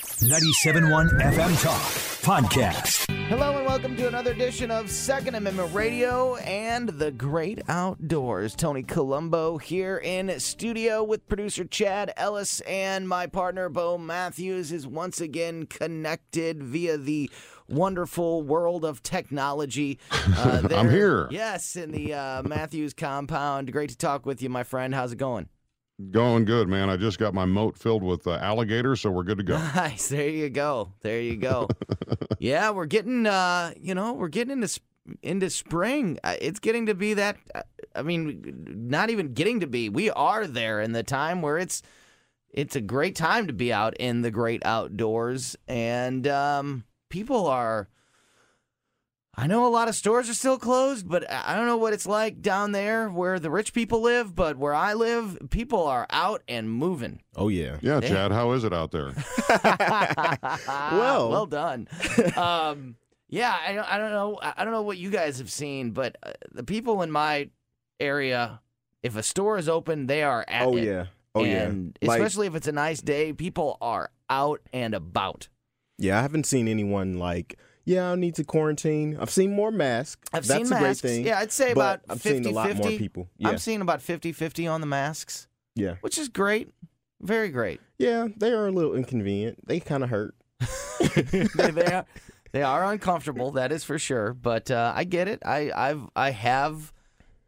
97.1 0.00 1.20
FM 1.20 1.62
Talk 1.62 1.80
Podcast. 2.22 3.04
Hello 3.28 3.58
and 3.58 3.66
welcome 3.66 3.96
to 3.96 4.08
another 4.08 4.32
edition 4.32 4.70
of 4.70 4.90
Second 4.90 5.34
Amendment 5.34 5.74
Radio 5.74 6.36
and 6.36 6.88
the 6.88 7.10
Great 7.10 7.60
Outdoors. 7.68 8.54
Tony 8.54 8.82
Colombo 8.82 9.58
here 9.58 9.98
in 9.98 10.40
studio 10.40 11.04
with 11.04 11.28
producer 11.28 11.64
Chad 11.64 12.14
Ellis 12.16 12.60
and 12.62 13.06
my 13.10 13.26
partner 13.26 13.68
Bo 13.68 13.98
Matthews 13.98 14.72
is 14.72 14.86
once 14.86 15.20
again 15.20 15.66
connected 15.66 16.62
via 16.62 16.96
the 16.96 17.30
wonderful 17.68 18.40
world 18.42 18.86
of 18.86 19.02
technology. 19.02 19.98
Uh, 20.36 20.66
I'm 20.74 20.88
here. 20.88 21.28
Yes, 21.30 21.76
in 21.76 21.90
the 21.90 22.14
uh, 22.14 22.42
Matthews 22.44 22.94
compound. 22.94 23.70
Great 23.72 23.90
to 23.90 23.96
talk 23.98 24.24
with 24.24 24.40
you, 24.40 24.48
my 24.48 24.62
friend. 24.62 24.94
How's 24.94 25.12
it 25.12 25.16
going? 25.16 25.48
Going 26.10 26.44
good, 26.44 26.68
man. 26.68 26.88
I 26.88 26.96
just 26.96 27.18
got 27.18 27.34
my 27.34 27.44
moat 27.44 27.76
filled 27.76 28.02
with 28.02 28.26
uh, 28.26 28.32
alligators, 28.40 29.00
so 29.00 29.10
we're 29.10 29.24
good 29.24 29.38
to 29.38 29.44
go. 29.44 29.58
Nice. 29.74 30.08
There 30.08 30.28
you 30.28 30.48
go. 30.48 30.92
There 31.02 31.20
you 31.20 31.36
go. 31.36 31.68
yeah, 32.38 32.70
we're 32.70 32.86
getting 32.86 33.26
uh, 33.26 33.72
you 33.80 33.94
know, 33.94 34.12
we're 34.12 34.28
getting 34.28 34.52
into 34.52 34.68
sp- 34.70 34.86
into 35.22 35.50
spring. 35.50 36.18
Uh, 36.22 36.36
It's 36.40 36.60
getting 36.60 36.86
to 36.86 36.94
be 36.94 37.14
that 37.14 37.36
uh, 37.54 37.62
I 37.94 38.02
mean, 38.02 38.64
not 38.88 39.10
even 39.10 39.34
getting 39.34 39.60
to 39.60 39.66
be. 39.66 39.88
We 39.88 40.10
are 40.10 40.46
there 40.46 40.80
in 40.80 40.92
the 40.92 41.02
time 41.02 41.42
where 41.42 41.58
it's 41.58 41.82
it's 42.50 42.76
a 42.76 42.80
great 42.80 43.14
time 43.16 43.46
to 43.48 43.52
be 43.52 43.72
out 43.72 43.96
in 43.98 44.22
the 44.22 44.30
great 44.30 44.64
outdoors 44.64 45.56
and 45.68 46.26
um 46.26 46.84
people 47.08 47.46
are 47.46 47.88
I 49.42 49.46
know 49.46 49.66
a 49.66 49.70
lot 49.70 49.88
of 49.88 49.94
stores 49.94 50.28
are 50.28 50.34
still 50.34 50.58
closed, 50.58 51.08
but 51.08 51.24
I 51.30 51.52
I 51.52 51.56
don't 51.56 51.66
know 51.66 51.78
what 51.78 51.92
it's 51.94 52.06
like 52.06 52.42
down 52.42 52.72
there 52.72 53.08
where 53.08 53.38
the 53.40 53.50
rich 53.50 53.72
people 53.72 54.00
live, 54.02 54.34
but 54.34 54.58
where 54.58 54.74
I 54.74 54.92
live, 54.94 55.38
people 55.50 55.86
are 55.86 56.06
out 56.10 56.42
and 56.46 56.70
moving. 56.70 57.22
Oh 57.36 57.48
yeah. 57.48 57.78
Yeah, 57.80 58.00
Chad, 58.00 58.32
how 58.32 58.52
is 58.52 58.64
it 58.64 58.72
out 58.74 58.90
there? 58.90 59.12
well, 60.66 61.30
well 61.30 61.46
done. 61.46 61.88
um, 62.36 62.96
yeah, 63.28 63.56
I 63.66 63.72
don't, 63.74 63.92
I 63.92 63.98
don't 63.98 64.10
know. 64.10 64.38
I 64.42 64.54
I 64.58 64.64
don't 64.64 64.72
know 64.72 64.82
what 64.82 64.98
you 64.98 65.10
guys 65.10 65.38
have 65.38 65.50
seen, 65.50 65.92
but 65.92 66.16
uh, 66.22 66.32
the 66.52 66.64
people 66.64 67.02
in 67.02 67.10
my 67.10 67.48
area, 67.98 68.60
if 69.02 69.16
a 69.16 69.22
store 69.22 69.58
is 69.58 69.68
open, 69.68 70.06
they 70.06 70.22
are 70.22 70.44
at 70.48 70.66
Oh 70.66 70.76
it. 70.76 70.84
yeah. 70.84 71.06
Oh 71.34 71.44
and 71.44 71.96
yeah. 72.02 72.08
Like, 72.08 72.18
especially 72.20 72.46
if 72.46 72.54
it's 72.54 72.66
a 72.68 72.72
nice 72.72 73.00
day, 73.00 73.32
people 73.32 73.78
are 73.80 74.10
out 74.28 74.60
and 74.72 74.94
about. 74.94 75.48
yeah, 75.98 76.18
I 76.18 76.22
haven't 76.22 76.46
seen 76.46 76.66
anyone 76.68 77.18
like, 77.18 77.58
yeah, 77.84 78.12
I 78.12 78.14
need 78.14 78.34
to 78.36 78.44
quarantine. 78.44 79.16
I've 79.20 79.30
seen 79.30 79.52
more 79.52 79.70
masks. 79.70 80.28
I've 80.32 80.46
That's 80.46 80.68
seen 80.68 80.78
a 80.78 80.80
masks. 80.80 81.00
great 81.00 81.10
thing. 81.10 81.26
Yeah, 81.26 81.38
I'd 81.38 81.52
say 81.52 81.72
about 81.72 82.00
I've 82.08 82.20
50 82.20 82.44
seen 82.44 82.52
a 82.52 82.54
lot 82.54 82.74
more 82.74 82.88
50. 82.88 82.98
people. 82.98 83.28
Yeah. 83.38 83.48
I'm 83.48 83.58
seeing 83.58 83.80
about 83.80 84.00
50-50 84.00 84.70
on 84.70 84.80
the 84.80 84.86
masks, 84.86 85.48
yeah. 85.74 85.96
which 86.00 86.18
is 86.18 86.28
great. 86.28 86.70
Very 87.20 87.50
great. 87.50 87.80
Yeah, 87.98 88.28
they 88.36 88.52
are 88.52 88.66
a 88.66 88.72
little 88.72 88.94
inconvenient. 88.94 89.66
They 89.66 89.80
kind 89.80 90.02
of 90.02 90.10
hurt. 90.10 90.34
they, 91.14 91.70
they 91.70 91.84
are 91.86 92.06
they 92.52 92.62
are 92.62 92.92
uncomfortable, 92.92 93.52
that 93.52 93.72
is 93.72 93.84
for 93.84 93.98
sure. 93.98 94.34
But 94.34 94.70
uh, 94.70 94.92
I 94.94 95.04
get 95.04 95.28
it. 95.28 95.42
I 95.44 95.70
I've 95.74 96.02
I 96.16 96.30
have 96.30 96.92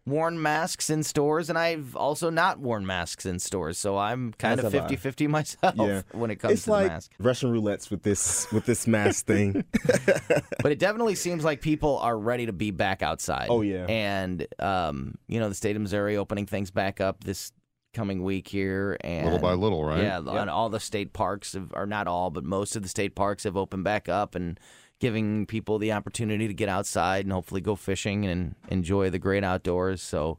worn 0.04 0.40
masks 0.42 0.90
in 0.90 1.02
stores, 1.02 1.48
and 1.48 1.56
I've 1.58 1.94
also 1.94 2.28
not 2.30 2.58
worn 2.58 2.84
masks 2.84 3.24
in 3.24 3.38
stores. 3.38 3.78
So 3.78 3.96
I'm 3.96 4.32
kind 4.32 4.58
That's 4.60 4.74
of 4.74 4.90
a 4.90 4.94
50-50 4.94 5.28
myself 5.28 5.74
Yeah. 5.76 6.02
when 6.12 6.30
it 6.30 6.36
comes 6.36 6.54
it's 6.54 6.64
to 6.64 6.70
like 6.72 6.84
the 6.86 6.88
mask. 6.90 7.12
Russian 7.20 7.52
roulettes 7.52 7.90
with 7.90 8.02
this 8.02 8.50
with 8.52 8.66
this 8.66 8.86
mask 8.86 9.26
thing. 9.26 9.64
But 10.62 10.70
it 10.72 10.78
definitely 10.78 11.16
seems 11.16 11.44
like 11.44 11.60
people 11.60 11.98
are 11.98 12.16
ready 12.16 12.46
to 12.46 12.52
be 12.52 12.70
back 12.70 13.02
outside. 13.02 13.48
Oh, 13.50 13.62
yeah. 13.62 13.84
and 13.86 14.46
um, 14.60 15.16
you 15.26 15.40
know 15.40 15.48
the 15.48 15.54
state 15.54 15.74
of 15.76 15.82
Missouri 15.82 16.16
opening 16.16 16.46
things 16.46 16.70
back 16.70 17.00
up 17.00 17.24
this 17.24 17.52
coming 17.94 18.22
week 18.22 18.48
here, 18.48 18.96
and 19.02 19.24
little 19.26 19.40
by 19.40 19.52
little, 19.54 19.84
right? 19.84 20.02
Yeah, 20.02 20.18
and 20.18 20.48
all 20.48 20.68
the 20.70 20.80
state 20.80 21.12
parks, 21.12 21.52
have, 21.54 21.72
or 21.74 21.84
not 21.86 22.06
all, 22.06 22.30
but 22.30 22.44
most 22.44 22.74
of 22.76 22.82
the 22.82 22.88
state 22.88 23.14
parks 23.14 23.44
have 23.44 23.56
opened 23.56 23.84
back 23.84 24.08
up 24.08 24.34
and 24.34 24.58
giving 25.02 25.44
people 25.46 25.80
the 25.80 25.90
opportunity 25.90 26.46
to 26.46 26.54
get 26.54 26.68
outside 26.68 27.24
and 27.24 27.32
hopefully 27.32 27.60
go 27.60 27.74
fishing 27.74 28.24
and 28.24 28.54
enjoy 28.68 29.10
the 29.10 29.18
great 29.18 29.42
outdoors. 29.42 30.00
So, 30.00 30.38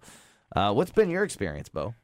uh, 0.56 0.72
what's 0.72 0.90
been 0.90 1.09
your 1.09 1.25
experience, 1.25 1.68
Bo? 1.68 1.96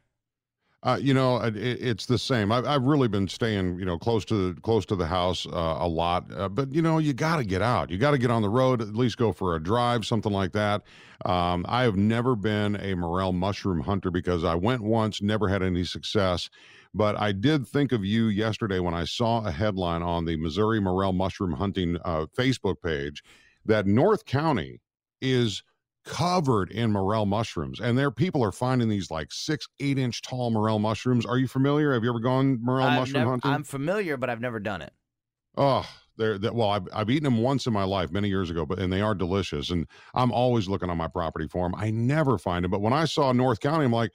Uh, 0.82 0.98
you 1.00 1.14
know, 1.14 1.38
it, 1.38 1.56
it's 1.56 2.04
the 2.04 2.18
same. 2.18 2.52
I've, 2.52 2.66
I've 2.66 2.82
really 2.82 3.08
been 3.08 3.28
staying, 3.28 3.78
you 3.78 3.86
know, 3.86 3.96
close 3.98 4.26
to 4.26 4.54
close 4.56 4.84
to 4.86 4.96
the 4.96 5.06
house 5.06 5.46
uh, 5.46 5.78
a 5.80 5.88
lot. 5.88 6.26
Uh, 6.34 6.50
but 6.50 6.74
you 6.74 6.82
know, 6.82 6.98
you 6.98 7.14
got 7.14 7.38
to 7.38 7.44
get 7.44 7.62
out. 7.62 7.90
You 7.90 7.96
got 7.96 8.10
to 8.10 8.18
get 8.18 8.30
on 8.30 8.42
the 8.42 8.50
road. 8.50 8.82
At 8.82 8.94
least 8.94 9.16
go 9.16 9.32
for 9.32 9.56
a 9.56 9.62
drive, 9.62 10.04
something 10.04 10.32
like 10.32 10.52
that. 10.52 10.82
Um, 11.24 11.64
I 11.66 11.82
have 11.84 11.96
never 11.96 12.36
been 12.36 12.76
a 12.76 12.94
morel 12.94 13.32
mushroom 13.32 13.80
hunter 13.80 14.10
because 14.10 14.44
I 14.44 14.54
went 14.54 14.82
once, 14.82 15.22
never 15.22 15.48
had 15.48 15.62
any 15.62 15.84
success. 15.84 16.50
But 16.94 17.18
I 17.20 17.32
did 17.32 17.66
think 17.66 17.92
of 17.92 18.04
you 18.04 18.26
yesterday 18.26 18.80
when 18.80 18.94
I 18.94 19.04
saw 19.04 19.46
a 19.46 19.50
headline 19.50 20.02
on 20.02 20.24
the 20.24 20.36
Missouri 20.36 20.80
Morel 20.80 21.12
Mushroom 21.12 21.52
Hunting 21.52 21.96
uh, 22.04 22.26
Facebook 22.36 22.76
page 22.82 23.22
that 23.64 23.86
North 23.86 24.24
County 24.24 24.80
is 25.20 25.62
covered 26.04 26.70
in 26.70 26.90
morel 26.90 27.26
mushrooms 27.26 27.78
and 27.78 27.96
there 27.96 28.10
people 28.10 28.42
are 28.42 28.50
finding 28.50 28.88
these 28.88 29.10
like 29.10 29.30
six 29.30 29.68
eight 29.80 29.98
inch 29.98 30.22
tall 30.22 30.50
morel 30.50 30.78
mushrooms. 30.78 31.26
Are 31.26 31.36
you 31.36 31.46
familiar? 31.46 31.92
Have 31.92 32.02
you 32.02 32.08
ever 32.08 32.18
gone 32.20 32.58
morel 32.62 32.86
I've 32.86 32.98
mushroom 33.00 33.20
never- 33.20 33.30
hunting? 33.32 33.50
I'm 33.50 33.64
familiar, 33.64 34.16
but 34.16 34.30
I've 34.30 34.40
never 34.40 34.58
done 34.58 34.80
it. 34.82 34.92
oh 35.58 35.86
they're, 36.16 36.38
they 36.38 36.48
well 36.50 36.70
I've, 36.70 36.88
I've 36.92 37.10
eaten 37.10 37.24
them 37.24 37.38
once 37.38 37.66
in 37.66 37.72
my 37.74 37.84
life 37.84 38.10
many 38.10 38.28
years 38.28 38.50
ago 38.50 38.64
but 38.66 38.78
and 38.78 38.92
they 38.92 39.00
are 39.00 39.14
delicious 39.14 39.70
and 39.70 39.86
i'm 40.14 40.30
always 40.32 40.68
looking 40.68 40.90
on 40.90 40.96
my 40.98 41.08
property 41.08 41.46
for 41.48 41.64
them 41.64 41.74
i 41.78 41.90
never 41.90 42.36
find 42.38 42.64
them 42.64 42.70
but 42.70 42.80
when 42.82 42.92
i 42.92 43.04
saw 43.04 43.32
north 43.32 43.60
county 43.60 43.84
i'm 43.84 43.92
like 43.92 44.10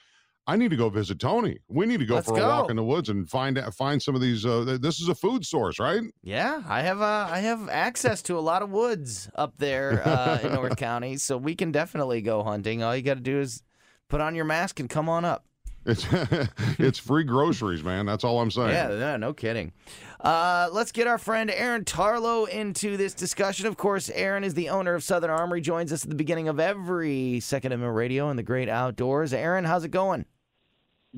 i 0.47 0.55
need 0.55 0.69
to 0.69 0.75
go 0.75 0.89
visit 0.89 1.19
tony 1.19 1.57
we 1.67 1.85
need 1.85 1.99
to 1.99 2.05
go 2.05 2.15
Let's 2.15 2.27
for 2.27 2.37
a 2.37 2.41
walk 2.41 2.69
in 2.69 2.75
the 2.75 2.83
woods 2.83 3.09
and 3.09 3.29
find 3.29 3.57
out 3.57 3.73
find 3.73 4.01
some 4.01 4.15
of 4.15 4.21
these 4.21 4.45
uh, 4.45 4.63
th- 4.65 4.81
this 4.81 4.99
is 4.99 5.07
a 5.09 5.15
food 5.15 5.45
source 5.45 5.79
right 5.79 6.01
Yeah, 6.23 6.61
I 6.67 6.81
have 6.81 7.01
uh, 7.01 7.27
I 7.29 7.39
have 7.39 7.67
access 7.69 8.21
to 8.23 8.37
a 8.37 8.41
lot 8.41 8.61
of 8.61 8.69
woods 8.69 9.29
up 9.35 9.53
there 9.57 10.01
uh, 10.07 10.39
in 10.43 10.53
North 10.53 10.77
County, 10.77 11.17
so 11.17 11.37
we 11.37 11.55
can 11.55 11.71
definitely 11.71 12.21
go 12.21 12.43
hunting. 12.43 12.83
All 12.83 12.95
you 12.95 13.01
got 13.01 13.15
to 13.15 13.19
do 13.21 13.39
is 13.39 13.63
put 14.07 14.21
on 14.21 14.35
your 14.35 14.45
mask 14.45 14.79
and 14.79 14.89
come 14.89 15.09
on 15.09 15.25
up. 15.25 15.45
it's 15.85 16.05
it's 16.79 16.97
free 16.99 17.23
groceries 17.23 17.83
man 17.83 18.07
that's 18.07 18.23
all 18.23 18.39
i'm 18.41 18.49
saying 18.49 18.69
Yeah, 18.69 18.91
yeah, 18.91 19.17
no 19.17 19.33
kidding. 19.33 19.71
Uh, 20.19 20.67
let's 20.71 20.91
get 20.91 21.05
our 21.05 21.19
friend 21.19 21.51
Aaron 21.51 21.83
Tarlow 21.83 22.49
into 22.49 22.97
this 22.97 23.13
discussion. 23.13 23.67
Of 23.67 23.77
course, 23.77 24.09
Aaron 24.09 24.43
is 24.43 24.55
the 24.55 24.69
owner 24.69 24.95
of 24.95 25.03
Southern 25.03 25.29
Armory. 25.29 25.61
Joins 25.61 25.93
us 25.93 26.03
at 26.03 26.09
the 26.09 26.15
beginning 26.15 26.47
of 26.47 26.59
every 26.59 27.39
Second 27.41 27.73
Amendment 27.73 27.95
Radio 27.95 28.29
in 28.31 28.35
the 28.37 28.41
Great 28.41 28.67
Outdoors. 28.67 29.33
Aaron, 29.33 29.65
how's 29.65 29.83
it 29.83 29.91
going? 29.91 30.25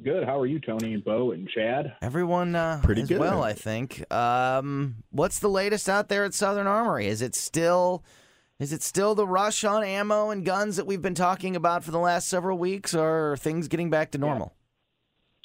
Good. 0.03 0.25
How 0.25 0.39
are 0.39 0.45
you, 0.45 0.59
Tony 0.59 0.93
and 0.93 1.03
Bo 1.03 1.31
and 1.31 1.49
Chad? 1.49 1.95
Everyone 2.01 2.55
uh, 2.55 2.81
Pretty 2.83 3.01
as 3.01 3.09
good. 3.09 3.19
well, 3.19 3.43
I 3.43 3.53
think. 3.53 4.11
Um, 4.13 5.03
what's 5.09 5.39
the 5.39 5.49
latest 5.49 5.89
out 5.89 6.09
there 6.09 6.23
at 6.23 6.33
Southern 6.33 6.67
Armory? 6.67 7.07
Is 7.07 7.21
it 7.21 7.35
still 7.35 8.03
is 8.59 8.73
it 8.73 8.81
still 8.81 9.13
the 9.13 9.27
rush 9.27 9.63
on 9.63 9.83
ammo 9.83 10.31
and 10.31 10.43
guns 10.43 10.77
that 10.77 10.87
we've 10.87 11.01
been 11.01 11.13
talking 11.15 11.55
about 11.55 11.83
for 11.83 11.91
the 11.91 11.99
last 11.99 12.27
several 12.27 12.57
weeks, 12.57 12.95
or 12.95 13.33
are 13.33 13.37
things 13.37 13.67
getting 13.67 13.89
back 13.89 14.11
to 14.11 14.17
normal? 14.17 14.53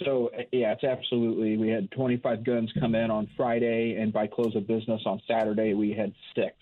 So, 0.03 0.31
uh, 0.37 0.43
yeah, 0.51 0.73
it's 0.73 0.85
absolutely. 0.85 1.59
We 1.59 1.69
had 1.69 1.91
25 1.91 2.43
guns 2.43 2.73
come 2.81 2.95
in 2.95 3.11
on 3.11 3.29
Friday, 3.37 3.97
and 4.01 4.13
by 4.13 4.27
close 4.27 4.57
of 4.57 4.67
business 4.67 5.03
on 5.05 5.21
Saturday, 5.29 5.75
we 5.75 5.93
had 5.93 6.13
six. 6.35 6.55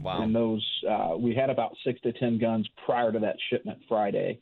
Wow. 0.00 0.22
And 0.22 0.34
those, 0.34 0.64
uh, 0.88 1.16
we 1.18 1.34
had 1.34 1.50
about 1.50 1.76
six 1.84 2.00
to 2.02 2.12
10 2.12 2.38
guns 2.38 2.68
prior 2.84 3.10
to 3.10 3.18
that 3.18 3.36
shipment 3.50 3.78
Friday. 3.88 4.40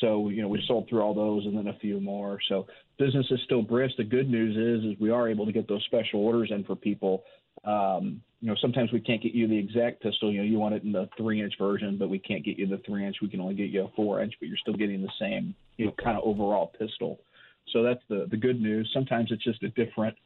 So 0.00 0.28
you 0.28 0.42
know 0.42 0.48
we 0.48 0.62
sold 0.66 0.88
through 0.88 1.02
all 1.02 1.14
those 1.14 1.44
and 1.46 1.56
then 1.56 1.68
a 1.68 1.78
few 1.78 2.00
more. 2.00 2.38
So 2.48 2.66
business 2.98 3.26
is 3.30 3.40
still 3.44 3.62
brisk. 3.62 3.96
The 3.96 4.04
good 4.04 4.28
news 4.28 4.56
is 4.56 4.92
is 4.92 5.00
we 5.00 5.10
are 5.10 5.28
able 5.28 5.46
to 5.46 5.52
get 5.52 5.68
those 5.68 5.84
special 5.84 6.20
orders 6.20 6.50
in 6.52 6.64
for 6.64 6.76
people. 6.76 7.24
Um, 7.64 8.22
you 8.40 8.48
know 8.48 8.56
sometimes 8.60 8.92
we 8.92 9.00
can't 9.00 9.22
get 9.22 9.34
you 9.34 9.48
the 9.48 9.58
exact 9.58 10.02
pistol. 10.02 10.32
You 10.32 10.38
know 10.38 10.44
you 10.44 10.58
want 10.58 10.74
it 10.74 10.84
in 10.84 10.92
the 10.92 11.08
three 11.16 11.42
inch 11.42 11.54
version, 11.58 11.98
but 11.98 12.08
we 12.08 12.18
can't 12.18 12.44
get 12.44 12.58
you 12.58 12.66
the 12.66 12.80
three 12.86 13.04
inch. 13.04 13.16
We 13.20 13.28
can 13.28 13.40
only 13.40 13.54
get 13.54 13.70
you 13.70 13.84
a 13.84 13.88
four 13.96 14.22
inch, 14.22 14.34
but 14.40 14.48
you're 14.48 14.58
still 14.58 14.74
getting 14.74 15.02
the 15.02 15.12
same 15.20 15.54
you 15.76 15.86
know 15.86 15.92
kind 16.02 16.16
of 16.16 16.24
overall 16.24 16.72
pistol. 16.78 17.20
So 17.72 17.82
that's 17.82 18.02
the 18.08 18.26
the 18.30 18.36
good 18.36 18.60
news. 18.60 18.88
Sometimes 18.94 19.30
it's 19.32 19.44
just 19.44 19.62
a 19.62 19.68
different 19.70 20.16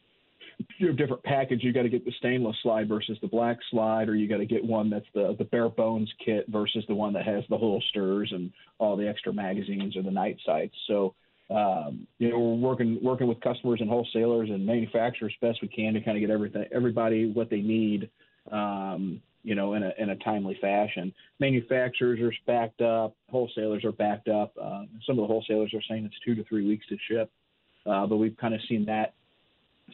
you 0.79 0.89
know, 0.89 0.93
different 0.93 1.23
package. 1.23 1.63
You 1.63 1.73
got 1.73 1.83
to 1.83 1.89
get 1.89 2.05
the 2.05 2.13
stainless 2.19 2.57
slide 2.63 2.89
versus 2.89 3.19
the 3.21 3.29
black 3.29 3.59
slide, 3.71 4.09
or 4.09 4.15
you 4.15 4.29
got 4.29 4.39
to 4.39 4.47
get 4.47 4.65
one 4.65 4.91
that's 4.91 5.07
the 5.15 5.35
the 5.39 5.45
bare 5.45 5.69
bones 5.69 6.13
kit 6.25 6.47
versus 6.49 6.85
the 6.89 6.95
one 6.95 7.13
that 7.15 7.25
has 7.25 7.45
the 7.49 7.57
holsters 7.57 8.31
and 8.33 8.53
all 8.79 8.97
the 8.97 9.09
extra 9.09 9.33
magazines 9.33 9.97
or 9.97 10.03
the 10.03 10.11
night 10.11 10.37
sights. 10.45 10.75
So, 10.87 11.15
um, 11.51 12.07
you 12.19 12.31
know, 12.31 12.39
we're 12.39 12.69
working 12.69 12.99
working 13.03 13.27
with 13.27 13.41
customers 13.41 13.81
and 13.81 13.89
wholesalers 13.89 14.51
and 14.51 14.65
manufacturers 14.67 15.35
best 15.41 15.61
we 15.63 15.69
can 15.69 15.95
to 15.95 16.01
kind 16.01 16.17
of 16.17 16.21
get 16.21 16.31
everything 16.31 16.65
everybody 16.73 17.31
what 17.31 17.51
they 17.51 17.61
need. 17.61 18.11
Um, 18.51 19.21
you 19.45 19.57
know, 19.57 19.75
in 19.75 19.83
a 19.83 19.93
in 19.99 20.11
a 20.11 20.17
timely 20.17 20.57
fashion. 20.61 21.13
Manufacturers 21.41 22.21
are 22.21 22.33
backed 22.47 22.81
up, 22.81 23.17
wholesalers 23.29 23.85
are 23.85 23.93
backed 23.93 24.29
up. 24.29 24.53
Uh, 24.61 24.85
some 25.05 25.19
of 25.19 25.23
the 25.23 25.27
wholesalers 25.27 25.73
are 25.75 25.83
saying 25.89 26.05
it's 26.05 26.15
two 26.25 26.37
to 26.37 26.45
three 26.45 26.67
weeks 26.67 26.87
to 26.87 26.97
ship, 27.09 27.31
uh, 27.87 28.07
but 28.07 28.19
we've 28.19 28.37
kind 28.37 28.55
of 28.55 28.61
seen 28.69 28.85
that 28.87 29.15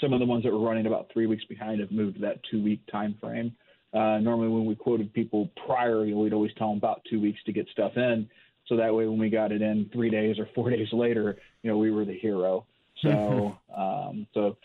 some 0.01 0.13
of 0.13 0.21
the 0.21 0.27
ones 0.27 0.45
that 0.45 0.53
were 0.53 0.61
running 0.61 0.87
about 0.87 1.11
three 1.13 1.27
weeks 1.27 1.45
behind 1.45 1.81
have 1.81 1.91
moved 1.91 2.17
to 2.17 2.21
that 2.23 2.41
two 2.51 2.63
week 2.63 2.81
time 2.91 3.17
frame. 3.21 3.55
Uh, 3.93 4.19
normally, 4.19 4.49
when 4.49 4.67
we 4.67 4.75
quoted 4.75 5.13
people 5.13 5.51
prior, 5.67 6.05
you 6.05 6.15
know, 6.15 6.21
we'd 6.21 6.33
always 6.33 6.53
tell 6.59 6.69
them 6.69 6.79
about 6.79 7.01
two 7.09 7.21
weeks 7.21 7.39
to 7.47 7.53
get 7.53 7.67
stuff 7.69 7.93
in. 7.97 8.29
So 8.67 8.77
that 8.77 8.95
way, 8.95 9.07
when 9.07 9.19
we 9.19 9.31
got 9.31 9.51
it 9.51 9.63
in 9.63 9.89
three 9.93 10.11
days 10.11 10.39
or 10.39 10.49
four 10.55 10.71
days 10.77 10.89
later, 10.93 11.39
you 11.63 11.71
know, 11.71 11.79
we 11.79 11.91
were 11.91 12.05
the 12.05 12.19
hero. 12.19 12.67
So, 13.03 13.57
um, 13.77 14.27
so 14.35 14.57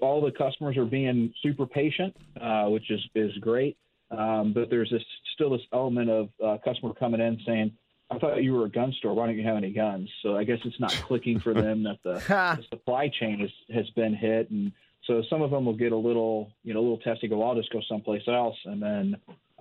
all 0.00 0.20
the 0.20 0.32
customers 0.32 0.76
are 0.76 0.84
being 0.84 1.32
super 1.42 1.66
patient, 1.66 2.14
uh, 2.40 2.66
which 2.66 2.90
is 2.90 3.00
is 3.14 3.32
great. 3.40 3.76
Um, 4.10 4.52
but 4.52 4.70
there's 4.70 4.90
this 4.90 5.02
still 5.34 5.50
this 5.50 5.60
element 5.72 6.10
of 6.10 6.28
uh, 6.44 6.56
customer 6.64 6.94
coming 6.94 7.20
in 7.20 7.38
saying, 7.46 7.72
I 8.10 8.18
thought 8.18 8.42
you 8.42 8.54
were 8.54 8.64
a 8.64 8.70
gun 8.70 8.92
store. 8.98 9.14
Why 9.14 9.26
don't 9.26 9.36
you 9.36 9.46
have 9.46 9.56
any 9.56 9.70
guns? 9.70 10.08
So 10.22 10.36
I 10.36 10.44
guess 10.44 10.58
it's 10.64 10.80
not 10.80 10.92
clicking 11.06 11.40
for 11.40 11.52
them 11.62 11.82
that 11.84 11.98
the, 12.02 12.14
the 12.14 12.64
supply 12.70 13.08
chain 13.08 13.40
has, 13.40 13.50
has 13.74 13.88
been 13.90 14.14
hit. 14.14 14.50
And 14.50 14.72
so 15.04 15.22
some 15.28 15.42
of 15.42 15.50
them 15.50 15.64
will 15.64 15.76
get 15.76 15.92
a 15.92 15.96
little, 15.96 16.50
you 16.64 16.74
know, 16.74 16.80
a 16.80 16.82
little 16.82 16.98
testy, 16.98 17.28
go, 17.28 17.42
I'll 17.42 17.54
just 17.54 17.72
go 17.72 17.80
someplace 17.88 18.22
else. 18.26 18.56
And 18.64 18.82
then, 18.82 19.16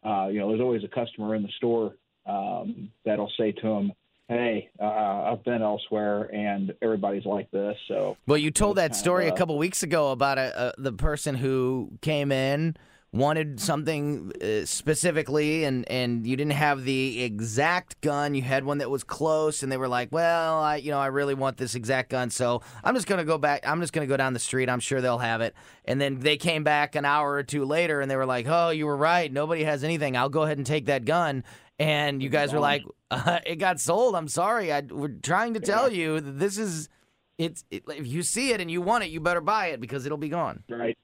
uh, 0.06 0.28
you 0.28 0.40
know, 0.40 0.50
there's 0.50 0.62
always 0.62 0.84
a 0.84 0.88
customer 0.88 1.36
in 1.36 1.44
the 1.44 1.52
store 1.58 1.96
um, 2.26 2.90
that'll 3.06 3.32
say 3.38 3.52
to 3.52 3.62
them, 3.62 3.94
Hey, 4.30 4.70
uh, 4.78 4.84
I've 5.32 5.44
been 5.46 5.62
elsewhere, 5.62 6.24
and 6.36 6.74
everybody's 6.82 7.26
like 7.26 7.50
this. 7.52 7.78
So, 7.88 8.18
well, 8.28 8.38
you 8.38 8.52
told 8.52 8.76
that 8.76 8.94
story 8.94 9.28
of, 9.28 9.32
uh, 9.32 9.36
a 9.36 9.38
couple 9.38 9.58
weeks 9.58 9.84
ago 9.84 10.12
about 10.12 10.38
a, 10.38 10.74
a, 10.78 10.82
the 10.82 10.92
person 10.92 11.34
who 11.34 11.94
came 12.02 12.34
in, 12.34 12.76
wanted 13.14 13.60
something 13.60 14.32
uh, 14.42 14.66
specifically 14.66 15.64
and 15.64 15.90
and 15.90 16.28
you 16.28 16.36
didn't 16.36 16.52
have 16.52 16.84
the 16.84 17.24
exact 17.24 18.02
gun. 18.02 18.36
You 18.36 18.42
had 18.42 18.66
one 18.66 18.80
that 18.80 18.90
was 18.90 19.04
close 19.04 19.64
and 19.64 19.72
they 19.72 19.78
were 19.78 19.88
like 19.88 20.12
well 20.12 20.60
I 20.60 20.78
you 20.78 20.92
know 20.92 21.00
I 21.00 21.08
really 21.08 21.34
want 21.34 21.58
this 21.58 21.74
exact 21.74 22.10
gun 22.10 22.30
so 22.30 22.62
I'm 22.84 22.96
just 22.96 23.08
going 23.08 23.20
to 23.20 23.26
go 23.26 23.38
back 23.38 23.66
I'm 23.66 23.80
just 23.80 23.94
going 23.94 24.06
to 24.06 24.12
go 24.12 24.18
down 24.18 24.34
the 24.34 24.40
street. 24.40 24.70
I'm 24.70 24.82
sure 24.82 25.00
they'll 25.00 25.18
have 25.20 25.42
it. 25.42 25.56
And 25.86 26.02
then 26.02 26.20
they 26.20 26.36
came 26.36 26.66
back 26.66 26.96
an 26.96 27.06
hour 27.06 27.32
or 27.32 27.44
two 27.44 27.64
later 27.64 28.02
and 28.02 28.12
they 28.12 28.18
were 28.18 28.26
like 28.26 28.46
oh 28.48 28.70
you 28.70 28.86
were 28.86 28.98
right. 28.98 29.32
Nobody 29.32 29.64
has 29.64 29.84
anything. 29.86 30.18
I'll 30.18 30.30
go 30.30 30.44
ahead 30.44 30.58
and 30.58 30.68
take 30.68 30.88
that 30.88 31.06
gun. 31.06 31.46
And 31.80 32.22
you 32.22 32.30
guys 32.30 32.52
were 32.52 32.60
like 32.60 32.84
uh, 33.10 33.40
it 33.46 33.56
got 33.56 33.80
sold. 33.80 34.16
I'm 34.16 34.28
sorry. 34.28 34.74
I 34.74 34.82
we're 34.82 35.16
trying 35.24 35.54
to 35.54 35.62
tell 35.62 35.92
you 35.92 36.20
that 36.20 36.40
this 36.40 36.58
is 36.58 36.90
it's 37.38 37.64
it, 37.72 37.84
if 37.88 38.06
you 38.06 38.22
see 38.22 38.52
it 38.52 38.60
and 38.60 38.70
you 38.70 38.82
want 38.82 39.06
it 39.06 39.12
you 39.12 39.22
better 39.22 39.42
buy 39.42 39.68
it 39.68 39.80
because 39.80 40.06
it'll 40.06 40.18
be 40.18 40.30
gone. 40.30 40.64
Right 40.70 40.98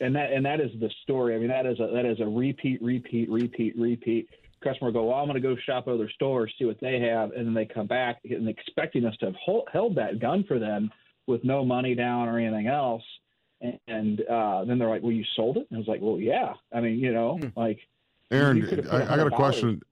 and 0.00 0.14
that 0.16 0.32
and 0.32 0.44
that 0.44 0.60
is 0.60 0.70
the 0.80 0.90
story. 1.02 1.34
I 1.34 1.38
mean, 1.38 1.48
that 1.48 1.66
is 1.66 1.78
a 1.80 1.88
that 1.92 2.04
is 2.04 2.20
a 2.20 2.26
repeat, 2.26 2.82
repeat, 2.82 3.30
repeat, 3.30 3.74
repeat. 3.78 4.28
Customer 4.62 4.90
go, 4.90 5.04
well, 5.04 5.16
I'm 5.18 5.26
going 5.28 5.40
to 5.40 5.46
go 5.46 5.54
shop 5.66 5.88
at 5.88 5.92
other 5.94 6.08
stores, 6.08 6.52
see 6.58 6.64
what 6.64 6.80
they 6.80 6.98
have, 6.98 7.32
and 7.32 7.46
then 7.46 7.52
they 7.52 7.66
come 7.66 7.86
back 7.86 8.20
and 8.24 8.48
expecting 8.48 9.04
us 9.04 9.14
to 9.18 9.26
have 9.26 9.34
hold, 9.34 9.68
held 9.70 9.94
that 9.96 10.20
gun 10.20 10.42
for 10.48 10.58
them 10.58 10.90
with 11.26 11.44
no 11.44 11.64
money 11.64 11.94
down 11.94 12.28
or 12.28 12.38
anything 12.38 12.66
else. 12.66 13.02
And, 13.60 13.78
and 13.88 14.20
uh, 14.22 14.64
then 14.64 14.78
they're 14.78 14.88
like, 14.88 15.02
well, 15.02 15.12
you 15.12 15.24
sold 15.36 15.58
it? 15.58 15.66
And 15.70 15.76
I 15.76 15.78
was 15.78 15.86
like, 15.86 16.00
well, 16.00 16.18
yeah. 16.18 16.54
I 16.72 16.80
mean, 16.80 16.98
you 16.98 17.12
know, 17.12 17.38
Hmm. 17.38 17.48
like. 17.56 17.78
Aaron, 18.30 18.62
I, 18.90 19.02
I 19.02 19.16
got 19.18 19.26
a 19.26 19.30
question. 19.30 19.82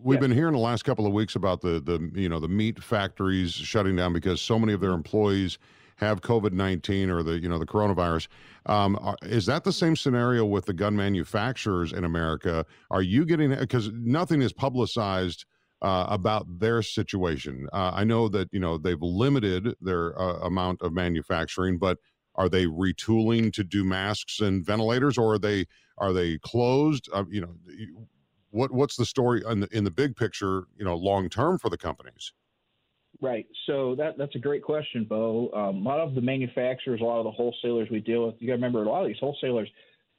We've 0.00 0.16
Yeah. 0.16 0.20
been 0.20 0.32
hearing 0.32 0.52
the 0.52 0.58
last 0.58 0.84
couple 0.84 1.06
of 1.06 1.12
weeks 1.12 1.36
about 1.36 1.60
the 1.60 1.80
the 1.80 2.10
you 2.20 2.28
know 2.28 2.40
the 2.40 2.48
meat 2.48 2.82
factories 2.82 3.52
shutting 3.52 3.94
down 3.94 4.12
because 4.12 4.40
so 4.40 4.58
many 4.58 4.72
of 4.72 4.80
their 4.80 4.92
employees 4.92 5.58
have 5.98 6.20
COVID 6.20 6.52
nineteen 6.52 7.10
or 7.10 7.22
the 7.22 7.38
you 7.38 7.48
know 7.48 7.58
the 7.58 7.66
coronavirus. 7.66 8.28
Um, 8.66 8.96
are, 9.00 9.16
is 9.22 9.46
that 9.46 9.64
the 9.64 9.72
same 9.72 9.96
scenario 9.96 10.44
with 10.44 10.66
the 10.66 10.72
gun 10.72 10.96
manufacturers 10.96 11.92
in 11.92 12.04
America? 12.04 12.64
Are 12.90 13.02
you 13.02 13.24
getting 13.24 13.54
because 13.54 13.90
nothing 13.92 14.40
is 14.40 14.52
publicized 14.52 15.44
uh, 15.82 16.06
about 16.08 16.46
their 16.60 16.82
situation? 16.82 17.68
Uh, 17.72 17.90
I 17.94 18.04
know 18.04 18.28
that 18.28 18.48
you 18.52 18.60
know 18.60 18.78
they've 18.78 19.02
limited 19.02 19.74
their 19.80 20.18
uh, 20.20 20.38
amount 20.40 20.82
of 20.82 20.92
manufacturing, 20.92 21.78
but 21.78 21.98
are 22.36 22.48
they 22.48 22.66
retooling 22.66 23.52
to 23.54 23.64
do 23.64 23.82
masks 23.82 24.40
and 24.40 24.64
ventilators, 24.64 25.18
or 25.18 25.34
are 25.34 25.38
they 25.38 25.66
are 25.98 26.12
they 26.12 26.38
closed? 26.38 27.08
Uh, 27.12 27.24
you 27.28 27.40
know, 27.40 27.54
what 28.50 28.70
what's 28.70 28.96
the 28.96 29.04
story 29.04 29.42
in 29.50 29.60
the 29.60 29.68
in 29.76 29.82
the 29.82 29.90
big 29.90 30.14
picture? 30.14 30.68
You 30.76 30.84
know, 30.84 30.96
long 30.96 31.28
term 31.28 31.58
for 31.58 31.68
the 31.68 31.78
companies. 31.78 32.32
Right. 33.20 33.46
So 33.66 33.96
that 33.96 34.16
that's 34.16 34.36
a 34.36 34.38
great 34.38 34.62
question, 34.62 35.04
Bo. 35.04 35.50
Um, 35.52 35.84
a 35.84 35.88
lot 35.88 35.98
of 35.98 36.14
the 36.14 36.20
manufacturers, 36.20 37.00
a 37.00 37.04
lot 37.04 37.18
of 37.18 37.24
the 37.24 37.32
wholesalers 37.32 37.88
we 37.90 37.98
deal 37.98 38.26
with, 38.26 38.36
you 38.38 38.46
got 38.46 38.52
to 38.52 38.56
remember 38.56 38.84
a 38.84 38.88
lot 38.88 39.02
of 39.02 39.08
these 39.08 39.18
wholesalers 39.18 39.68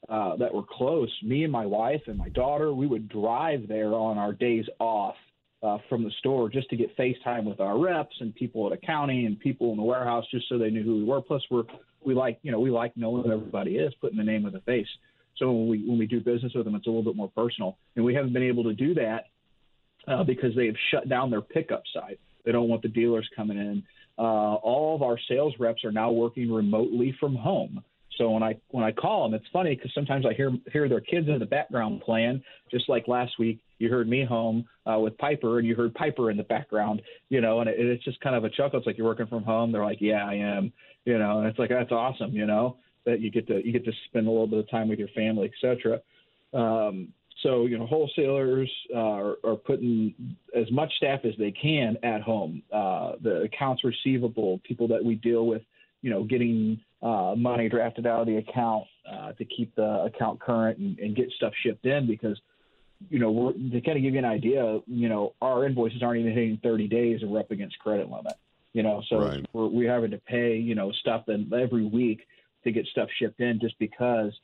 uh, 0.09 0.35
that 0.35 0.53
were 0.53 0.63
close. 0.69 1.09
Me 1.23 1.43
and 1.43 1.51
my 1.51 1.65
wife 1.65 2.01
and 2.07 2.17
my 2.17 2.29
daughter, 2.29 2.73
we 2.73 2.87
would 2.87 3.07
drive 3.07 3.67
there 3.69 3.93
on 3.93 4.17
our 4.17 4.33
days 4.33 4.65
off 4.79 5.15
uh, 5.63 5.77
from 5.87 6.03
the 6.03 6.11
store 6.19 6.49
just 6.49 6.69
to 6.69 6.75
get 6.75 6.95
FaceTime 6.97 7.45
with 7.45 7.59
our 7.59 7.77
reps 7.77 8.15
and 8.19 8.35
people 8.35 8.67
at 8.67 8.73
accounting 8.73 9.25
and 9.25 9.39
people 9.39 9.71
in 9.71 9.77
the 9.77 9.83
warehouse, 9.83 10.25
just 10.31 10.47
so 10.49 10.57
they 10.57 10.69
knew 10.69 10.83
who 10.83 10.97
we 10.97 11.03
were. 11.03 11.21
Plus, 11.21 11.41
we're 11.49 11.63
we 12.03 12.13
like 12.13 12.39
you 12.41 12.51
know 12.51 12.59
we 12.59 12.69
like 12.69 12.95
knowing 12.97 13.23
who 13.23 13.31
everybody 13.31 13.77
is, 13.77 13.93
putting 14.01 14.17
the 14.17 14.23
name 14.23 14.43
with 14.43 14.53
the 14.53 14.61
face. 14.61 14.87
So 15.37 15.51
when 15.51 15.69
we 15.69 15.87
when 15.87 15.97
we 15.97 16.05
do 16.05 16.19
business 16.19 16.53
with 16.53 16.65
them, 16.65 16.75
it's 16.75 16.87
a 16.87 16.89
little 16.89 17.03
bit 17.03 17.15
more 17.15 17.31
personal, 17.35 17.77
and 17.95 18.03
we 18.03 18.13
haven't 18.13 18.33
been 18.33 18.43
able 18.43 18.63
to 18.65 18.73
do 18.73 18.93
that 18.95 19.25
uh, 20.07 20.23
because 20.23 20.55
they 20.55 20.65
have 20.65 20.75
shut 20.91 21.07
down 21.07 21.29
their 21.29 21.41
pickup 21.41 21.83
side. 21.93 22.17
They 22.49 22.53
don't 22.53 22.67
want 22.67 22.81
the 22.81 22.87
dealers 22.87 23.29
coming 23.35 23.59
in. 23.59 23.83
Uh, 24.17 24.55
all 24.55 24.95
of 24.95 25.03
our 25.03 25.19
sales 25.29 25.53
reps 25.59 25.85
are 25.85 25.91
now 25.91 26.09
working 26.09 26.51
remotely 26.51 27.15
from 27.19 27.35
home. 27.35 27.83
So 28.17 28.31
when 28.31 28.41
I 28.41 28.55
when 28.69 28.83
I 28.83 28.91
call 28.91 29.21
them, 29.21 29.35
it's 29.35 29.45
funny 29.53 29.75
because 29.75 29.91
sometimes 29.93 30.25
I 30.25 30.33
hear 30.33 30.51
hear 30.73 30.89
their 30.89 30.99
kids 30.99 31.27
in 31.27 31.37
the 31.37 31.45
background 31.45 32.01
playing. 32.01 32.41
Just 32.71 32.89
like 32.89 33.07
last 33.07 33.37
week, 33.37 33.59
you 33.77 33.87
heard 33.87 34.09
me 34.09 34.25
home 34.25 34.65
uh, 34.91 34.97
with 34.97 35.15
Piper, 35.19 35.59
and 35.59 35.67
you 35.67 35.75
heard 35.75 35.93
Piper 35.93 36.31
in 36.31 36.37
the 36.37 36.43
background. 36.43 37.03
You 37.29 37.39
know, 37.39 37.59
and 37.59 37.69
it, 37.69 37.79
it's 37.79 38.03
just 38.03 38.19
kind 38.21 38.35
of 38.35 38.45
a 38.45 38.49
chuckle. 38.49 38.79
It's 38.79 38.87
like 38.87 38.97
you're 38.97 39.05
working 39.05 39.27
from 39.27 39.43
home. 39.43 39.71
They're 39.71 39.85
like, 39.85 40.01
"Yeah, 40.01 40.25
I 40.25 40.33
am." 40.33 40.73
You 41.05 41.19
know, 41.19 41.41
and 41.41 41.47
it's 41.47 41.59
like 41.59 41.69
that's 41.69 41.91
awesome. 41.91 42.31
You 42.31 42.47
know, 42.47 42.77
that 43.05 43.21
you 43.21 43.29
get 43.29 43.45
to 43.49 43.63
you 43.63 43.71
get 43.71 43.85
to 43.85 43.91
spend 44.07 44.25
a 44.25 44.31
little 44.31 44.47
bit 44.47 44.57
of 44.57 44.71
time 44.71 44.89
with 44.89 44.97
your 44.97 45.09
family, 45.09 45.51
etc. 45.53 46.01
Um, 46.51 47.09
so 47.43 47.65
you 47.65 47.77
know, 47.77 47.85
wholesalers 47.85 48.71
uh, 48.93 48.97
are, 48.99 49.35
are 49.43 49.55
putting 49.55 50.13
as 50.55 50.69
much 50.71 50.91
staff 50.97 51.21
as 51.23 51.33
they 51.37 51.51
can 51.51 51.97
at 52.03 52.21
home. 52.21 52.61
Uh, 52.71 53.13
the 53.21 53.41
accounts 53.43 53.83
receivable, 53.83 54.59
people 54.63 54.87
that 54.89 55.03
we 55.03 55.15
deal 55.15 55.45
with, 55.47 55.61
you 56.01 56.09
know, 56.09 56.23
getting 56.23 56.79
uh, 57.01 57.33
money 57.37 57.69
drafted 57.69 58.05
out 58.05 58.21
of 58.21 58.27
the 58.27 58.37
account 58.37 58.85
uh, 59.09 59.31
to 59.33 59.45
keep 59.45 59.73
the 59.75 60.03
account 60.03 60.39
current 60.39 60.77
and, 60.79 60.99
and 60.99 61.15
get 61.15 61.31
stuff 61.31 61.53
shipped 61.63 61.85
in 61.85 62.07
because. 62.07 62.39
You 63.09 63.17
know, 63.17 63.31
we're, 63.31 63.53
to 63.53 63.79
kind 63.79 63.95
of 63.95 64.03
give 64.03 64.11
you 64.11 64.19
an 64.19 64.25
idea, 64.25 64.81
you 64.85 65.07
know, 65.07 65.33
our 65.41 65.65
invoices 65.65 66.03
aren't 66.03 66.19
even 66.19 66.33
hitting 66.33 66.59
30 66.61 66.89
days 66.89 67.21
and 67.21 67.31
we're 67.31 67.39
up 67.39 67.49
against 67.49 67.79
credit 67.79 68.11
limit. 68.11 68.33
You 68.73 68.83
know, 68.83 69.01
so 69.07 69.21
Right. 69.21 69.45
we're, 69.53 69.67
we're 69.67 69.89
having 69.89 70.11
to 70.11 70.17
pay, 70.17 70.57
you 70.57 70.75
know, 70.75 70.91
stuff 70.91 71.29
in 71.29 71.49
every 71.53 71.85
week 71.85 72.27
to 72.65 72.73
get 72.73 72.85
stuff 72.87 73.07
shipped 73.17 73.39
in 73.39 73.61
just 73.61 73.79
because 73.79 74.37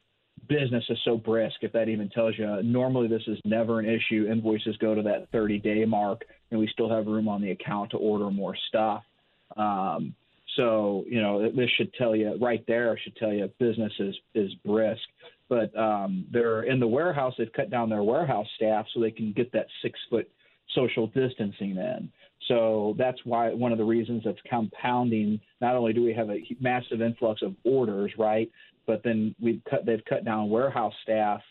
business 0.47 0.83
is 0.89 0.97
so 1.05 1.17
brisk. 1.17 1.55
If 1.61 1.71
that 1.73 1.89
even 1.89 2.09
tells 2.09 2.37
you, 2.37 2.61
normally 2.63 3.07
this 3.07 3.23
is 3.27 3.37
never 3.45 3.79
an 3.79 3.85
issue. 3.85 4.27
Invoices 4.31 4.77
go 4.77 4.95
to 4.95 5.01
that 5.03 5.27
30 5.31 5.59
day 5.59 5.85
mark, 5.85 6.23
and 6.51 6.59
we 6.59 6.67
still 6.67 6.89
have 6.89 7.07
room 7.07 7.27
on 7.27 7.41
the 7.41 7.51
account 7.51 7.91
to 7.91 7.97
order 7.97 8.29
more 8.31 8.55
stuff. 8.69 9.03
Um, 9.57 10.15
so 10.55 11.03
you 11.07 11.21
know, 11.21 11.51
this 11.51 11.69
should 11.77 11.93
tell 11.93 12.15
you 12.15 12.37
right 12.41 12.63
there. 12.67 12.97
Should 13.03 13.15
tell 13.17 13.33
you 13.33 13.49
business 13.59 13.93
is 13.99 14.15
is 14.33 14.53
brisk. 14.65 15.01
But 15.47 15.77
um, 15.77 16.25
they're 16.31 16.63
in 16.63 16.79
the 16.79 16.87
warehouse. 16.87 17.33
They've 17.37 17.51
cut 17.53 17.69
down 17.69 17.89
their 17.89 18.03
warehouse 18.03 18.47
staff 18.55 18.85
so 18.93 18.99
they 18.99 19.11
can 19.11 19.31
get 19.33 19.51
that 19.51 19.67
six 19.81 19.99
foot 20.09 20.29
social 20.73 21.07
distancing 21.07 21.77
in. 21.77 22.11
So 22.47 22.95
that's 22.97 23.17
why 23.23 23.53
one 23.53 23.71
of 23.71 23.77
the 23.77 23.83
reasons 23.83 24.23
that's 24.25 24.39
compounding. 24.49 25.39
Not 25.61 25.75
only 25.75 25.93
do 25.93 26.03
we 26.03 26.13
have 26.13 26.29
a 26.29 26.41
massive 26.59 27.01
influx 27.01 27.41
of 27.41 27.55
orders, 27.63 28.11
right, 28.17 28.51
but 28.87 29.01
then 29.03 29.35
we've 29.41 29.61
cut 29.69 29.85
they've 29.85 30.03
cut 30.07 30.25
down 30.25 30.49
warehouse 30.49 30.93
staff 31.03 31.41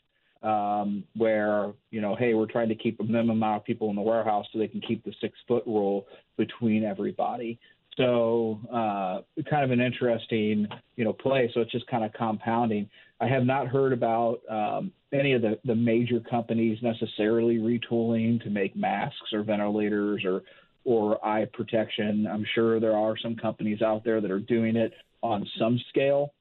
um, 0.45 1.05
where 1.17 1.73
you 1.91 2.01
know, 2.01 2.15
hey, 2.15 2.35
we're 2.35 2.47
trying 2.47 2.69
to 2.69 2.75
keep 2.75 3.01
a 3.01 3.05
minimum 3.05 3.31
amount 3.31 3.59
of 3.59 3.65
people 3.65 3.91
in 3.91 3.97
the 3.97 4.03
warehouse 4.03 4.47
so 4.53 4.59
they 4.59 4.69
can 4.69 4.81
keep 4.81 5.05
the 5.05 5.13
six 5.21 5.37
foot 5.49 5.65
rule 5.67 6.07
between 6.37 6.85
everybody. 6.85 7.59
So 7.97 8.59
uh, 8.73 9.21
kind 9.49 9.65
of 9.65 9.71
an 9.71 9.81
interesting 9.81 10.67
you 10.97 11.05
know 11.05 11.13
play. 11.13 11.51
So 11.55 11.61
it's 11.61 11.73
just 11.73 11.87
kind 11.87 12.05
of 12.05 12.13
compounding. 12.13 12.89
I 13.21 13.27
have 13.29 13.45
not 13.45 13.69
heard 13.69 13.93
about 13.93 14.41
um, 14.51 14.93
any 15.13 15.33
of 15.33 15.43
the, 15.43 15.59
the 15.65 15.75
major 15.75 16.21
companies 16.21 16.79
necessarily 16.83 17.59
retooling 17.59 18.43
to 18.43 18.51
make 18.51 18.77
masks 18.77 19.33
or 19.33 19.43
ventilators 19.43 20.25
or 20.25 20.43
or 20.85 21.25
eye 21.25 21.47
protection. 21.55 22.27
I'm 22.31 22.45
sure 22.55 22.79
there 22.79 22.97
are 22.97 23.17
some 23.17 23.37
companies 23.37 23.81
out 23.81 24.05
there 24.05 24.21
that 24.21 24.31
are 24.31 24.41
doing 24.41 24.77
it 24.77 24.93
on 25.23 25.47
some 25.59 25.81
scale. 25.89 26.35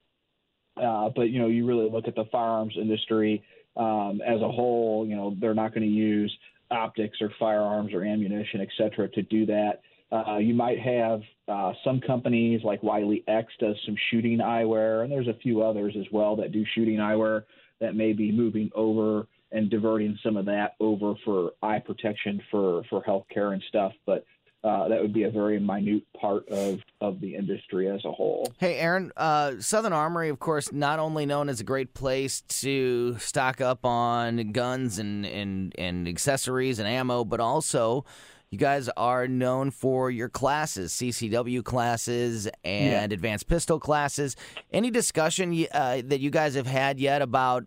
Uh, 0.76 1.08
but 1.14 1.30
you 1.30 1.38
know, 1.38 1.48
you 1.48 1.66
really 1.66 1.88
look 1.90 2.08
at 2.08 2.14
the 2.14 2.24
firearms 2.32 2.74
industry 2.80 3.42
um, 3.76 4.20
as 4.26 4.40
a 4.40 4.48
whole. 4.48 5.06
You 5.06 5.16
know, 5.16 5.36
they're 5.40 5.54
not 5.54 5.74
going 5.74 5.86
to 5.86 5.92
use 5.92 6.36
optics 6.70 7.18
or 7.20 7.30
firearms 7.38 7.92
or 7.92 8.04
ammunition, 8.04 8.60
et 8.60 8.68
cetera, 8.76 9.08
to 9.08 9.22
do 9.22 9.46
that. 9.46 9.82
Uh, 10.12 10.38
you 10.38 10.54
might 10.54 10.78
have 10.78 11.22
uh, 11.48 11.72
some 11.82 12.00
companies 12.00 12.60
like 12.62 12.82
Wiley 12.82 13.24
X 13.26 13.52
does 13.58 13.76
some 13.84 13.96
shooting 14.10 14.38
eyewear, 14.38 15.02
and 15.02 15.10
there's 15.10 15.28
a 15.28 15.34
few 15.42 15.62
others 15.62 15.94
as 15.98 16.06
well 16.12 16.36
that 16.36 16.52
do 16.52 16.64
shooting 16.74 16.98
eyewear 16.98 17.44
that 17.80 17.96
may 17.96 18.12
be 18.12 18.30
moving 18.30 18.70
over 18.74 19.26
and 19.50 19.70
diverting 19.70 20.18
some 20.22 20.36
of 20.36 20.44
that 20.46 20.74
over 20.80 21.14
for 21.24 21.52
eye 21.62 21.78
protection 21.78 22.40
for 22.50 22.82
for 22.90 23.02
healthcare 23.02 23.52
and 23.52 23.62
stuff. 23.68 23.92
But 24.06 24.24
uh, 24.64 24.88
that 24.88 25.00
would 25.00 25.12
be 25.12 25.24
a 25.24 25.30
very 25.30 25.60
minute 25.60 26.02
part 26.18 26.48
of, 26.48 26.80
of 27.00 27.20
the 27.20 27.34
industry 27.34 27.88
as 27.88 28.04
a 28.04 28.10
whole. 28.12 28.50
Hey, 28.58 28.76
Aaron, 28.78 29.12
uh, 29.16 29.52
Southern 29.60 29.92
Armory, 29.92 30.30
of 30.30 30.38
course, 30.38 30.72
not 30.72 30.98
only 30.98 31.26
known 31.26 31.48
as 31.48 31.60
a 31.60 31.64
great 31.64 31.92
place 31.94 32.40
to 32.40 33.16
stock 33.18 33.60
up 33.60 33.84
on 33.84 34.52
guns 34.52 34.98
and, 34.98 35.26
and, 35.26 35.74
and 35.76 36.08
accessories 36.08 36.78
and 36.78 36.88
ammo, 36.88 37.24
but 37.24 37.40
also 37.40 38.04
you 38.50 38.58
guys 38.58 38.88
are 38.96 39.26
known 39.26 39.70
for 39.72 40.10
your 40.10 40.28
classes, 40.28 40.92
CCW 40.92 41.62
classes 41.64 42.46
and 42.64 43.10
Yeah. 43.10 43.14
advanced 43.14 43.48
pistol 43.48 43.80
classes. 43.80 44.36
Any 44.72 44.90
discussion 44.90 45.66
uh, 45.72 46.02
that 46.06 46.20
you 46.20 46.30
guys 46.30 46.54
have 46.54 46.66
had 46.68 47.00
yet 47.00 47.20
about 47.20 47.64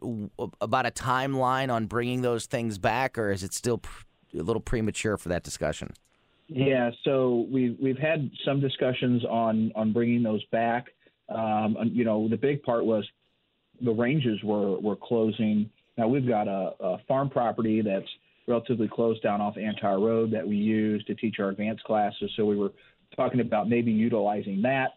about 0.62 0.86
a 0.86 0.92
timeline 0.92 1.72
on 1.72 1.88
bringing 1.88 2.22
those 2.22 2.46
things 2.46 2.78
back, 2.78 3.18
or 3.18 3.32
is 3.32 3.44
it 3.44 3.54
still 3.54 3.80
pr- 3.80 4.04
a 4.34 4.42
little 4.44 4.62
premature 4.62 5.18
for 5.18 5.28
that 5.30 5.44
discussion? 5.44 5.92
Yeah, 6.48 6.92
so 7.04 7.46
we've 7.52 7.78
we've 7.82 7.98
had 7.98 8.30
some 8.46 8.60
discussions 8.60 9.24
on 9.26 9.72
on 9.76 9.92
bringing 9.92 10.24
those 10.24 10.44
back. 10.46 10.86
Um, 11.30 11.78
you 11.92 12.06
know, 12.06 12.28
the 12.30 12.38
big 12.38 12.64
part 12.64 12.86
was 12.86 13.06
the 13.82 13.92
ranges 13.92 14.42
were 14.44 14.80
were 14.80 14.96
closing. 14.96 15.70
Now 15.98 16.08
we've 16.08 16.28
got 16.28 16.48
a, 16.48 16.74
a 16.80 16.98
farm 17.08 17.30
property 17.30 17.82
that's 17.82 18.08
relatively 18.48 18.88
close 18.88 19.20
down 19.20 19.42
off 19.42 19.58
Antire 19.58 20.00
Road 20.00 20.32
that 20.32 20.48
we 20.48 20.56
use 20.56 21.04
to 21.06 21.16
teach 21.16 21.36
our 21.40 21.50
advanced 21.50 21.84
classes. 21.84 22.32
So 22.38 22.46
we 22.46 22.56
were 22.56 22.72
talking 23.16 23.42
about 23.42 23.68
maybe 23.68 23.92
utilizing 23.92 24.62
that. 24.62 24.92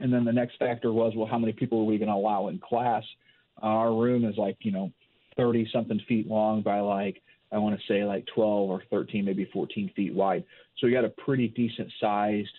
And 0.00 0.12
then 0.12 0.24
the 0.24 0.32
next 0.32 0.58
factor 0.58 0.92
was, 0.92 1.14
well, 1.16 1.26
how 1.26 1.38
many 1.38 1.52
people 1.52 1.80
are 1.80 1.84
we 1.84 1.96
going 1.96 2.08
to 2.08 2.14
allow 2.14 2.48
in 2.48 2.58
class? 2.58 3.04
our 3.62 3.94
room 3.94 4.24
is 4.24 4.36
like 4.36 4.56
you 4.60 4.72
know, 4.72 4.92
thirty 5.36 5.68
something 5.72 6.00
feet 6.08 6.26
long 6.26 6.62
by 6.62 6.80
like 6.80 7.22
I 7.52 7.58
want 7.58 7.78
to 7.78 7.86
say 7.86 8.04
like 8.04 8.26
12 8.34 8.70
or 8.70 8.82
13, 8.90 9.24
maybe 9.24 9.48
14 9.52 9.90
feet 9.94 10.14
wide. 10.14 10.44
So 10.78 10.86
you 10.86 10.94
got 10.94 11.04
a 11.04 11.10
pretty 11.10 11.48
decent 11.48 11.92
sized 12.00 12.50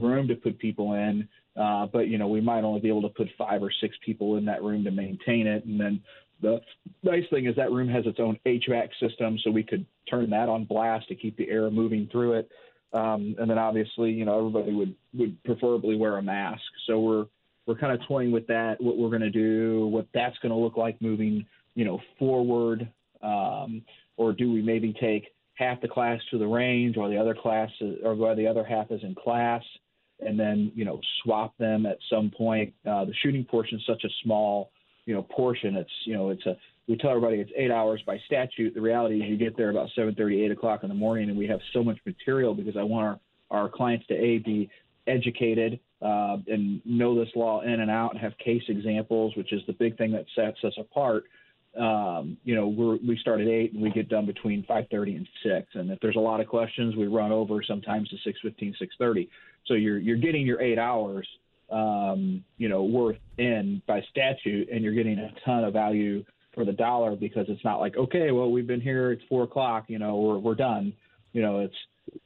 room 0.00 0.28
to 0.28 0.34
put 0.34 0.58
people 0.58 0.94
in. 0.94 1.28
Uh, 1.56 1.86
but 1.86 2.08
you 2.08 2.18
know, 2.18 2.28
we 2.28 2.40
might 2.40 2.64
only 2.64 2.80
be 2.80 2.88
able 2.88 3.02
to 3.02 3.08
put 3.10 3.28
five 3.36 3.62
or 3.62 3.70
six 3.80 3.96
people 4.04 4.36
in 4.36 4.44
that 4.46 4.62
room 4.62 4.84
to 4.84 4.90
maintain 4.90 5.46
it. 5.46 5.64
And 5.64 5.78
then 5.78 6.00
the 6.40 6.60
nice 7.02 7.24
thing 7.30 7.46
is 7.46 7.54
that 7.56 7.70
room 7.70 7.88
has 7.88 8.06
its 8.06 8.18
own 8.18 8.38
HVAC 8.46 8.88
system, 9.00 9.38
so 9.44 9.50
we 9.50 9.62
could 9.62 9.86
turn 10.10 10.30
that 10.30 10.48
on 10.48 10.64
blast 10.64 11.08
to 11.08 11.14
keep 11.14 11.36
the 11.36 11.48
air 11.48 11.70
moving 11.70 12.08
through 12.10 12.34
it. 12.34 12.50
Um, 12.92 13.36
and 13.38 13.48
then 13.48 13.58
obviously, 13.58 14.10
you 14.10 14.24
know, 14.24 14.38
everybody 14.38 14.72
would 14.72 14.94
would 15.14 15.42
preferably 15.44 15.96
wear 15.96 16.18
a 16.18 16.22
mask. 16.22 16.62
So 16.86 17.00
we're 17.00 17.26
we're 17.66 17.76
kind 17.76 17.92
of 17.92 18.06
toying 18.08 18.32
with 18.32 18.46
that, 18.48 18.80
what 18.80 18.98
we're 18.98 19.08
going 19.08 19.22
to 19.22 19.30
do, 19.30 19.86
what 19.86 20.06
that's 20.12 20.36
going 20.38 20.50
to 20.50 20.58
look 20.58 20.76
like 20.76 21.00
moving, 21.00 21.46
you 21.74 21.84
know, 21.84 22.00
forward. 22.18 22.90
Um, 23.22 23.82
or 24.16 24.32
do 24.32 24.52
we 24.52 24.62
maybe 24.62 24.94
take 25.00 25.28
half 25.54 25.80
the 25.80 25.88
class 25.88 26.20
to 26.30 26.38
the 26.38 26.46
range, 26.46 26.96
or 26.96 27.08
the 27.08 27.16
other 27.16 27.34
class, 27.34 27.70
or 28.04 28.14
where 28.14 28.34
the 28.34 28.46
other 28.46 28.64
half 28.64 28.90
is 28.90 29.02
in 29.02 29.14
class, 29.14 29.62
and 30.20 30.38
then 30.38 30.72
you 30.74 30.84
know 30.84 31.00
swap 31.22 31.56
them 31.58 31.86
at 31.86 31.98
some 32.10 32.30
point? 32.30 32.72
Uh, 32.86 33.04
the 33.04 33.14
shooting 33.22 33.44
portion 33.44 33.78
is 33.78 33.84
such 33.86 34.04
a 34.04 34.08
small, 34.22 34.70
you 35.06 35.14
know, 35.14 35.22
portion. 35.22 35.76
It's 35.76 35.90
you 36.04 36.14
know 36.14 36.30
it's 36.30 36.44
a 36.46 36.56
we 36.88 36.96
tell 36.96 37.10
everybody 37.10 37.36
it's 37.36 37.50
eight 37.56 37.70
hours 37.70 38.02
by 38.06 38.18
statute. 38.26 38.74
The 38.74 38.80
reality 38.80 39.16
is 39.16 39.28
you 39.28 39.36
get 39.36 39.56
there 39.56 39.70
about 39.70 39.88
seven 39.94 40.14
thirty, 40.14 40.44
eight 40.44 40.50
o'clock 40.50 40.82
in 40.82 40.88
the 40.88 40.94
morning, 40.94 41.28
and 41.28 41.38
we 41.38 41.46
have 41.46 41.60
so 41.72 41.82
much 41.82 41.98
material 42.04 42.54
because 42.54 42.76
I 42.76 42.82
want 42.82 43.20
our, 43.50 43.62
our 43.62 43.68
clients 43.68 44.06
to 44.08 44.14
a 44.14 44.38
be 44.38 44.68
educated 45.06 45.80
uh, 46.00 46.36
and 46.46 46.80
know 46.84 47.18
this 47.18 47.28
law 47.34 47.60
in 47.62 47.80
and 47.80 47.90
out, 47.90 48.12
and 48.12 48.20
have 48.20 48.36
case 48.38 48.62
examples, 48.68 49.36
which 49.36 49.52
is 49.52 49.62
the 49.66 49.72
big 49.72 49.96
thing 49.96 50.12
that 50.12 50.24
sets 50.34 50.58
us 50.64 50.74
apart 50.78 51.24
um, 51.78 52.36
you 52.44 52.54
know, 52.54 52.68
we're, 52.68 52.96
we 52.96 53.16
start 53.16 53.40
at 53.40 53.48
eight 53.48 53.72
and 53.72 53.82
we 53.82 53.90
get 53.90 54.08
done 54.08 54.26
between 54.26 54.62
5:30 54.64 55.16
and 55.16 55.28
six. 55.42 55.74
And 55.74 55.90
if 55.90 56.00
there's 56.00 56.16
a 56.16 56.20
lot 56.20 56.40
of 56.40 56.46
questions, 56.46 56.96
we 56.96 57.06
run 57.06 57.32
over 57.32 57.62
sometimes 57.62 58.10
to 58.10 58.16
6:15, 58.16 58.74
6:30. 58.78 59.28
So 59.66 59.74
you're 59.74 59.98
you're 59.98 60.18
getting 60.18 60.46
your 60.46 60.60
eight 60.60 60.78
hours, 60.78 61.26
um, 61.70 62.44
you 62.58 62.68
know, 62.68 62.84
worth 62.84 63.16
in 63.38 63.80
by 63.86 64.02
statute, 64.10 64.68
and 64.70 64.84
you're 64.84 64.92
getting 64.92 65.18
a 65.18 65.32
ton 65.44 65.64
of 65.64 65.72
value 65.72 66.24
for 66.54 66.66
the 66.66 66.72
dollar 66.72 67.16
because 67.16 67.46
it's 67.48 67.64
not 67.64 67.80
like 67.80 67.96
okay, 67.96 68.30
well 68.32 68.50
we've 68.50 68.66
been 68.66 68.80
here, 68.80 69.12
it's 69.12 69.24
four 69.28 69.44
o'clock, 69.44 69.84
you 69.88 69.98
know, 69.98 70.16
we're 70.16 70.38
we're 70.38 70.54
done. 70.54 70.92
You 71.32 71.40
know, 71.40 71.60
it's 71.60 71.76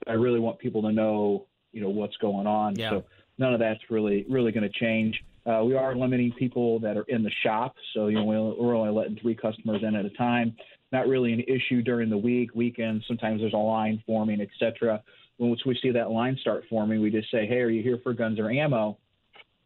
I 0.09 0.15
really 0.15 0.41
want 0.41 0.59
people 0.59 0.83
to 0.83 0.93
know, 0.93 1.47
you 1.73 1.81
know, 1.81 1.91
what's 1.91 2.17
going 2.17 2.49
on. 2.49 2.75
Yeah. 2.75 2.91
So 2.91 3.05
none 3.39 3.55
of 3.55 3.61
that's 3.61 3.91
really 3.91 4.27
really 4.29 4.51
going 4.51 4.69
to 4.69 4.79
change. 4.79 5.23
Uh, 5.47 5.63
we 5.63 5.75
are 5.75 5.95
limiting 5.95 6.33
people 6.33 6.81
that 6.81 6.97
are 6.97 7.05
in 7.09 7.23
the 7.23 7.31
shop, 7.45 7.77
so 7.95 8.09
you 8.09 8.17
know 8.17 8.25
we're 8.59 8.75
only 8.75 8.91
letting 8.91 9.17
three 9.17 9.35
customers 9.35 9.81
in 9.83 9.95
at 9.95 10.05
a 10.05 10.11
time. 10.11 10.57
Not 10.91 11.07
really 11.07 11.33
an 11.33 11.41
issue 11.41 11.83
during 11.83 12.11
the 12.11 12.19
week, 12.19 12.51
weekends. 12.55 13.07
Sometimes 13.07 13.41
there's 13.41 13.53
a 13.53 13.57
line 13.57 14.03
forming, 14.07 14.41
etc. 14.41 15.03
Once 15.39 15.65
we 15.65 15.79
see 15.81 15.91
that 15.91 16.11
line 16.11 16.37
start 16.41 16.65
forming, 16.69 17.01
we 17.01 17.11
just 17.11 17.31
say, 17.31 17.47
"Hey, 17.47 17.61
are 17.61 17.71
you 17.71 17.83
here 17.83 17.99
for 18.03 18.13
guns 18.13 18.41
or 18.41 18.51
ammo?" 18.51 18.99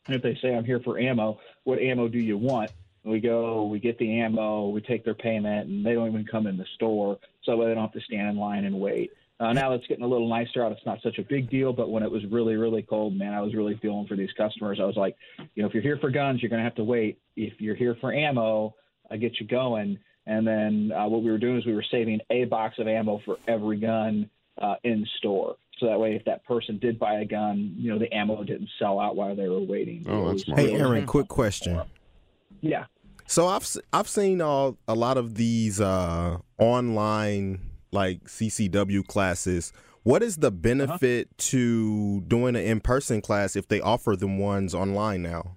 And 0.06 0.16
if 0.16 0.22
they 0.22 0.34
say, 0.42 0.54
"I'm 0.54 0.64
here 0.64 0.80
for 0.80 0.98
ammo," 0.98 1.40
what 1.64 1.78
ammo 1.78 2.08
do 2.08 2.18
you 2.18 2.36
want? 2.36 2.70
And 3.04 3.12
we 3.12 3.20
go, 3.20 3.64
we 3.64 3.78
get 3.78 3.98
the 3.98 4.20
ammo, 4.20 4.68
we 4.68 4.82
take 4.82 5.04
their 5.04 5.14
payment, 5.14 5.68
and 5.68 5.84
they 5.84 5.94
don't 5.94 6.08
even 6.08 6.26
come 6.26 6.46
in 6.46 6.58
the 6.58 6.66
store, 6.74 7.18
so 7.42 7.56
they 7.56 7.72
don't 7.72 7.78
have 7.78 7.92
to 7.92 8.00
stand 8.00 8.28
in 8.28 8.36
line 8.36 8.64
and 8.64 8.78
wait. 8.78 9.10
Uh, 9.40 9.54
now 9.54 9.72
it's 9.72 9.86
getting 9.86 10.04
a 10.04 10.06
little 10.06 10.28
nicer 10.28 10.62
out. 10.62 10.70
It's 10.70 10.84
not 10.84 11.00
such 11.02 11.18
a 11.18 11.22
big 11.22 11.48
deal, 11.48 11.72
but 11.72 11.90
when 11.90 12.02
it 12.02 12.10
was 12.10 12.22
really, 12.30 12.56
really 12.56 12.82
cold, 12.82 13.16
man, 13.16 13.32
I 13.32 13.40
was 13.40 13.54
really 13.54 13.74
feeling 13.80 14.06
for 14.06 14.14
these 14.14 14.28
customers. 14.36 14.78
I 14.80 14.84
was 14.84 14.96
like, 14.96 15.16
you 15.54 15.62
know, 15.62 15.68
if 15.68 15.72
you're 15.72 15.82
here 15.82 15.96
for 15.98 16.10
guns, 16.10 16.42
you're 16.42 16.50
going 16.50 16.60
to 16.60 16.64
have 16.64 16.74
to 16.74 16.84
wait. 16.84 17.18
If 17.36 17.54
you're 17.58 17.74
here 17.74 17.96
for 18.02 18.12
ammo, 18.12 18.74
I 19.10 19.16
get 19.16 19.40
you 19.40 19.46
going. 19.46 19.98
And 20.26 20.46
then 20.46 20.92
uh, 20.94 21.08
what 21.08 21.22
we 21.22 21.30
were 21.30 21.38
doing 21.38 21.56
is 21.56 21.64
we 21.64 21.72
were 21.74 21.84
saving 21.90 22.20
a 22.28 22.44
box 22.44 22.78
of 22.78 22.86
ammo 22.86 23.22
for 23.24 23.38
every 23.48 23.78
gun 23.78 24.28
uh, 24.60 24.74
in 24.84 25.06
store. 25.16 25.56
So 25.78 25.86
that 25.86 25.98
way, 25.98 26.14
if 26.14 26.24
that 26.26 26.44
person 26.44 26.78
did 26.78 26.98
buy 26.98 27.20
a 27.20 27.24
gun, 27.24 27.74
you 27.78 27.90
know, 27.90 27.98
the 27.98 28.12
ammo 28.14 28.44
didn't 28.44 28.68
sell 28.78 29.00
out 29.00 29.16
while 29.16 29.34
they 29.34 29.48
were 29.48 29.60
waiting. 29.60 30.04
Oh, 30.06 30.28
that's 30.28 30.44
smart. 30.44 30.60
Hey, 30.60 30.74
Aaron, 30.74 31.06
quick 31.06 31.28
question. 31.28 31.80
Yeah. 32.60 32.84
So 33.26 33.46
I've 33.46 33.62
s- 33.62 33.78
I've 33.90 34.08
seen 34.08 34.42
all 34.42 34.76
a 34.86 34.94
lot 34.94 35.16
of 35.16 35.36
these 35.36 35.80
uh, 35.80 36.36
online 36.58 37.60
like 37.92 38.24
CCW 38.24 39.06
classes. 39.06 39.72
What 40.02 40.22
is 40.22 40.38
the 40.38 40.50
benefit 40.50 41.36
to 41.38 42.22
doing 42.22 42.56
an 42.56 42.62
in 42.62 42.80
person 42.80 43.20
class 43.20 43.54
if 43.56 43.68
they 43.68 43.80
offer 43.80 44.16
them 44.16 44.38
ones 44.38 44.74
online 44.74 45.22
now? 45.22 45.56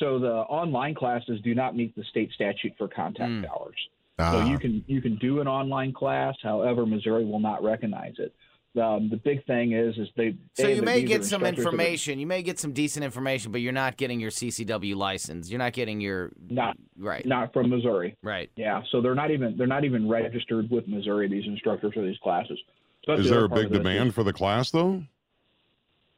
So 0.00 0.18
the 0.18 0.32
online 0.32 0.94
classes 0.94 1.40
do 1.44 1.54
not 1.54 1.76
meet 1.76 1.94
the 1.94 2.02
state 2.10 2.30
statute 2.34 2.72
for 2.76 2.88
contact 2.88 3.30
Mm. 3.30 3.48
hours. 3.50 3.76
Ah. 4.18 4.32
So 4.32 4.50
you 4.50 4.58
can 4.58 4.84
you 4.88 5.00
can 5.00 5.16
do 5.16 5.40
an 5.40 5.46
online 5.46 5.92
class. 5.92 6.34
However, 6.42 6.84
Missouri 6.84 7.24
will 7.24 7.40
not 7.40 7.62
recognize 7.62 8.14
it. 8.18 8.34
Um, 8.80 9.10
the 9.10 9.18
big 9.18 9.44
thing 9.46 9.72
is 9.72 9.96
is 9.98 10.08
they. 10.16 10.34
So 10.54 10.66
you 10.66 10.80
may 10.80 11.02
get 11.02 11.24
some 11.26 11.44
instructors 11.44 11.64
that 11.64 11.68
are 11.68 11.72
information. 11.72 12.18
You 12.18 12.26
may 12.26 12.42
get 12.42 12.58
some 12.58 12.72
decent 12.72 13.04
information, 13.04 13.52
but 13.52 13.60
you're 13.60 13.70
not 13.72 13.98
getting 13.98 14.18
your 14.18 14.30
CCW 14.30 14.96
license. 14.96 15.50
You're 15.50 15.58
not 15.58 15.74
getting 15.74 16.00
your 16.00 16.32
Not 16.48 16.78
right, 16.98 17.24
not 17.26 17.52
from 17.52 17.68
Missouri. 17.68 18.16
right. 18.22 18.50
Yeah, 18.56 18.82
so 18.90 19.02
they're 19.02 19.14
not 19.14 19.30
even 19.30 19.58
they're 19.58 19.66
not 19.66 19.84
even 19.84 20.08
registered 20.08 20.70
with 20.70 20.88
Missouri. 20.88 21.28
These 21.28 21.44
instructors 21.46 21.92
for 21.92 22.00
these 22.02 22.16
classes. 22.22 22.58
So 23.04 23.12
Is 23.12 23.24
the 23.28 23.34
there 23.34 23.44
a 23.44 23.48
big 23.48 23.66
of 23.66 23.70
this. 23.72 23.78
demand 23.78 24.14
for 24.14 24.22
the 24.24 24.32
class 24.32 24.70
though? 24.70 25.02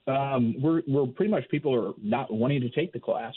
Um, 0.07 0.55
we're 0.61 0.83
we're 0.87 1.07
pretty 1.07 1.31
much 1.33 1.49
people 1.49 1.75
are 1.75 1.93
not 2.03 2.33
wanting 2.33 2.61
to 2.61 2.71
take 2.71 2.93
the 2.93 3.01
class. 3.01 3.35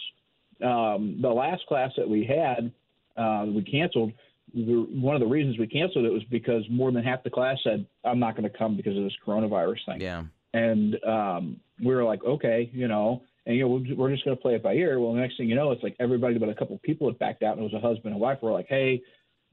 Um, 0.64 1.18
the 1.22 1.30
last 1.30 1.66
class 1.68 1.92
that 1.98 2.08
we 2.08 2.24
had, 2.26 2.72
uh, 3.16 3.46
we 3.48 3.64
canceled. 3.64 4.12
The, 4.54 4.88
one 4.92 5.16
of 5.16 5.20
the 5.22 5.28
reasons 5.28 5.58
we 5.60 5.68
canceled 5.68 6.06
it 6.06 6.12
was 6.14 6.24
because 6.26 6.64
more 6.70 6.92
than 6.92 7.04
half 7.04 7.24
the 7.24 7.30
class 7.30 7.58
said, 7.64 7.86
"I'm 8.04 8.20
not 8.20 8.36
going 8.38 8.50
to 8.50 8.58
come 8.58 8.76
because 8.78 8.98
of 8.98 9.04
this 9.04 9.14
coronavirus 9.26 9.86
thing." 9.86 10.02
Yeah. 10.02 10.24
and 10.54 11.04
um, 11.04 11.60
we 11.84 11.94
were 11.94 12.04
like, 12.04 12.24
okay, 12.24 12.70
you 12.74 12.88
know. 12.88 13.22
and 13.46 13.56
you 13.56 13.62
know 13.64 13.68
we're, 13.68 13.96
we're 13.96 14.12
just 14.12 14.24
going 14.26 14.36
to 14.36 14.42
play 14.42 14.56
it 14.56 14.64
by 14.64 14.74
ear. 14.74 15.00
Well, 15.00 15.14
the 15.14 15.20
next 15.20 15.38
thing 15.38 15.50
you 15.50 15.56
know, 15.56 15.72
it's 15.72 15.84
like 15.84 15.96
everybody 16.00 16.38
but 16.38 16.50
a 16.50 16.56
couple 16.56 16.78
people 16.80 17.08
had 17.08 17.20
backed 17.20 17.44
out, 17.44 17.58
and 17.58 17.62
it 17.66 17.72
was 17.72 17.74
a 17.74 17.86
husband 17.86 18.14
and 18.14 18.22
wife. 18.22 18.40
We're 18.42 18.54
like, 18.54 18.68
hey, 18.70 19.02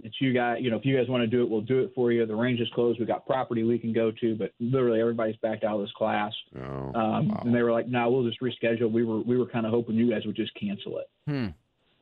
it's 0.02 0.14
you 0.20 0.32
guys. 0.32 0.58
You 0.60 0.70
know, 0.70 0.76
if 0.76 0.84
you 0.84 0.96
guys 0.96 1.08
want 1.08 1.22
to 1.22 1.26
do 1.26 1.42
it, 1.42 1.50
we'll 1.50 1.60
do 1.60 1.80
it 1.80 1.92
for 1.94 2.10
you. 2.12 2.24
The 2.26 2.34
range 2.34 2.60
is 2.60 2.68
closed. 2.74 2.98
We 2.98 3.06
got 3.06 3.26
property 3.26 3.62
we 3.64 3.78
can 3.78 3.92
go 3.92 4.10
to, 4.20 4.34
but 4.36 4.52
literally 4.60 5.00
everybody's 5.00 5.36
backed 5.36 5.64
out 5.64 5.76
of 5.76 5.82
this 5.82 5.92
class. 5.96 6.32
Oh, 6.56 6.92
Um, 6.94 7.28
wow. 7.28 7.42
And 7.44 7.54
they 7.54 7.62
were 7.62 7.72
like, 7.72 7.88
no, 7.88 8.10
we'll 8.10 8.24
just 8.28 8.40
reschedule. 8.40 8.90
We 8.90 9.04
were 9.04 9.20
we 9.20 9.36
were 9.38 9.46
kind 9.46 9.66
of 9.66 9.72
hoping 9.72 9.96
you 9.96 10.10
guys 10.10 10.24
would 10.24 10.36
just 10.36 10.54
cancel 10.54 10.98
it. 10.98 11.10
Hmm. 11.28 11.46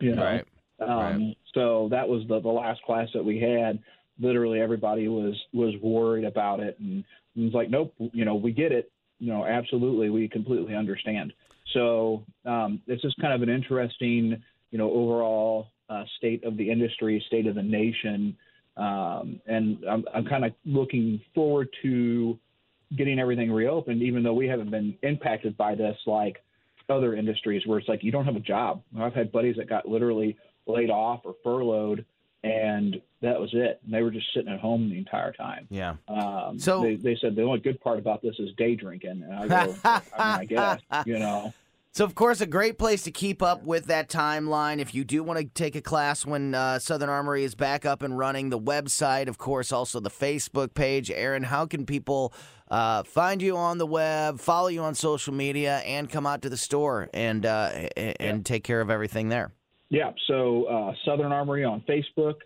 You 0.01 0.15
know. 0.15 0.25
Right. 0.25 0.45
Um, 0.89 0.99
Right. 0.99 1.37
So 1.55 1.89
that 1.91 2.09
was 2.09 2.27
the, 2.29 2.41
the 2.41 2.49
last 2.49 2.83
class 2.83 3.09
that 3.15 3.25
we 3.25 3.39
had. 3.39 3.79
Literally 4.21 4.61
everybody 4.61 5.09
was 5.09 5.35
was 5.53 5.75
worried 5.83 6.25
about 6.25 6.61
it, 6.61 6.79
and 6.79 7.05
it 7.37 7.41
was 7.41 7.53
like, 7.53 7.71
nope, 7.71 7.95
you 7.99 8.25
know, 8.25 8.35
we 8.35 8.53
get 8.53 8.73
it. 8.73 8.91
You 9.19 9.33
know, 9.33 9.45
absolutely, 9.45 10.11
we 10.11 10.29
completely 10.29 10.75
understand. 10.75 11.33
So 11.73 12.25
um, 12.45 12.81
it's 12.87 13.03
just 13.03 13.17
kind 13.21 13.33
of 13.33 13.43
an 13.43 13.55
interesting, 13.55 14.43
you 14.71 14.79
know, 14.79 14.91
overall 14.91 15.69
uh, 15.89 16.05
state 16.19 16.45
of 16.45 16.57
the 16.57 16.71
industry, 16.71 17.23
state 17.27 17.47
of 17.47 17.55
the 17.55 17.63
nation, 17.63 18.37
um, 18.77 19.41
and 19.47 19.79
I'm, 19.89 20.05
I'm 20.15 20.25
kind 20.25 20.45
of 20.45 20.53
looking 20.65 21.21
forward 21.35 21.69
to 21.83 22.39
getting 22.97 23.19
everything 23.19 23.51
reopened, 23.51 24.03
even 24.03 24.23
though 24.23 24.35
we 24.35 24.47
haven't 24.47 24.71
been 24.71 24.97
impacted 25.03 25.57
by 25.57 25.75
this 25.75 25.97
like 26.07 26.43
other 26.89 27.15
industries 27.15 27.67
where 27.67 27.79
it's 27.79 27.89
like 27.89 28.03
you 28.03 28.13
don't 28.13 28.25
have 28.25 28.37
a 28.37 28.41
job. 28.41 28.83
I've 28.99 29.15
had 29.15 29.33
buddies 29.33 29.57
that 29.57 29.69
got 29.69 29.89
literally 29.89 30.37
laid 30.67 30.91
off 30.91 31.21
or 31.25 31.35
furloughed, 31.43 32.05
and 32.45 33.01
that 33.21 33.41
was 33.41 33.51
it. 33.53 33.81
And 33.85 33.95
they 33.95 34.03
were 34.03 34.11
just 34.11 34.27
sitting 34.35 34.53
at 34.53 34.61
home 34.61 34.91
the 34.91 34.99
entire 34.99 35.33
time. 35.33 35.67
Yeah. 35.71 35.95
Um, 36.09 36.59
So- 36.59 36.83
they, 36.83 36.97
they 36.97 37.17
said 37.21 37.37
the 37.37 37.43
only 37.43 37.61
good 37.61 37.81
part 37.81 37.99
about 37.99 38.23
this 38.23 38.35
is 38.39 38.51
day 38.57 38.75
drinking. 38.75 39.23
And 39.23 39.33
I 39.35 39.49
go, 39.49 39.77
I, 39.85 39.95
mean, 39.99 40.03
I 40.17 40.45
guess, 40.49 40.81
you 41.07 41.19
know. 41.19 41.53
So, 41.95 42.07
of 42.07 42.15
course, 42.15 42.41
a 42.41 42.47
great 42.47 42.79
place 42.79 43.03
to 43.03 43.11
keep 43.11 43.43
up 43.43 43.65
with 43.65 43.85
that 43.87 44.09
timeline. 44.09 44.79
If 44.79 44.95
you 44.95 45.05
do 45.05 45.23
want 45.23 45.39
to 45.39 45.45
take 45.45 45.77
a 45.77 45.83
class 45.83 46.25
when 46.25 46.55
uh, 46.55 46.79
Southern 46.79 47.11
Armory 47.11 47.45
is 47.45 47.55
back 47.55 47.85
up 47.85 48.03
and 48.03 48.17
running, 48.17 48.49
the 48.49 48.59
website, 48.59 49.29
of 49.29 49.37
course, 49.37 49.73
also 49.73 50.01
the 50.01 50.09
Facebook 50.09 50.73
page. 50.73 51.11
Aaron, 51.11 51.43
how 51.43 51.67
can 51.67 51.85
people 51.85 52.33
uh, 52.71 53.03
find 53.03 53.43
you 53.43 53.59
on 53.59 53.77
the 53.77 53.85
web, 53.87 54.41
follow 54.41 54.69
you 54.69 54.81
on 54.81 54.95
social 54.95 55.35
media, 55.35 55.81
and 55.81 56.09
come 56.09 56.27
out 56.27 56.41
to 56.43 56.49
the 56.49 56.57
store 56.57 57.11
and 57.13 57.45
uh, 57.45 57.69
and 57.95 58.47
take 58.47 58.65
care 58.65 58.81
of 58.81 58.89
everything 58.89 59.29
there? 59.29 59.53
Yeah, 59.93 60.13
so 60.27 60.65
uh, 60.65 60.95
Southern 61.05 61.33
Armory 61.33 61.65
on 61.65 61.83
Facebook. 61.83 62.37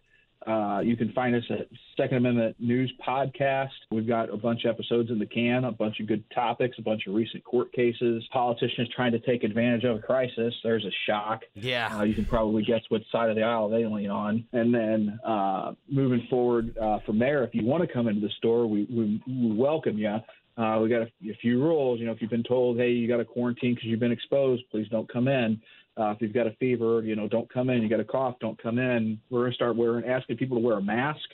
Uh, 0.44 0.80
you 0.80 0.96
can 0.96 1.12
find 1.12 1.34
us 1.36 1.44
at 1.48 1.68
Second 1.96 2.16
Amendment 2.16 2.56
News 2.58 2.92
Podcast. 3.06 3.70
We've 3.92 4.06
got 4.06 4.34
a 4.34 4.36
bunch 4.36 4.64
of 4.64 4.70
episodes 4.70 5.10
in 5.10 5.20
the 5.20 5.26
can, 5.26 5.62
a 5.62 5.70
bunch 5.70 6.00
of 6.00 6.08
good 6.08 6.24
topics, 6.34 6.76
a 6.78 6.82
bunch 6.82 7.06
of 7.06 7.14
recent 7.14 7.44
court 7.44 7.72
cases, 7.72 8.24
politicians 8.32 8.88
trying 8.96 9.12
to 9.12 9.20
take 9.20 9.44
advantage 9.44 9.84
of 9.84 9.96
a 9.96 9.98
crisis. 10.00 10.52
There's 10.64 10.84
a 10.84 10.90
shock. 11.08 11.42
Yeah. 11.54 11.96
Uh, 11.96 12.02
you 12.02 12.14
can 12.14 12.24
probably 12.24 12.64
guess 12.64 12.82
what 12.88 13.02
side 13.12 13.30
of 13.30 13.36
the 13.36 13.42
aisle 13.44 13.68
they 13.68 13.86
lean 13.86 14.10
on. 14.10 14.44
And 14.52 14.74
then 14.74 15.20
uh, 15.24 15.74
moving 15.88 16.26
forward 16.28 16.76
uh, 16.76 16.98
from 17.06 17.20
there, 17.20 17.44
if 17.44 17.54
you 17.54 17.64
want 17.64 17.86
to 17.86 17.92
come 17.92 18.08
into 18.08 18.22
the 18.22 18.32
store, 18.38 18.66
we, 18.66 18.88
we, 18.90 19.22
we 19.24 19.52
welcome 19.52 19.98
you. 19.98 20.16
Uh, 20.56 20.80
we 20.82 20.88
got 20.88 21.02
a, 21.02 21.10
a 21.30 21.36
few 21.40 21.62
rules. 21.62 22.00
You 22.00 22.06
know, 22.06 22.12
if 22.12 22.20
you've 22.20 22.30
been 22.30 22.42
told, 22.42 22.76
hey, 22.76 22.90
you 22.90 23.06
got 23.06 23.18
to 23.18 23.24
quarantine 23.24 23.74
because 23.76 23.86
you've 23.86 24.00
been 24.00 24.10
exposed, 24.10 24.64
please 24.72 24.88
don't 24.88 25.08
come 25.12 25.28
in. 25.28 25.60
Uh, 25.98 26.10
if 26.10 26.20
you've 26.20 26.34
got 26.34 26.46
a 26.46 26.52
fever, 26.60 27.02
you 27.02 27.16
know, 27.16 27.26
don't 27.26 27.52
come 27.52 27.70
in. 27.70 27.82
You 27.82 27.88
got 27.88 28.00
a 28.00 28.04
cough, 28.04 28.36
don't 28.40 28.60
come 28.62 28.78
in. 28.78 29.18
We're 29.30 29.40
going 29.40 29.52
to 29.52 29.54
start 29.54 29.76
wearing, 29.76 30.04
asking 30.04 30.36
people 30.36 30.58
to 30.58 30.62
wear 30.62 30.76
a 30.76 30.82
mask, 30.82 31.24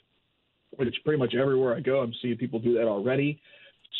which 0.70 0.94
pretty 1.04 1.18
much 1.18 1.34
everywhere 1.34 1.76
I 1.76 1.80
go, 1.80 2.00
I'm 2.00 2.14
seeing 2.22 2.36
people 2.36 2.60
do 2.60 2.74
that 2.74 2.86
already. 2.86 3.40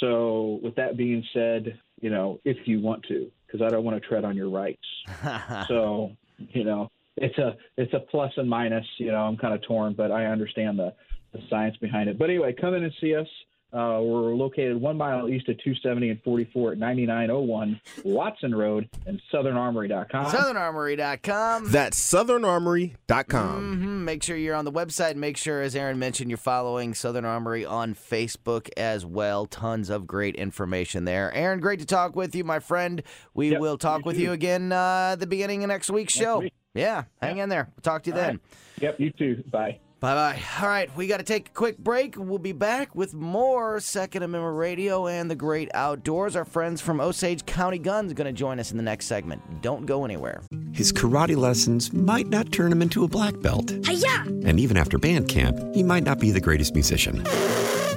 So, 0.01 0.61
with 0.63 0.75
that 0.77 0.97
being 0.97 1.25
said, 1.33 1.79
you 2.01 2.11
know, 2.11 2.41
if 2.45 2.57
you 2.67 2.81
want 2.81 3.05
to, 3.09 3.31
because 3.47 3.61
I 3.61 3.69
don't 3.69 3.85
want 3.85 4.01
to 4.01 4.09
tread 4.09 4.25
on 4.25 4.37
your 4.37 4.51
rights. 4.51 4.85
so, 5.69 6.13
you 6.39 6.65
know, 6.65 6.91
it's 7.17 7.37
a 7.39 7.57
it's 7.77 7.93
a 7.93 8.01
plus 8.01 8.33
and 8.37 8.49
minus. 8.49 8.87
You 8.99 9.13
know, 9.13 9.21
I'm 9.21 9.37
kind 9.37 9.55
of 9.55 9.63
torn, 9.63 9.95
but 9.95 10.11
I 10.11 10.27
understand 10.27 10.79
the 10.79 10.95
the 11.33 11.41
science 11.51 11.77
behind 11.77 12.09
it. 12.09 12.19
But 12.19 12.31
anyway, 12.31 12.55
come 12.59 12.75
in 12.75 12.85
and 12.85 12.93
see 13.01 13.15
us. 13.15 13.29
Uh, 13.73 14.01
we're 14.03 14.35
located 14.35 14.79
one 14.79 14.99
mile 14.99 15.29
east 15.31 15.49
of 15.49 15.57
270 15.59 16.11
and 16.11 16.23
44 16.23 16.73
at 16.73 16.79
9901 16.79 17.81
Watson 18.05 18.55
Road 18.55 18.89
and 19.07 19.21
SouthernArmory.com. 19.33 20.27
SouthernArmory.com. 20.27 21.71
That's 21.73 21.99
southernarmory.com. 22.13 23.77
hmm 23.77 24.05
Make 24.05 24.23
sure 24.23 24.37
you're 24.37 24.55
on 24.57 24.65
the 24.65 24.73
website. 24.73 25.17
Make 25.17 25.37
sure, 25.37 25.63
as 25.63 25.75
Aaron 25.77 25.99
mentioned, 25.99 26.31
you're 26.31 26.37
following 26.37 26.93
Southern 26.93 27.25
Armory 27.25 27.65
on 27.65 27.95
Facebook 27.95 28.69
as 28.77 29.07
well. 29.07 29.47
Tons 29.47 29.89
of 29.91 30.07
great 30.07 30.35
information 30.37 31.05
there. 31.05 31.33
Aaron, 31.35 31.61
great 31.61 31.79
to 31.81 31.87
talk 31.87 32.15
with 32.17 32.35
you, 32.35 32.45
my 32.45 32.59
friend. 32.59 33.03
We 33.35 33.53
Yep, 33.53 33.61
will 33.61 33.79
talk 33.79 34.01
you 34.01 34.05
with 34.07 34.17
too. 34.17 34.23
you 34.23 34.33
again 34.33 34.73
uh, 34.73 35.17
the 35.19 35.27
beginning 35.27 35.63
of 35.65 35.69
next 35.69 35.89
week's 35.91 36.13
show. 36.13 36.41
week. 36.41 36.53
Yeah, 36.75 37.05
hang 37.21 37.39
in 37.39 37.49
there. 37.49 37.69
We'll 37.77 37.83
talk 37.83 38.03
to 38.05 38.11
you 38.11 38.17
All 38.17 38.23
then. 38.23 38.41
Yep, 38.81 39.01
you 39.01 39.11
too. 39.13 39.45
Bye. 39.51 39.79
Bye 40.03 40.15
bye. 40.15 40.43
All 40.61 40.67
right, 40.67 40.95
we 40.97 41.07
got 41.07 41.19
to 41.19 41.23
take 41.23 41.51
a 41.51 41.53
quick 41.53 41.79
break. 41.79 42.17
We'll 42.19 42.41
be 42.41 42.51
back 42.51 42.93
with 42.97 43.15
more 43.15 43.79
Second 43.79 44.25
Amendment 44.25 44.57
Radio 44.57 45.07
and 45.07 45.31
the 45.31 45.37
great 45.37 45.71
outdoors. 45.75 46.35
Our 46.35 46.45
friends 46.45 46.81
from 46.81 47.01
Osage 47.01 47.47
County 47.47 47.79
Guns 47.79 48.11
are 48.11 48.17
going 48.17 48.27
to 48.27 48.33
join 48.33 48.59
us 48.59 48.73
in 48.73 48.77
the 48.79 48.83
next 48.83 49.07
segment. 49.07 49.63
Don't 49.63 49.87
go 49.87 50.05
anywhere. 50.05 50.43
His 50.73 50.93
karate 50.93 51.37
lessons 51.37 51.93
might 51.93 52.27
not 52.27 52.51
turn 52.51 52.73
him 52.73 52.83
into 52.83 53.05
a 53.05 53.09
black 53.09 53.39
belt. 53.43 53.71
And 53.71 54.59
even 54.59 54.77
after 54.77 54.99
band 54.99 55.29
camp, 55.29 55.57
he 55.73 55.85
might 55.85 56.03
not 56.03 56.19
be 56.19 56.33
the 56.33 56.41
greatest 56.41 56.75
musician. 56.75 57.23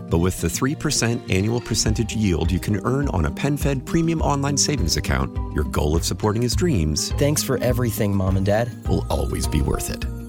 But 0.08 0.20
with 0.20 0.42
the 0.42 0.48
3% 0.48 1.34
annual 1.34 1.60
percentage 1.60 2.16
yield 2.16 2.52
you 2.52 2.60
can 2.60 2.86
earn 2.86 3.08
on 3.10 3.26
a 3.26 3.32
PenFed 3.32 3.84
premium 3.84 4.22
online 4.22 4.58
savings 4.58 4.96
account, 4.96 5.36
your 5.56 5.64
goal 5.64 5.96
of 5.96 6.06
supporting 6.06 6.44
his 6.44 6.56
dreams 6.56 7.12
Thanks 7.14 7.42
for 7.42 7.58
everything, 7.64 8.16
Mom 8.16 8.38
and 8.38 8.46
Dad. 8.46 8.70
will 8.88 9.08
always 9.10 9.48
be 9.48 9.64
worth 9.64 9.90
it. 9.90 10.06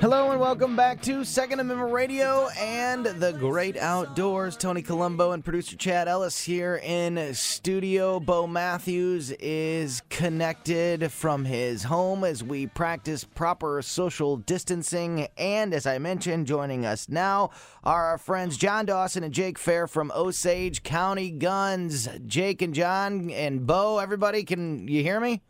Hello 0.00 0.30
and 0.30 0.40
welcome 0.40 0.76
back 0.76 1.02
to 1.02 1.24
Second 1.24 1.58
Amendment 1.58 1.92
Radio 1.92 2.48
and 2.56 3.04
the 3.04 3.32
Great 3.32 3.76
Outdoors. 3.76 4.56
Tony 4.56 4.80
Colombo 4.80 5.32
and 5.32 5.44
producer 5.44 5.76
Chad 5.76 6.06
Ellis 6.06 6.40
here 6.40 6.80
in 6.84 7.34
studio. 7.34 8.20
Bo 8.20 8.46
Matthews 8.46 9.32
is 9.32 10.00
connected 10.08 11.10
from 11.10 11.44
his 11.44 11.82
home 11.82 12.22
as 12.22 12.44
we 12.44 12.68
practice 12.68 13.24
proper 13.24 13.82
social 13.82 14.36
distancing. 14.36 15.26
And 15.36 15.74
as 15.74 15.84
I 15.84 15.98
mentioned, 15.98 16.46
joining 16.46 16.86
us 16.86 17.08
now 17.08 17.50
are 17.82 18.04
our 18.04 18.18
friends 18.18 18.56
John 18.56 18.86
Dawson 18.86 19.24
and 19.24 19.34
Jake 19.34 19.58
Fair 19.58 19.88
from 19.88 20.12
Osage 20.14 20.84
County 20.84 21.32
Guns. 21.32 22.08
Jake 22.24 22.62
and 22.62 22.72
John 22.72 23.30
and 23.30 23.66
Bo, 23.66 23.98
everybody, 23.98 24.44
can 24.44 24.86
you 24.86 25.02
hear 25.02 25.18
me? 25.18 25.42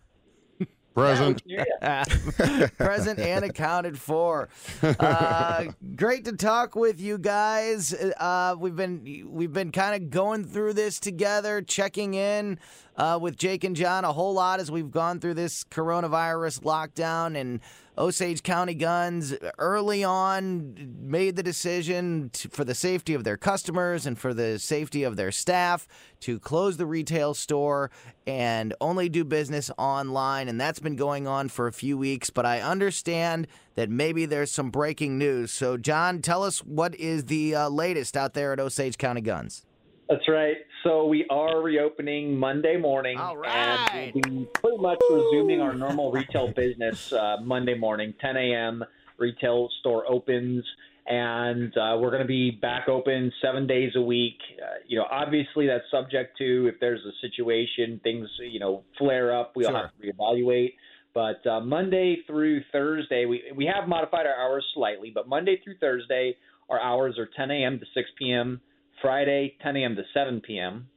Present. 0.99 1.43
present 2.77 3.19
and 3.21 3.45
accounted 3.45 3.99
for. 3.99 4.49
Uh, 4.83 5.67
great 5.95 6.25
to 6.25 6.33
talk 6.33 6.75
with 6.75 7.01
you 7.01 7.19
guys. 7.19 7.95
Uh, 7.95 8.57
we've 8.59 8.77
been 8.77 9.29
we've 9.31 9.53
been 9.53 9.71
kind 9.71 10.03
of 10.03 10.11
going 10.11 10.45
through 10.45 10.73
this 10.75 10.99
together, 10.99 11.63
checking 11.63 12.15
in 12.15 12.59
uh, 12.99 13.19
with 13.21 13.39
Jake 13.39 13.65
and 13.65 13.75
John 13.75 14.05
a 14.05 14.13
whole 14.13 14.35
lot 14.35 14.61
as 14.61 14.71
we've 14.71 14.91
gone 14.91 15.21
through 15.21 15.35
this 15.35 15.65
coronavirus 15.65 16.61
lockdown 16.61 17.35
and. 17.37 17.61
Osage 17.99 18.45
County 18.45 18.75
Guns 18.75 19.35
early 19.59 20.05
on 20.05 20.95
made 21.01 21.35
the 21.35 21.43
decision 21.43 22.31
to, 22.33 22.49
for 22.49 22.65
the 22.65 22.75
safety 22.75 23.13
of 23.13 23.25
their 23.25 23.37
customers 23.37 24.07
and 24.07 24.17
for 24.17 24.33
the 24.33 24.61
safety 24.61 25.03
of 25.03 25.17
their 25.17 25.33
staff 25.33 25.89
to 26.21 26.39
close 26.39 26.77
the 26.77 26.87
retail 26.87 27.35
store 27.35 27.91
and 28.25 28.73
only 28.81 29.09
do 29.09 29.25
business 29.25 29.69
online. 29.79 30.47
And 30.47 30.61
that's 30.61 30.79
been 30.79 30.95
going 30.95 31.27
on 31.27 31.49
for 31.49 31.67
a 31.67 31.73
few 31.73 31.99
weeks. 31.99 32.31
But 32.31 32.47
I 32.47 32.61
understand 32.61 33.49
that 33.75 33.91
maybe 33.91 34.27
there's 34.27 34.53
some 34.53 34.71
breaking 34.71 35.19
news. 35.19 35.51
So, 35.51 35.77
John, 35.77 36.23
tell 36.23 36.45
us 36.45 36.61
what 36.61 36.95
is 36.95 37.25
the 37.25 37.57
uh, 37.57 37.69
latest 37.69 38.17
out 38.17 38.33
there 38.33 38.53
at 38.53 38.61
Osage 38.61 38.97
County 38.97 39.23
Guns. 39.23 39.67
That's 40.09 40.29
right. 40.29 40.57
So 40.85 41.07
we 41.07 41.27
are 41.29 41.61
reopening 41.61 42.39
Monday 42.39 42.77
morning, 42.77 43.19
All 43.19 43.45
and 43.45 44.15
we'll 44.15 44.23
be 44.23 44.49
pretty 44.61 44.79
much 44.79 44.99
resuming 45.11 45.61
our 45.61 45.75
normal 45.75 46.13
retail 46.13 46.53
business 46.53 47.13
uh, 47.13 47.39
Monday 47.43 47.75
morning, 47.75 48.15
10 48.21 48.37
a.m. 48.37 48.85
Retail 49.19 49.69
store 49.81 50.05
opens, 50.09 50.65
and 51.07 51.77
uh, 51.77 51.99
we're 52.01 52.11
going 52.11 52.23
to 52.23 52.29
be 52.29 52.53
back 52.53 52.89
open 52.89 53.33
seven 53.43 53.67
days 53.67 53.93
a 53.97 54.01
week. 54.01 54.39
Uh, 54.63 54.67
you 54.87 54.97
know, 54.99 55.07
obviously 55.11 55.67
that's 55.67 55.85
subject 55.91 56.39
to 56.39 56.69
if 56.69 56.79
there's 56.81 57.01
a 57.05 57.13
situation, 57.27 58.01
things 58.05 58.29
you 58.49 58.61
know 58.61 58.85
flare 58.99 59.37
up, 59.37 59.55
we'll 59.57 59.69
Sure. 59.71 59.77
have 59.77 59.91
to 60.01 60.13
reevaluate. 60.13 60.75
But 61.13 61.45
uh, 61.45 61.61
Monday 61.61 62.19
through 62.29 62.63
Thursday, 62.71 63.25
we 63.25 63.43
we 63.57 63.67
have 63.67 63.89
modified 63.89 64.27
our 64.27 64.37
hours 64.37 64.65
slightly, 64.75 65.11
but 65.13 65.29
Monday 65.29 65.61
through 65.65 65.79
Thursday, 65.79 66.37
our 66.71 66.81
hours 66.81 67.19
are 67.19 67.29
10 67.37 67.51
a.m. 67.51 67.81
to 67.81 67.87
6 67.95 68.09
p.m. 68.17 68.61
Friday 69.03 69.57
10 69.63 69.77
a.m. 69.77 69.97
to 69.97 70.03
7 70.15 70.41
p.m. 70.41 70.89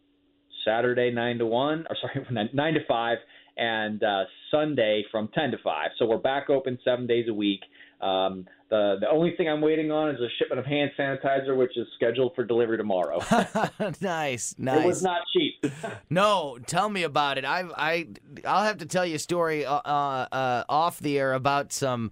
Saturday 0.66 1.12
9 1.12 1.40
to 1.40 1.46
1, 1.46 1.86
or 1.90 1.96
sorry, 2.02 2.26
9 2.54 2.74
to 2.74 2.80
5, 2.88 3.18
and 3.58 4.04
uh, 4.04 4.24
Sunday 4.50 5.04
from 5.12 5.30
10 5.34 5.52
to 5.52 5.58
5. 5.64 5.90
So 6.00 6.06
we're 6.06 6.18
back 6.18 6.50
open 6.50 6.78
seven 6.84 7.08
days 7.08 7.28
a 7.30 7.34
week. 7.34 7.62
Um, 8.02 8.46
the 8.72 8.96
the 9.00 9.10
only 9.10 9.36
thing 9.36 9.48
I'm 9.48 9.62
waiting 9.62 9.92
on 9.92 10.10
is 10.10 10.20
a 10.20 10.28
shipment 10.40 10.60
of 10.60 10.66
hand 10.66 10.90
sanitizer, 10.98 11.56
which 11.56 11.78
is 11.78 11.86
scheduled 11.96 12.34
for 12.34 12.44
delivery 12.44 12.78
tomorrow. 12.78 13.20
nice, 14.02 14.56
nice. 14.58 14.80
It 14.84 14.88
was 14.88 15.04
not 15.04 15.22
cheap. 15.32 15.72
no, 16.10 16.58
tell 16.66 16.90
me 16.90 17.04
about 17.04 17.38
it. 17.38 17.46
I 17.46 17.66
I 17.78 18.08
I'll 18.44 18.64
have 18.64 18.80
to 18.80 18.88
tell 18.88 19.06
you 19.06 19.16
a 19.16 19.20
story 19.20 19.66
uh, 19.66 19.76
uh, 19.76 20.64
off 20.68 21.00
the 21.00 21.20
air 21.20 21.34
about 21.34 21.72
some 21.74 22.12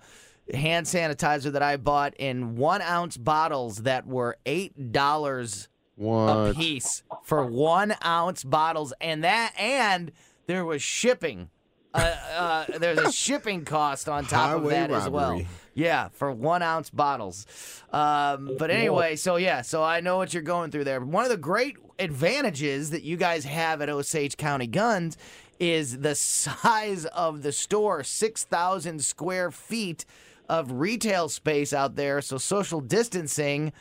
hand 0.53 0.85
sanitizer 0.85 1.51
that 1.53 1.63
I 1.63 1.77
bought 1.77 2.13
in 2.19 2.55
one 2.55 2.81
ounce 2.81 3.17
bottles 3.17 3.77
that 3.83 4.05
were 4.05 4.37
eight 4.45 4.91
dollars 4.91 5.69
a 5.99 6.53
piece 6.55 7.03
for 7.23 7.45
one 7.45 7.95
ounce 8.05 8.43
bottles, 8.43 8.93
and 9.01 9.23
that 9.23 9.53
and 9.57 10.11
there 10.47 10.65
was 10.65 10.81
shipping. 10.81 11.49
Uh, 11.93 11.97
uh, 12.37 12.65
there's 12.77 12.99
a 12.99 13.11
shipping 13.25 13.65
cost 13.65 14.07
on 14.07 14.23
top 14.25 14.49
Highway 14.51 14.63
of 14.63 14.69
that 14.69 14.89
robbery. 14.91 14.95
as 15.05 15.09
well. 15.09 15.41
Yeah, 15.73 16.09
for 16.09 16.31
one 16.31 16.61
ounce 16.61 16.89
bottles. 16.89 17.45
Um, 17.91 18.55
but 18.59 18.69
anyway, 18.69 19.15
so 19.15 19.37
yeah, 19.37 19.61
so 19.61 19.83
I 19.83 19.99
know 20.01 20.17
what 20.17 20.33
you're 20.33 20.43
going 20.43 20.71
through 20.71 20.83
there. 20.83 20.99
One 20.99 21.23
of 21.23 21.29
the 21.29 21.37
great 21.37 21.77
advantages 21.97 22.91
that 22.91 23.03
you 23.03 23.17
guys 23.17 23.45
have 23.45 23.81
at 23.81 23.89
Osage 23.89 24.37
County 24.37 24.67
Guns 24.67 25.17
is 25.59 25.99
the 25.99 26.15
size 26.15 27.05
of 27.05 27.41
the 27.43 27.51
store 27.51 28.03
6,000 28.03 29.03
square 29.03 29.51
feet 29.51 30.05
of 30.47 30.71
retail 30.73 31.29
space 31.29 31.73
out 31.73 31.95
there. 31.95 32.21
So 32.21 32.37
social 32.37 32.81
distancing 32.81 33.71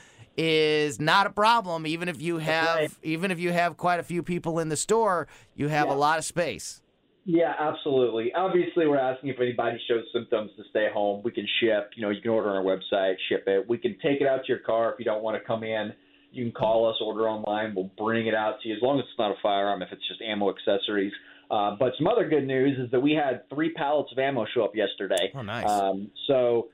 is 0.41 1.01
not 1.01 1.27
a 1.27 1.31
problem 1.31 1.85
even 1.85 2.09
if 2.09 2.23
you 2.23 2.39
have 2.39 2.77
right. 2.77 2.91
even 3.03 3.33
if 3.33 3.41
you 3.41 3.51
have 3.51 3.77
quite 3.77 3.99
a 3.99 4.05
few 4.05 4.23
people 4.23 4.61
in 4.61 4.69
the 4.69 4.77
store 4.77 5.27
you 5.57 5.67
have 5.67 5.89
Yeah. 5.89 5.95
a 5.95 5.97
lot 5.97 6.19
of 6.19 6.25
space 6.25 6.81
Yeah, 7.25 7.53
absolutely. 7.59 8.33
Obviously, 8.35 8.87
we're 8.87 8.97
asking 8.97 9.29
if 9.29 9.39
anybody 9.39 9.79
shows 9.87 10.05
symptoms 10.15 10.51
to 10.57 10.63
stay 10.71 10.87
home. 10.91 11.21
We 11.23 11.31
can 11.31 11.47
ship. 11.61 11.91
You 11.95 12.01
know, 12.03 12.09
you 12.09 12.23
can 12.23 12.31
order 12.31 12.49
on 12.49 12.57
our 12.57 12.63
website, 12.63 13.17
ship 13.29 13.45
it. 13.47 13.69
We 13.69 13.77
can 13.77 13.99
take 14.03 14.23
it 14.23 14.27
out 14.27 14.41
to 14.45 14.49
your 14.49 14.61
car 14.61 14.95
if 14.95 14.99
you 14.99 15.05
don't 15.05 15.23
want 15.23 15.37
to 15.37 15.47
come 15.47 15.63
in. 15.63 15.93
You 16.33 16.45
can 16.45 16.53
call 16.53 16.89
us, 16.89 16.97
order 17.03 17.29
online. 17.29 17.75
We'll 17.75 17.91
bring 17.99 18.29
it 18.29 18.35
out 18.35 18.55
to 18.63 18.69
you 18.69 18.75
as 18.77 18.81
long 18.81 18.99
as 18.99 19.05
it's 19.05 19.19
not 19.19 19.31
a 19.31 19.35
firearm. 19.43 19.83
If 19.83 19.91
it's 19.93 20.09
just 20.09 20.23
ammo 20.23 20.49
accessories. 20.49 21.13
Uh, 21.51 21.77
but 21.79 21.93
some 21.99 22.07
other 22.07 22.27
good 22.27 22.47
news 22.47 22.79
is 22.79 22.91
that 22.93 23.01
we 23.01 23.13
had 23.13 23.47
three 23.51 23.75
pallets 23.75 24.11
of 24.13 24.19
ammo 24.19 24.47
show 24.55 24.65
up 24.65 24.75
yesterday. 24.75 25.31
Oh, 25.35 25.43
nice. 25.43 25.69
Um, 25.69 26.11
so 26.29 26.69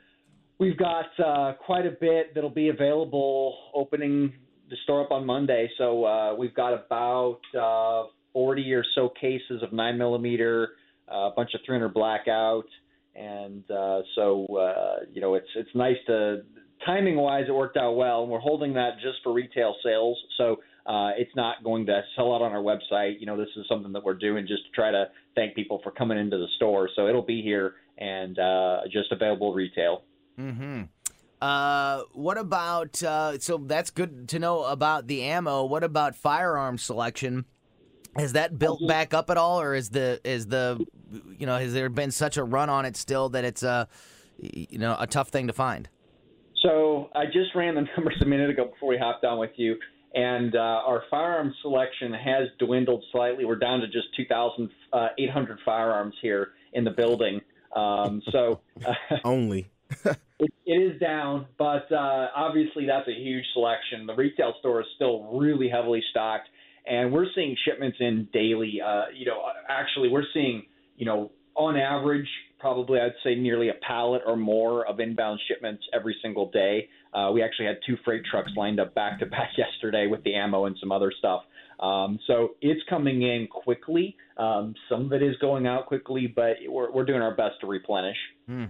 we've 0.65 0.79
got 0.79 1.07
uh, 1.23 1.53
quite 1.65 1.85
a 1.85 1.91
bit 1.91 2.35
that'll 2.35 2.49
be 2.49 2.71
available 2.71 3.55
opening 3.75 4.33
the 4.71 4.77
store 4.85 5.05
up 5.05 5.11
on 5.11 5.27
Monday. 5.27 5.69
So 5.77 6.05
uh, 6.05 6.35
we've 6.35 6.55
got 6.55 6.73
about 6.73 7.41
uh, 7.59 8.09
40 8.33 8.73
or 8.73 8.83
so 8.95 9.11
cases 9.21 9.63
of 9.63 9.75
9 9.75 9.99
millimeter, 9.99 10.71
uh, 11.13 11.27
a 11.27 11.33
bunch 11.37 11.51
of 11.55 11.61
300 11.67 11.93
blackout, 11.93 12.65
and 13.15 13.63
uh, 13.71 14.01
so 14.15 14.47
uh, 14.57 15.05
you 15.13 15.21
know 15.21 15.35
it's 15.35 15.47
it's 15.55 15.69
nice 15.75 15.99
to 16.07 16.43
timing 16.87 17.17
wise 17.17 17.45
it 17.47 17.53
worked 17.53 17.77
out 17.77 17.93
well, 17.93 18.23
and 18.23 18.31
we're 18.31 18.41
holding 18.41 18.73
that 18.73 18.95
just 19.03 19.19
for 19.23 19.33
retail 19.33 19.75
sales. 19.85 20.19
So. 20.39 20.61
Uh, 20.87 21.13
it's 21.17 21.35
not 21.35 21.65
going 21.65 21.87
to 21.87 22.03
sell 22.15 22.35
out 22.35 22.43
on 22.43 22.53
our 22.53 22.61
website. 22.61 23.19
You 23.19 23.25
know, 23.25 23.39
this 23.39 23.49
is 23.57 23.65
something 23.71 23.91
that 23.95 24.05
we're 24.05 24.13
doing 24.13 24.47
just 24.47 24.67
to 24.67 24.71
try 24.75 24.91
to 24.91 25.07
thank 25.35 25.55
people 25.55 25.81
for 25.83 25.91
coming 25.91 26.19
into 26.19 26.37
the 26.37 26.47
store. 26.57 26.91
So 26.95 27.09
it'll 27.09 27.23
be 27.23 27.41
here 27.41 27.77
and 27.97 28.39
uh, 28.39 28.81
just 28.93 29.11
available 29.11 29.55
retail. 29.55 30.03
Mm-hmm. 30.39 30.83
Uh, 31.41 32.03
what 32.13 32.39
about 32.39 33.03
uh, 33.03 33.39
so 33.39 33.59
that's 33.59 33.91
good 33.91 34.29
to 34.31 34.39
know 34.39 34.65
about 34.65 35.07
the 35.07 35.23
ammo. 35.23 35.65
What 35.65 35.85
about 35.85 36.17
firearm 36.17 36.79
selection? 36.79 37.45
Has 38.17 38.33
that 38.33 38.59
built 38.59 38.81
back 38.87 39.13
up 39.13 39.29
at 39.29 39.37
all, 39.37 39.61
or 39.61 39.75
is 39.75 39.91
the 39.91 40.21
is 40.25 40.47
the 40.47 40.85
you 41.37 41.47
know 41.47 41.59
has 41.59 41.75
there 41.75 41.89
been 41.89 42.11
such 42.11 42.37
a 42.37 42.45
run 42.45 42.71
on 42.71 42.87
it 42.87 42.97
still 42.97 43.29
that 43.31 43.45
it's 43.45 43.63
a 43.63 43.89
you 44.39 44.79
know 44.79 44.97
a 44.99 45.07
tough 45.07 45.29
thing 45.29 45.49
to 45.49 45.53
find? 45.53 45.89
So 46.63 47.11
I 47.15 47.27
just 47.27 47.55
ran 47.55 47.75
the 47.75 47.83
numbers 47.97 48.17
a 48.23 48.25
minute 48.25 48.51
ago 48.51 48.67
before 48.67 48.89
we 48.89 48.97
hopped 48.97 49.25
on 49.25 49.39
with 49.39 49.53
you, 49.57 49.77
and 50.15 50.55
uh, 50.55 50.59
our 50.59 51.03
firearm 51.11 51.53
selection 51.61 52.13
has 52.15 52.49
dwindled 52.59 53.05
slightly. 53.13 53.45
We're 53.45 53.57
down 53.57 53.81
to 53.81 53.87
just 53.87 54.07
2,800 54.17 55.59
firearms 55.65 56.15
here 56.23 56.53
in 56.73 56.85
the 56.85 56.91
building. 56.91 57.41
Um, 57.75 58.23
so 58.31 58.61
uh, 58.87 58.95
Only. 59.25 59.67
it, 60.39 60.53
it 60.67 60.73
is 60.73 61.01
down, 61.01 61.47
but 61.59 61.91
uh, 61.93 62.29
obviously 62.35 62.87
that's 62.87 63.09
a 63.09 63.15
huge 63.15 63.45
selection. 63.53 64.07
The 64.07 64.15
retail 64.15 64.55
store 64.61 64.81
is 64.81 64.87
still 64.97 65.25
really 65.39 65.69
heavily 65.69 66.03
stocked, 66.11 66.49
and 66.87 67.13
we're 67.13 67.27
seeing 67.35 67.57
shipments 67.65 67.99
in 68.01 68.29
daily. 68.33 68.81
Uh, 68.85 69.05
you 69.15 69.27
know, 69.27 69.43
actually, 69.69 70.09
we're 70.09 70.27
seeing 70.33 70.65
you 70.97 71.07
know 71.07 71.31
on 71.55 71.77
average 71.77 72.29
probably 72.65 72.99
I'd 72.99 73.13
say 73.23 73.35
nearly 73.35 73.69
a 73.69 73.75
pallet 73.87 74.23
or 74.27 74.37
more 74.37 74.87
of 74.87 74.99
inbound 74.99 75.39
shipments 75.49 75.85
every 75.93 76.17
single 76.23 76.51
day. 76.51 76.89
Uh, 77.13 77.31
we 77.31 77.43
actually 77.43 77.67
had 77.67 77.77
two 77.87 77.99
freight 78.07 78.23
trucks 78.31 78.51
lined 78.57 78.81
up 78.81 78.95
back 78.95 79.19
to 79.21 79.27
back 79.27 79.51
yesterday 79.59 80.07
with 80.07 80.25
the 80.25 80.35
ammo 80.35 80.65
and 80.65 80.75
some 80.81 80.91
other 80.91 81.13
stuff. 81.19 81.43
Um, 81.79 82.19
so 82.27 82.55
it's 82.63 82.81
coming 82.89 83.21
in 83.21 83.49
quickly. 83.51 84.17
Um, 84.39 84.75
some 84.89 85.05
of 85.05 85.13
it 85.13 85.23
is 85.23 85.37
going 85.43 85.67
out 85.67 85.87
quickly, 85.87 86.27
but 86.27 86.57
we're, 86.67 86.91
we're 86.91 87.05
doing 87.05 87.21
our 87.21 87.35
best 87.35 87.61
to 87.61 87.67
replenish. 87.67 88.17
Hmm. 88.47 88.65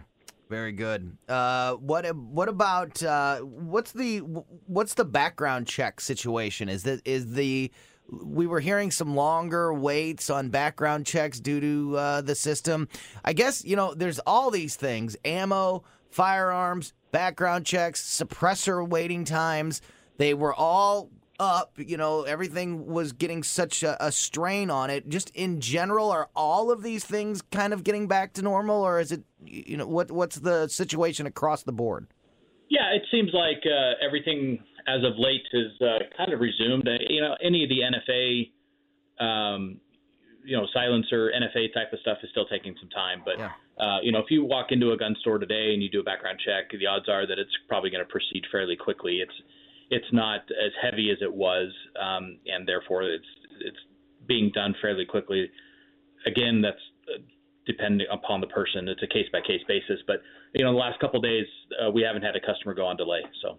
Very 0.48 0.72
good. 0.72 1.16
Uh, 1.28 1.74
what 1.74 2.04
what 2.14 2.48
about 2.48 3.02
uh, 3.02 3.38
what's 3.38 3.92
the 3.92 4.18
what's 4.18 4.94
the 4.94 5.04
background 5.04 5.66
check 5.66 6.00
situation? 6.00 6.68
Is 6.68 6.82
that 6.82 7.00
is 7.06 7.32
the 7.32 7.70
we 8.08 8.46
were 8.46 8.60
hearing 8.60 8.90
some 8.90 9.16
longer 9.16 9.72
waits 9.72 10.28
on 10.28 10.50
background 10.50 11.06
checks 11.06 11.40
due 11.40 11.60
to 11.60 11.96
uh, 11.96 12.20
the 12.20 12.34
system. 12.34 12.88
I 13.24 13.32
guess 13.32 13.64
you 13.64 13.76
know 13.76 13.94
there's 13.94 14.18
all 14.20 14.50
these 14.50 14.76
things: 14.76 15.16
ammo, 15.24 15.84
firearms, 16.10 16.92
background 17.10 17.64
checks, 17.64 18.02
suppressor 18.02 18.86
waiting 18.86 19.24
times. 19.24 19.80
They 20.18 20.34
were 20.34 20.54
all 20.54 21.10
up. 21.38 21.72
You 21.76 21.96
know, 21.96 22.22
everything 22.22 22.86
was 22.86 23.12
getting 23.12 23.42
such 23.42 23.82
a, 23.82 24.02
a 24.04 24.12
strain 24.12 24.70
on 24.70 24.90
it. 24.90 25.08
Just 25.08 25.30
in 25.30 25.60
general, 25.60 26.10
are 26.10 26.28
all 26.34 26.70
of 26.70 26.82
these 26.82 27.04
things 27.04 27.42
kind 27.42 27.72
of 27.72 27.84
getting 27.84 28.08
back 28.08 28.34
to 28.34 28.42
normal, 28.42 28.82
or 28.82 29.00
is 29.00 29.12
it 29.12 29.24
you 29.44 29.76
know 29.76 29.86
what 29.86 30.10
what's 30.10 30.36
the 30.36 30.68
situation 30.68 31.26
across 31.26 31.62
the 31.62 31.72
board? 31.72 32.08
Yeah, 32.68 32.92
it 32.94 33.02
seems 33.10 33.30
like 33.32 33.62
uh, 33.66 34.04
everything 34.04 34.58
as 34.86 35.02
of 35.04 35.18
late 35.18 35.42
has 35.52 35.80
uh, 35.80 35.98
kind 36.16 36.32
of 36.32 36.40
resumed. 36.40 36.88
Uh, 36.88 36.92
you 37.08 37.20
know, 37.20 37.36
any 37.42 37.62
of 37.62 37.68
the 37.68 37.80
NFA, 37.80 38.50
um, 39.24 39.80
you 40.44 40.56
know, 40.56 40.66
silencer 40.72 41.30
NFA 41.30 41.72
type 41.72 41.92
of 41.92 42.00
stuff 42.00 42.18
is 42.22 42.30
still 42.30 42.46
taking 42.46 42.74
some 42.80 42.90
time. 42.90 43.22
But 43.24 43.38
uh, 43.82 43.98
you 44.02 44.12
know, 44.12 44.20
if 44.20 44.26
you 44.30 44.44
walk 44.44 44.66
into 44.70 44.92
a 44.92 44.96
gun 44.96 45.16
store 45.20 45.38
today 45.38 45.72
and 45.72 45.82
you 45.82 45.90
do 45.90 46.00
a 46.00 46.04
background 46.04 46.38
check, 46.44 46.70
the 46.70 46.86
odds 46.86 47.08
are 47.08 47.26
that 47.26 47.38
it's 47.38 47.50
probably 47.68 47.90
going 47.90 48.04
to 48.04 48.10
proceed 48.10 48.44
fairly 48.50 48.76
quickly. 48.76 49.20
It's 49.20 49.34
it's 49.90 50.12
not 50.12 50.40
as 50.50 50.72
heavy 50.82 51.10
as 51.10 51.18
it 51.20 51.32
was, 51.32 51.72
um, 52.00 52.38
and 52.46 52.66
therefore 52.66 53.02
it's 53.02 53.24
it's 53.60 53.76
being 54.26 54.50
done 54.54 54.74
fairly 54.80 55.04
quickly. 55.04 55.50
Again, 56.26 56.62
that's 56.62 56.76
uh, 57.08 57.22
depending 57.66 58.06
upon 58.10 58.40
the 58.40 58.46
person. 58.46 58.88
It's 58.88 59.02
a 59.02 59.06
case 59.06 59.26
by 59.32 59.40
case 59.40 59.62
basis. 59.68 60.00
But 60.06 60.16
you 60.54 60.64
know, 60.64 60.72
the 60.72 60.78
last 60.78 61.00
couple 61.00 61.18
of 61.18 61.24
days 61.24 61.46
uh, 61.82 61.90
we 61.90 62.02
haven't 62.02 62.22
had 62.22 62.36
a 62.36 62.40
customer 62.40 62.74
go 62.74 62.86
on 62.86 62.96
delay. 62.96 63.20
So. 63.42 63.58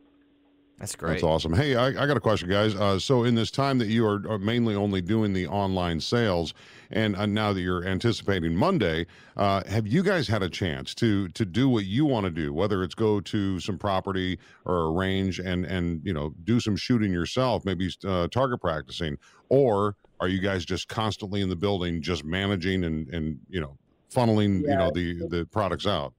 That's 0.80 0.96
great. 0.96 1.12
That's 1.12 1.24
awesome. 1.24 1.54
Hey, 1.54 1.76
I, 1.76 1.88
I 1.88 2.06
got 2.06 2.18
a 2.18 2.20
question, 2.22 2.50
guys. 2.50 2.76
Uh, 2.76 3.00
so, 3.00 3.24
in 3.24 3.34
this 3.34 3.50
time 3.50 3.78
that 3.78 3.88
you 3.88 4.06
are, 4.06 4.22
are 4.30 4.38
mainly 4.38 4.76
only 4.76 5.02
doing 5.02 5.32
the 5.32 5.48
online 5.48 6.02
sales, 6.02 6.54
and 6.92 7.16
uh, 7.16 7.26
now 7.26 7.54
that 7.54 7.62
you're 7.62 7.86
anticipating 7.86 8.54
Monday, 8.54 9.06
uh, 9.38 9.64
have 9.68 9.88
you 9.88 10.04
guys 10.04 10.28
had 10.28 10.44
a 10.44 10.50
chance 10.50 10.94
to 10.96 11.30
to 11.30 11.46
do 11.46 11.70
what 11.70 11.86
you 11.86 12.04
want 12.06 12.26
to 12.26 12.30
do? 12.30 12.54
Whether 12.54 12.84
it's 12.84 12.94
go 12.94 13.22
to 13.22 13.60
some 13.62 13.78
property 13.78 14.38
or 14.66 14.88
a 14.88 14.92
range 14.92 15.40
and 15.40 15.66
and 15.66 16.02
you 16.04 16.14
know 16.14 16.34
do 16.44 16.60
some 16.60 16.76
shooting 16.76 17.12
yourself, 17.12 17.64
maybe 17.64 17.90
uh, 18.06 18.28
target 18.28 18.60
practicing, 18.60 19.18
or 19.48 19.96
are 20.20 20.28
you 20.28 20.40
guys 20.40 20.66
just 20.66 20.90
constantly 20.90 21.42
in 21.42 21.48
the 21.48 21.56
building, 21.56 22.02
just 22.02 22.26
managing 22.26 22.84
and 22.84 23.08
and 23.14 23.40
you 23.48 23.62
know 23.62 23.78
funneling 24.14 24.62
you 24.62 24.76
know 24.76 24.92
the 24.94 25.26
the 25.30 25.46
products 25.46 25.88
out? 25.88 26.14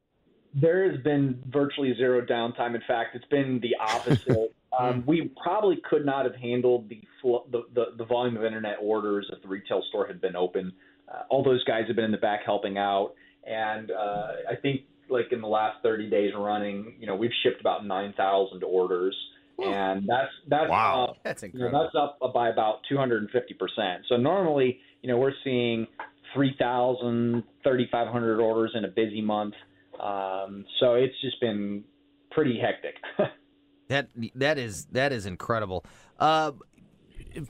There 0.60 0.90
has 0.90 1.00
been 1.02 1.42
virtually 1.48 1.94
zero 1.96 2.20
downtime. 2.24 2.74
In 2.74 2.82
fact, 2.86 3.14
it's 3.14 3.24
been 3.26 3.60
the 3.60 3.74
opposite. 3.78 4.54
um, 4.78 5.04
we 5.06 5.30
probably 5.42 5.78
could 5.88 6.06
not 6.06 6.24
have 6.24 6.34
handled 6.34 6.88
the, 6.88 7.00
fl- 7.20 7.48
the, 7.52 7.62
the 7.74 7.84
the 7.98 8.04
volume 8.06 8.36
of 8.36 8.44
internet 8.44 8.76
orders 8.80 9.28
if 9.34 9.42
the 9.42 9.48
retail 9.48 9.82
store 9.90 10.06
had 10.06 10.20
been 10.20 10.34
open. 10.36 10.72
Uh, 11.12 11.22
all 11.28 11.44
those 11.44 11.62
guys 11.64 11.82
have 11.86 11.96
been 11.96 12.06
in 12.06 12.10
the 12.10 12.16
back 12.16 12.40
helping 12.44 12.78
out, 12.78 13.12
and 13.46 13.90
uh, 13.90 14.28
I 14.50 14.56
think 14.60 14.82
like 15.08 15.26
in 15.30 15.40
the 15.40 15.46
last 15.46 15.76
30 15.84 16.10
days 16.10 16.32
running, 16.36 16.94
you 16.98 17.06
know, 17.06 17.14
we've 17.14 17.30
shipped 17.44 17.60
about 17.60 17.86
9,000 17.86 18.64
orders, 18.64 19.14
and 19.58 20.08
that's 20.08 20.32
that's 20.48 20.68
Wow. 20.70 21.04
up, 21.10 21.16
That's 21.22 21.42
you 21.42 21.50
know, 21.54 21.66
incredible. 21.66 21.90
that's 21.94 22.22
up 22.24 22.32
by 22.34 22.48
about 22.48 22.80
250 22.88 23.54
percent. 23.54 24.04
So 24.08 24.16
normally, 24.16 24.80
you 25.02 25.08
know, 25.10 25.18
we're 25.18 25.32
seeing 25.44 25.86
3,000, 26.34 27.42
3,500 27.62 28.40
orders 28.40 28.72
in 28.74 28.84
a 28.84 28.88
busy 28.88 29.20
month. 29.20 29.54
Um, 30.00 30.64
so 30.80 30.94
it's 30.94 31.14
just 31.20 31.40
been 31.40 31.84
pretty 32.30 32.58
hectic. 32.58 32.94
That 33.88 34.08
that 34.34 34.58
is 34.58 34.86
that 34.86 35.12
is 35.12 35.26
incredible. 35.26 35.84
Uh, 36.18 36.52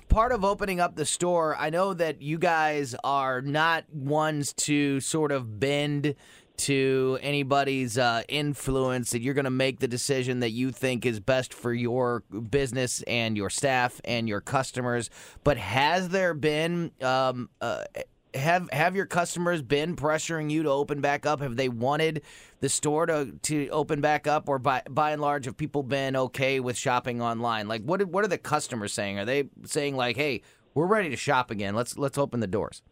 part 0.08 0.32
of 0.32 0.44
opening 0.44 0.80
up 0.80 0.96
the 0.96 1.06
store, 1.06 1.56
I 1.56 1.70
know 1.70 1.94
that 1.94 2.20
you 2.20 2.38
guys 2.38 2.94
are 3.04 3.40
not 3.40 3.84
ones 3.92 4.52
to 4.54 5.00
sort 5.00 5.32
of 5.32 5.58
bend 5.58 6.14
to 6.56 7.18
anybody's 7.20 7.98
uh, 7.98 8.22
influence, 8.28 9.10
that 9.10 9.20
you're 9.20 9.34
going 9.34 9.44
to 9.44 9.50
make 9.50 9.80
the 9.80 9.88
decision 9.88 10.40
that 10.40 10.50
you 10.50 10.72
think 10.72 11.04
is 11.04 11.20
best 11.20 11.52
for 11.52 11.72
your 11.72 12.20
business 12.50 13.02
and 13.02 13.36
your 13.36 13.50
staff 13.50 14.00
and 14.04 14.28
your 14.28 14.40
customers. 14.40 15.10
But 15.44 15.58
has 15.58 16.08
there 16.08 16.34
been 16.34 16.92
um, 17.02 17.50
uh, 17.60 17.84
have 18.34 18.68
have 18.70 18.96
your 18.96 19.06
customers 19.06 19.62
been 19.62 19.96
pressuring 19.96 20.50
you 20.50 20.62
to 20.62 20.70
open 20.70 21.00
back 21.00 21.26
up? 21.26 21.40
Have 21.40 21.56
they 21.56 21.68
wanted 21.68 22.22
the 22.60 22.68
store 22.68 23.06
to 23.06 23.32
to 23.42 23.68
open 23.68 24.00
back 24.00 24.26
up, 24.26 24.48
or 24.48 24.58
by 24.58 24.82
by 24.88 25.12
and 25.12 25.20
large, 25.20 25.44
have 25.46 25.56
people 25.56 25.82
been 25.82 26.16
okay 26.16 26.60
with 26.60 26.76
shopping 26.76 27.22
online? 27.22 27.68
Like, 27.68 27.82
what 27.82 28.02
what 28.08 28.24
are 28.24 28.28
the 28.28 28.38
customers 28.38 28.92
saying? 28.92 29.18
Are 29.18 29.24
they 29.24 29.48
saying 29.64 29.96
like, 29.96 30.16
"Hey, 30.16 30.42
we're 30.74 30.86
ready 30.86 31.10
to 31.10 31.16
shop 31.16 31.50
again. 31.50 31.74
Let's 31.74 31.96
let's 31.96 32.18
open 32.18 32.40
the 32.40 32.46
doors." 32.46 32.82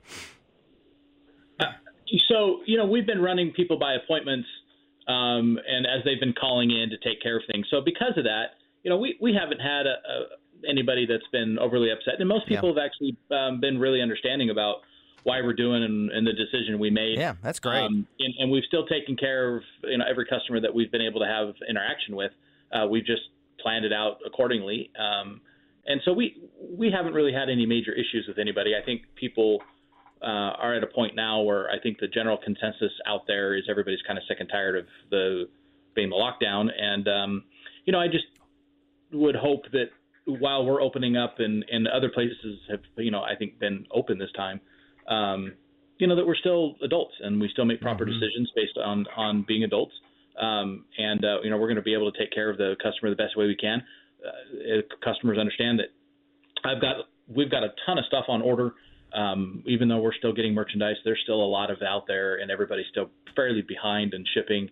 Uh, 1.60 1.64
so 2.28 2.60
you 2.66 2.76
know, 2.76 2.86
we've 2.86 3.06
been 3.06 3.22
running 3.22 3.52
people 3.52 3.78
by 3.78 3.94
appointments, 3.94 4.48
um, 5.08 5.58
and 5.66 5.86
as 5.86 6.04
they've 6.04 6.20
been 6.20 6.34
calling 6.34 6.70
in 6.70 6.90
to 6.90 6.96
take 6.98 7.22
care 7.22 7.36
of 7.36 7.42
things. 7.52 7.66
So 7.70 7.80
because 7.84 8.16
of 8.16 8.24
that, 8.24 8.56
you 8.82 8.90
know, 8.90 8.98
we 8.98 9.16
we 9.20 9.34
haven't 9.34 9.60
had 9.60 9.86
a, 9.86 9.96
a, 10.08 10.68
anybody 10.68 11.06
that's 11.06 11.26
been 11.32 11.58
overly 11.58 11.90
upset, 11.90 12.14
and 12.18 12.28
most 12.28 12.46
people 12.46 12.70
yeah. 12.70 12.82
have 12.82 12.90
actually 12.90 13.16
um, 13.30 13.60
been 13.60 13.78
really 13.78 14.00
understanding 14.00 14.50
about 14.50 14.76
why 15.24 15.40
we're 15.40 15.54
doing 15.54 15.82
and, 15.82 16.10
and, 16.10 16.26
the 16.26 16.32
decision 16.32 16.78
we 16.78 16.90
made. 16.90 17.18
Yeah, 17.18 17.34
that's 17.42 17.58
great. 17.58 17.82
Um, 17.82 18.06
and, 18.18 18.34
and, 18.38 18.50
we've 18.50 18.64
still 18.64 18.86
taken 18.86 19.16
care 19.16 19.56
of 19.56 19.62
you 19.82 19.98
know 19.98 20.04
every 20.08 20.26
customer 20.26 20.60
that 20.60 20.72
we've 20.72 20.92
been 20.92 21.02
able 21.02 21.20
to 21.20 21.26
have 21.26 21.54
interaction 21.68 22.14
with. 22.14 22.32
Uh, 22.70 22.86
we've 22.86 23.06
just 23.06 23.22
planned 23.60 23.84
it 23.84 23.92
out 23.92 24.18
accordingly. 24.26 24.90
Um, 24.98 25.40
and 25.86 26.00
so 26.04 26.12
we 26.12 26.36
we 26.60 26.90
haven't 26.90 27.14
really 27.14 27.32
had 27.32 27.48
any 27.48 27.66
major 27.66 27.92
issues 27.92 28.26
with 28.28 28.38
anybody. 28.38 28.74
I 28.80 28.84
think 28.84 29.02
people 29.16 29.62
uh, 30.22 30.56
are 30.60 30.74
at 30.74 30.82
a 30.82 30.86
point 30.86 31.14
now 31.14 31.40
where 31.40 31.70
I 31.70 31.78
think 31.78 31.98
the 31.98 32.08
general 32.08 32.38
consensus 32.38 32.92
out 33.06 33.26
there 33.26 33.54
is 33.54 33.64
everybody's 33.68 34.02
kind 34.06 34.18
of 34.18 34.24
sick 34.28 34.38
and 34.40 34.48
tired 34.48 34.78
of 34.78 34.86
the 35.10 35.48
being 35.94 36.10
the 36.10 36.16
lockdown. 36.16 36.68
And 36.78 37.08
um, 37.08 37.44
you 37.84 37.92
know, 37.92 38.00
I 38.00 38.08
just 38.08 38.24
would 39.12 39.36
hope 39.36 39.64
that 39.72 39.90
while 40.26 40.64
we're 40.64 40.80
opening 40.80 41.16
up 41.16 41.36
and, 41.38 41.64
and 41.70 41.86
other 41.88 42.08
places 42.08 42.58
have 42.70 42.80
you 42.96 43.10
know 43.10 43.22
I 43.22 43.34
think 43.36 43.58
been 43.58 43.86
open 43.90 44.18
this 44.18 44.32
time 44.32 44.60
um, 45.08 45.52
you 45.98 46.06
know 46.06 46.16
that 46.16 46.26
we're 46.26 46.36
still 46.36 46.76
adults 46.82 47.14
and 47.20 47.40
we 47.40 47.48
still 47.52 47.64
make 47.64 47.80
proper 47.80 48.04
mm-hmm. 48.04 48.18
decisions 48.18 48.50
based 48.54 48.78
on 48.82 49.06
on 49.16 49.44
being 49.46 49.64
adults. 49.64 49.92
Um, 50.40 50.84
and 50.98 51.24
uh, 51.24 51.42
you 51.42 51.50
know 51.50 51.58
we're 51.58 51.68
going 51.68 51.76
to 51.76 51.82
be 51.82 51.94
able 51.94 52.10
to 52.10 52.18
take 52.18 52.32
care 52.32 52.50
of 52.50 52.58
the 52.58 52.74
customer 52.82 53.10
the 53.10 53.16
best 53.16 53.36
way 53.36 53.46
we 53.46 53.56
can. 53.56 53.82
Uh, 54.24 54.80
customers 55.04 55.38
understand 55.38 55.78
that 55.78 55.88
I've 56.68 56.80
got 56.80 56.96
we've 57.28 57.50
got 57.50 57.62
a 57.62 57.68
ton 57.86 57.98
of 57.98 58.04
stuff 58.06 58.24
on 58.28 58.42
order. 58.42 58.74
Um, 59.14 59.62
even 59.66 59.86
though 59.86 60.00
we're 60.00 60.14
still 60.14 60.32
getting 60.32 60.54
merchandise, 60.54 60.96
there's 61.04 61.20
still 61.22 61.40
a 61.40 61.46
lot 61.46 61.70
of 61.70 61.82
out 61.82 62.04
there, 62.08 62.36
and 62.36 62.50
everybody's 62.50 62.86
still 62.90 63.10
fairly 63.36 63.62
behind 63.62 64.12
in 64.12 64.24
shipping 64.34 64.68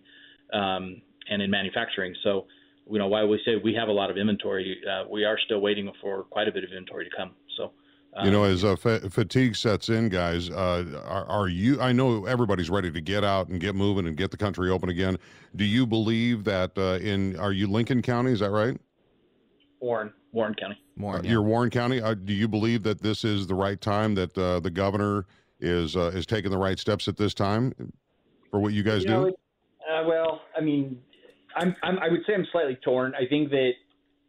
um, 0.51 1.01
and 1.29 1.41
in 1.41 1.49
manufacturing. 1.49 2.13
So, 2.23 2.45
you 2.89 2.99
know, 2.99 3.07
while 3.07 3.27
we 3.27 3.39
say 3.45 3.53
we 3.63 3.73
have 3.75 3.87
a 3.87 3.91
lot 3.93 4.11
of 4.11 4.17
inventory, 4.17 4.81
uh, 4.85 5.07
we 5.09 5.23
are 5.23 5.37
still 5.45 5.61
waiting 5.61 5.89
for 6.01 6.23
quite 6.23 6.49
a 6.49 6.51
bit 6.51 6.65
of 6.65 6.71
inventory 6.71 7.05
to 7.05 7.11
come. 7.15 7.31
So, 8.15 8.25
you 8.25 8.31
know, 8.31 8.43
as 8.43 8.63
uh, 8.63 8.75
fa- 8.75 9.09
fatigue 9.09 9.55
sets 9.55 9.89
in, 9.89 10.09
guys, 10.09 10.49
uh, 10.49 11.01
are, 11.05 11.25
are, 11.25 11.47
you? 11.47 11.81
I 11.81 11.91
know 11.91 12.25
everybody's 12.25 12.69
ready 12.69 12.91
to 12.91 13.01
get 13.01 13.23
out 13.23 13.47
and 13.47 13.59
get 13.59 13.73
moving 13.73 14.05
and 14.05 14.15
get 14.15 14.29
the 14.29 14.37
country 14.37 14.69
open 14.69 14.89
again. 14.89 15.17
Do 15.55 15.65
you 15.65 15.87
believe 15.87 16.43
that 16.43 16.77
uh, 16.77 16.99
in? 17.03 17.35
Are 17.39 17.51
you 17.51 17.65
Lincoln 17.65 18.03
County? 18.03 18.31
Is 18.31 18.41
that 18.41 18.51
right? 18.51 18.79
Warren, 19.79 20.13
Warren 20.31 20.53
County. 20.53 20.77
Warren, 20.95 21.25
yeah. 21.25 21.31
You're 21.31 21.41
Warren 21.41 21.71
County. 21.71 22.01
Uh, 22.01 22.13
do 22.13 22.33
you 22.33 22.47
believe 22.47 22.83
that 22.83 23.01
this 23.01 23.23
is 23.23 23.47
the 23.47 23.55
right 23.55 23.81
time 23.81 24.13
that 24.15 24.37
uh, 24.37 24.59
the 24.59 24.69
governor 24.69 25.25
is 25.59 25.95
uh, 25.95 26.11
is 26.13 26.27
taking 26.27 26.51
the 26.51 26.57
right 26.57 26.77
steps 26.77 27.07
at 27.07 27.17
this 27.17 27.33
time 27.33 27.73
for 28.51 28.59
what 28.59 28.73
you 28.73 28.83
guys 28.83 29.01
you 29.01 29.07
do? 29.07 29.13
Know, 29.13 30.07
well, 30.07 30.41
I 30.55 30.61
mean, 30.61 31.01
I'm, 31.55 31.75
I'm 31.81 31.97
I 31.97 32.09
would 32.09 32.21
say 32.27 32.35
I'm 32.35 32.45
slightly 32.51 32.77
torn. 32.83 33.13
I 33.15 33.25
think 33.27 33.49
that 33.49 33.71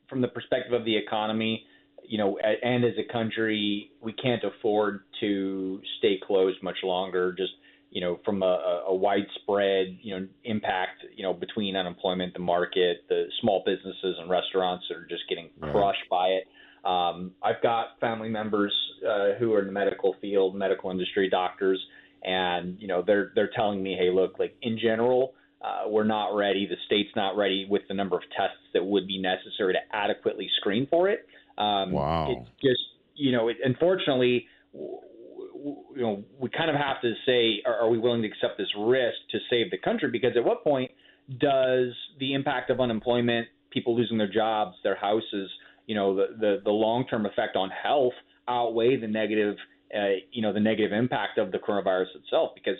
from 0.09 0.23
the 0.23 0.29
perspective 0.29 0.73
of 0.73 0.87
the 0.87 0.97
economy 0.97 1.66
you 2.07 2.19
know, 2.19 2.38
and 2.38 2.85
as 2.85 2.93
a 2.99 3.12
country, 3.12 3.90
we 4.01 4.12
can't 4.12 4.43
afford 4.45 5.01
to 5.21 5.81
stay 5.99 6.19
closed 6.25 6.62
much 6.62 6.79
longer. 6.83 7.33
Just 7.33 7.53
you 7.90 8.01
know, 8.01 8.19
from 8.25 8.43
a, 8.43 8.85
a 8.88 8.95
widespread 8.95 9.99
you 10.03 10.19
know 10.19 10.27
impact, 10.45 11.05
you 11.17 11.23
know, 11.23 11.33
between 11.33 11.77
unemployment, 11.77 12.35
the 12.35 12.40
market, 12.40 13.05
the 13.09 13.27
small 13.40 13.62
businesses 13.64 14.17
and 14.19 14.29
restaurants 14.29 14.85
that 14.88 14.97
are 14.97 15.07
just 15.07 15.23
getting 15.29 15.49
crushed 15.61 16.09
by 16.11 16.29
it. 16.29 16.45
Um, 16.87 17.33
I've 17.43 17.62
got 17.62 17.99
family 18.01 18.29
members 18.29 18.75
uh, 19.09 19.38
who 19.38 19.55
are 19.55 19.61
in 19.61 19.67
the 19.67 19.73
medical 19.73 20.17
field, 20.21 20.55
medical 20.55 20.90
industry, 20.90 21.31
doctors, 21.31 21.81
and 22.23 22.79
you 22.81 22.88
know, 22.88 23.03
they're 23.07 23.33
they're 23.35 23.51
telling 23.55 23.83
me, 23.83 23.97
hey, 23.99 24.11
look, 24.11 24.38
like 24.38 24.57
in 24.62 24.79
general. 24.79 25.35
Uh, 25.62 25.88
we're 25.88 26.05
not 26.05 26.37
ready. 26.37 26.67
The 26.67 26.77
state's 26.85 27.17
not 27.17 27.38
ready 27.38 27.67
with 27.67 27.81
the 27.88 27.95
number 27.95 28.17
of 28.17 28.23
tests 28.37 28.61
that 28.75 28.85
would 28.85 29.07
be 29.07 29.17
necessary 29.17 29.73
to 29.73 29.79
adequately 29.97 30.47
screen 30.59 30.87
for 30.90 31.09
it. 31.09 31.27
Um, 31.59 31.93
wow. 31.93 32.27
It's 32.31 32.51
just, 32.62 32.81
you 33.14 33.33
know, 33.33 33.49
it, 33.49 33.57
unfortunately, 33.64 34.47
you 34.73 36.03
know, 36.03 36.25
we 36.38 36.51
kind 36.51 36.71
of 36.71 36.77
have 36.77 37.01
to 37.03 37.14
say, 37.27 37.62
are, 37.64 37.81
are 37.81 37.88
we 37.88 37.99
willing 37.99 38.23
to 38.23 38.29
accept 38.29 38.59
this 38.59 38.69
risk 38.79 39.17
to 39.31 39.38
save 39.49 39.71
the 39.71 39.79
country? 39.79 40.11
Because 40.11 40.33
at 40.37 40.45
what 40.45 40.62
point 40.64 40.90
does 41.38 41.95
the 42.21 42.35
impact 42.35 42.71
of 42.71 42.81
unemployment, 42.81 43.49
people 43.71 43.97
losing 43.97 44.19
their 44.19 44.31
jobs, 44.31 44.77
their 44.83 44.97
houses, 44.97 45.51
you 45.87 45.95
know, 45.95 46.14
the 46.14 46.27
the, 46.38 46.61
the 46.64 46.71
long 46.71 47.07
term 47.07 47.27
effect 47.27 47.57
on 47.57 47.71
health 47.71 48.12
outweigh 48.49 48.97
the 48.97 49.07
negative, 49.07 49.57
uh, 49.95 50.17
you 50.33 50.43
know, 50.43 50.53
the 50.53 50.61
negative 50.61 50.93
impact 50.93 51.39
of 51.39 51.53
the 51.53 51.59
coronavirus 51.59 52.17
itself? 52.17 52.51
Because 52.55 52.77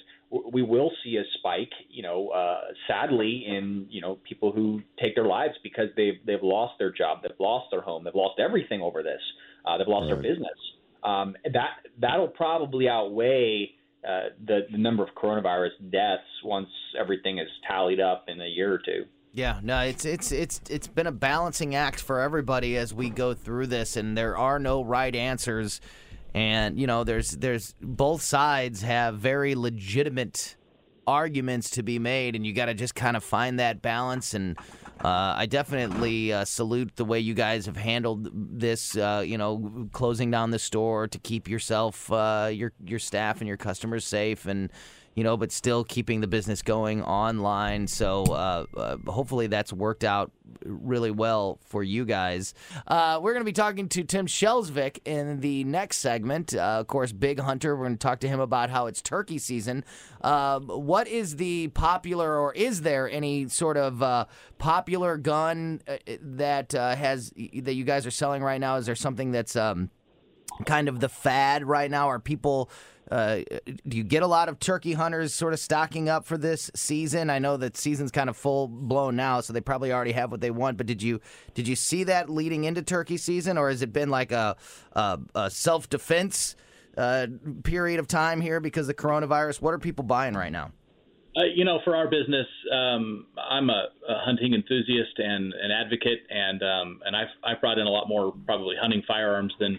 we 0.53 0.63
will 0.63 0.91
see 1.05 1.17
a 1.17 1.23
spike, 1.39 1.71
you 1.89 2.03
know, 2.03 2.29
uh, 2.29 2.61
sadly 2.89 3.45
in 3.47 3.87
you 3.89 4.01
know 4.01 4.19
people 4.29 4.53
who 4.53 4.83
take 5.01 5.15
their 5.15 5.27
lives 5.27 5.55
because 5.63 5.89
they've 5.97 6.19
they've 6.27 6.43
lost 6.43 6.75
their 6.79 6.91
job, 6.91 7.19
they've 7.23 7.39
lost 7.39 7.67
their 7.71 7.81
home, 7.81 8.05
they've 8.05 8.15
lost 8.15 8.41
everything 8.41 8.81
over 8.81 9.03
this, 9.03 9.21
uh, 9.65 9.79
they've 9.79 9.89
lost 9.89 10.11
right. 10.11 10.23
their 10.23 10.33
business. 10.33 10.59
Um, 11.03 11.37
that 11.53 11.71
that'll 12.01 12.29
probably 12.29 12.89
outweigh 12.89 13.71
uh, 14.07 14.31
the 14.47 14.61
the 14.71 14.79
number 14.79 15.03
of 15.03 15.11
coronavirus 15.15 15.71
deaths 15.91 16.25
once 16.45 16.69
everything 16.99 17.39
is 17.39 17.49
tallied 17.69 18.01
up 18.01 18.25
in 18.29 18.41
a 18.41 18.47
year 18.47 18.73
or 18.73 18.79
two. 18.79 19.05
Yeah, 19.33 19.61
no, 19.63 19.81
it's 19.81 20.05
it's 20.05 20.31
it's 20.31 20.61
it's 20.71 20.87
been 20.87 21.07
a 21.07 21.13
balancing 21.13 21.75
act 21.75 22.01
for 22.01 22.21
everybody 22.21 22.77
as 22.77 22.95
we 22.95 23.11
go 23.11 23.35
through 23.35 23.67
this, 23.67 23.97
and 23.97 24.17
there 24.17 24.37
are 24.37 24.59
no 24.59 24.83
right 24.83 25.15
answers 25.15 25.81
and 26.35 26.79
you 26.79 26.87
know 26.87 27.05
there's 27.05 27.33
there's 27.33 27.75
both 27.81 28.23
sides 28.23 28.83
have 28.83 29.17
very 29.17 29.55
legitimate 29.55 30.57
arguments 31.07 31.71
to 31.71 31.83
be 31.83 31.99
made 31.99 32.35
and 32.35 32.47
you 32.47 32.53
got 32.53 32.67
to 32.67 32.75
just 32.75 32.95
kind 32.95 33.17
of 33.17 33.23
find 33.23 33.59
that 33.59 33.83
balance 33.83 34.35
and 34.35 34.57
uh, 35.05 35.35
I 35.37 35.47
definitely 35.47 36.33
uh, 36.33 36.45
salute 36.45 36.97
the 36.97 37.05
way 37.05 37.21
you 37.21 37.35
guys 37.35 37.67
have 37.67 37.77
handled 37.77 38.31
this. 38.33 38.97
Uh, 38.97 39.23
you 39.27 39.37
know, 39.37 39.89
closing 39.93 40.31
down 40.31 40.51
the 40.51 40.59
store 40.59 41.09
to 41.09 41.19
keep 41.19 41.49
yourself, 41.49 42.11
uh, 42.13 42.49
your 42.53 42.73
your 42.83 43.01
staff, 43.01 43.41
and 43.41 43.49
your 43.49 43.57
customers 43.57 44.07
safe, 44.07 44.47
and 44.47 44.71
you 45.15 45.23
know, 45.23 45.37
but 45.37 45.53
still 45.53 45.85
keeping 45.85 46.21
the 46.21 46.27
business 46.27 46.63
going 46.63 47.03
online. 47.03 47.87
So 47.87 48.25
uh, 48.25 48.67
uh, 48.77 48.97
hopefully 49.07 49.47
that's 49.47 49.73
worked 49.73 50.05
out 50.05 50.33
really 50.65 51.11
well 51.11 51.59
for 51.65 51.83
you 51.83 52.05
guys. 52.05 52.55
Uh, 52.87 53.21
we're 53.23 53.33
going 53.33 53.43
to 53.43 53.49
be 53.49 53.53
talking 53.53 53.89
to 53.91 54.03
Tim 54.05 54.27
Shelsvik 54.27 54.99
in 55.05 55.41
the 55.41 55.65
next 55.65 55.99
segment. 55.99 56.55
Uh, 56.55 56.79
of 56.81 56.87
course, 56.87 57.13
Big 57.13 57.39
Hunter. 57.41 57.77
We're 57.77 57.85
going 57.85 57.97
to 57.97 58.07
talk 58.07 58.21
to 58.21 58.29
him 58.29 58.41
about 58.41 58.71
how 58.71 58.87
it's 58.87 59.01
turkey 59.01 59.39
season. 59.39 59.85
Um, 60.23 60.67
what 60.69 61.07
is 61.07 61.37
the 61.37 61.69
popular, 61.69 62.39
or 62.39 62.53
is 62.55 62.83
there 62.83 63.09
any 63.09 63.49
sort 63.49 63.77
of 63.77 64.03
uh, 64.03 64.27
popular 64.59 65.17
gun 65.17 65.83
uh, 65.87 65.97
that 66.21 66.73
has 66.73 67.33
that 67.37 67.75
you 67.75 67.85
guys 67.85 68.07
are 68.07 68.11
selling 68.11 68.43
right 68.43 68.61
now? 68.61 68.77
Is 68.77 68.87
there 68.87 68.95
something 68.95 69.33
that's 69.33 69.55
um, 69.55 69.91
kind 70.65 70.89
of 70.89 71.01
the 71.01 71.09
fad 71.09 71.65
right 71.65 71.91
now? 71.91 72.09
Are 72.09 72.19
people 72.19 72.71
uh, 73.11 73.41
do 73.87 73.97
you 73.97 74.03
get 74.03 74.23
a 74.23 74.27
lot 74.27 74.49
of 74.49 74.59
turkey 74.59 74.95
hunters 74.95 75.35
sort 75.35 75.53
of 75.53 75.61
stocking 75.61 76.09
up 76.09 76.25
for 76.25 76.39
this 76.39 76.71
season? 76.75 77.29
I 77.29 77.39
know 77.39 77.57
that 77.59 77.77
season's 77.77 78.11
kind 78.11 78.31
of 78.31 78.37
full 78.37 78.67
blown 78.67 79.15
now, 79.15 79.41
so 79.41 79.53
they 79.53 79.61
probably 79.61 79.93
already 79.93 80.13
have 80.13 80.31
what 80.31 80.41
they 80.41 80.51
want. 80.51 80.79
But 80.79 80.87
did 80.87 81.03
you 81.03 81.21
did 81.53 81.69
you 81.69 81.77
see 81.77 82.05
that 82.05 82.31
leading 82.31 82.65
into 82.65 82.83
turkey 82.83 83.19
season, 83.19 83.59
or 83.59 83.69
has 83.69 83.83
it 83.83 83.93
been 83.93 84.09
like 84.09 84.33
a, 84.33 84.57
a, 84.93 85.19
a 85.35 85.51
self 85.51 85.89
defense 85.91 86.57
uh, 86.97 87.27
period 87.63 88.01
of 88.01 88.09
time 88.09 88.41
here 88.41 88.59
because 88.59 88.89
of 88.89 88.97
the 88.97 89.03
coronavirus? 89.03 89.61
What 89.61 89.75
are 89.75 89.79
people 89.79 90.05
buying 90.05 90.35
right 90.35 90.53
now? 90.53 90.73
Uh, 91.37 91.43
you 91.55 91.65
know, 91.65 91.81
for 91.85 91.97
our 91.97 92.09
business, 92.09 92.47
um, 92.73 93.27
I'm 93.37 93.69
a, 93.69 93.89
a, 94.09 94.19
hunting 94.25 94.55
enthusiast 94.55 95.19
and 95.19 95.53
an 95.53 95.73
advocate, 95.73 96.21
and 96.31 96.63
um, 96.63 97.01
and 97.05 97.15
I've 97.15 97.29
I've 97.45 97.61
brought 97.61 97.79
in 97.79 97.87
a 97.87 97.91
lot 97.91 98.09
more 98.09 98.33
probably 98.47 98.77
hunting 98.81 99.03
firearms 99.07 99.53
than 99.61 99.79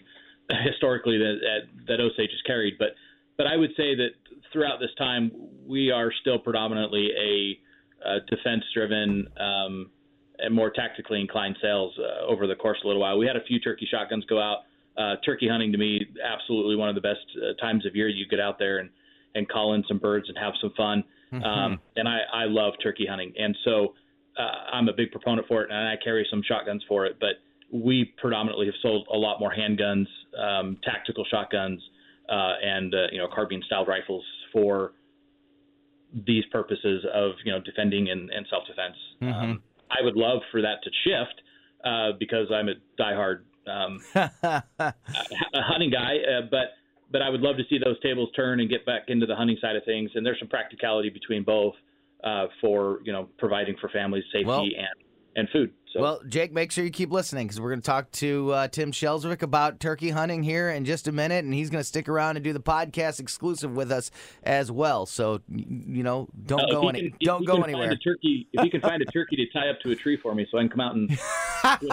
historically 0.63 1.17
that 1.17 1.35
that, 1.41 1.87
that 1.87 1.99
Osage 1.99 2.31
has 2.31 2.41
carried, 2.45 2.77
but 2.77 2.89
but 3.37 3.47
I 3.47 3.55
would 3.55 3.71
say 3.75 3.95
that 3.95 4.09
throughout 4.53 4.79
this 4.79 4.91
time, 4.97 5.31
we 5.67 5.91
are 5.91 6.11
still 6.21 6.39
predominantly 6.39 7.09
a, 7.11 8.07
a 8.07 8.19
defense-driven 8.29 9.27
um, 9.37 9.89
and 10.39 10.55
more 10.55 10.71
tactically 10.71 11.19
inclined 11.19 11.57
sales 11.61 11.93
uh, 11.99 12.25
over 12.25 12.47
the 12.47 12.55
course 12.55 12.77
of 12.81 12.85
a 12.85 12.87
little 12.87 13.01
while. 13.01 13.17
We 13.17 13.27
had 13.27 13.35
a 13.35 13.43
few 13.43 13.59
turkey 13.59 13.87
shotguns 13.91 14.23
go 14.25 14.41
out 14.41 14.59
uh, 14.97 15.15
turkey 15.25 15.47
hunting 15.47 15.71
to 15.71 15.77
me 15.77 16.05
absolutely 16.23 16.75
one 16.75 16.89
of 16.89 16.95
the 16.95 17.01
best 17.01 17.25
uh, 17.37 17.53
times 17.61 17.85
of 17.85 17.95
year. 17.95 18.07
You 18.07 18.25
get 18.27 18.39
out 18.39 18.59
there 18.59 18.79
and 18.79 18.89
and 19.33 19.49
call 19.49 19.73
in 19.73 19.83
some 19.87 19.97
birds 19.97 20.29
and 20.29 20.37
have 20.37 20.53
some 20.61 20.71
fun. 20.77 21.03
Mm-hmm. 21.33 21.43
Um, 21.43 21.79
and 21.95 22.07
I 22.07 22.19
I 22.33 22.45
love 22.45 22.73
turkey 22.81 23.05
hunting, 23.09 23.33
and 23.37 23.57
so 23.65 23.93
uh, 24.39 24.71
I'm 24.71 24.87
a 24.87 24.93
big 24.93 25.11
proponent 25.11 25.47
for 25.47 25.63
it, 25.63 25.71
and 25.71 25.87
I 25.87 25.95
carry 26.01 26.25
some 26.29 26.41
shotguns 26.47 26.83
for 26.87 27.05
it. 27.05 27.17
But 27.19 27.41
we 27.71 28.13
predominantly 28.17 28.67
have 28.67 28.75
sold 28.81 29.07
a 29.13 29.17
lot 29.17 29.39
more 29.39 29.53
handguns, 29.53 30.07
um, 30.37 30.77
tactical 30.83 31.25
shotguns, 31.29 31.81
uh, 32.29 32.53
and 32.63 32.93
uh, 32.93 33.07
you 33.11 33.17
know 33.17 33.27
carbine 33.33 33.61
styled 33.65 33.87
rifles 33.87 34.23
for 34.51 34.93
these 36.25 36.43
purposes 36.51 37.05
of 37.13 37.31
you 37.43 37.51
know 37.51 37.59
defending 37.59 38.09
and, 38.09 38.29
and 38.29 38.45
self 38.49 38.65
defense. 38.67 38.95
Mm-hmm. 39.21 39.51
Um, 39.51 39.63
I 39.91 40.03
would 40.03 40.15
love 40.15 40.39
for 40.51 40.61
that 40.61 40.77
to 40.83 40.89
shift 41.03 41.41
uh, 41.83 42.17
because 42.19 42.47
I'm 42.51 42.69
a 42.69 42.73
diehard 42.99 43.41
um, 43.67 43.99
a 44.15 44.93
hunting 45.61 45.89
guy, 45.89 46.17
uh, 46.17 46.41
but 46.49 46.73
but 47.11 47.21
I 47.21 47.29
would 47.29 47.41
love 47.41 47.57
to 47.57 47.63
see 47.69 47.77
those 47.83 47.99
tables 48.01 48.29
turn 48.35 48.59
and 48.59 48.69
get 48.69 48.85
back 48.85 49.03
into 49.07 49.25
the 49.25 49.35
hunting 49.35 49.57
side 49.61 49.75
of 49.75 49.83
things. 49.85 50.11
And 50.15 50.25
there's 50.25 50.39
some 50.39 50.47
practicality 50.47 51.09
between 51.09 51.43
both 51.43 51.73
uh, 52.23 52.47
for 52.61 52.99
you 53.03 53.13
know 53.13 53.29
providing 53.37 53.75
for 53.79 53.89
families 53.89 54.23
safety 54.31 54.45
Well- 54.45 54.61
and 54.63 54.87
and 55.35 55.49
food. 55.49 55.73
So 55.95 56.01
Well, 56.01 56.19
Jake, 56.27 56.51
make 56.51 56.73
sure 56.73 56.83
you 56.83 56.89
keep 56.89 57.09
listening 57.09 57.47
because 57.47 57.61
we're 57.61 57.69
going 57.69 57.81
to 57.81 57.85
talk 57.85 58.11
to 58.13 58.51
uh, 58.51 58.67
Tim 58.67 58.91
Shelsvik 58.91 59.41
about 59.41 59.79
turkey 59.79 60.09
hunting 60.09 60.43
here 60.43 60.69
in 60.69 60.83
just 60.83 61.07
a 61.07 61.13
minute, 61.13 61.45
and 61.45 61.53
he's 61.53 61.69
going 61.69 61.79
to 61.79 61.87
stick 61.87 62.09
around 62.09 62.35
and 62.35 62.43
do 62.43 62.51
the 62.51 62.59
podcast 62.59 63.21
exclusive 63.21 63.73
with 63.77 63.93
us 63.93 64.11
as 64.43 64.69
well. 64.69 65.05
So, 65.05 65.41
you 65.47 66.03
know, 66.03 66.27
don't 66.45 66.69
go 66.69 66.89
any, 66.89 67.11
can- 67.11 67.17
don't 67.21 67.45
go 67.47 67.61
anywhere. 67.61 67.95
Turkey, 67.95 68.45
if 68.51 68.65
you 68.65 68.69
can 68.69 68.81
find 68.81 69.01
a 69.01 69.05
turkey 69.05 69.37
to 69.37 69.45
tie 69.57 69.69
up 69.69 69.79
to 69.81 69.91
a 69.91 69.95
tree 69.95 70.17
for 70.17 70.35
me, 70.35 70.45
so 70.51 70.57
I 70.57 70.63
can 70.63 70.69
come 70.69 70.81
out 70.81 70.95
and 70.95 71.09
with 71.09 71.19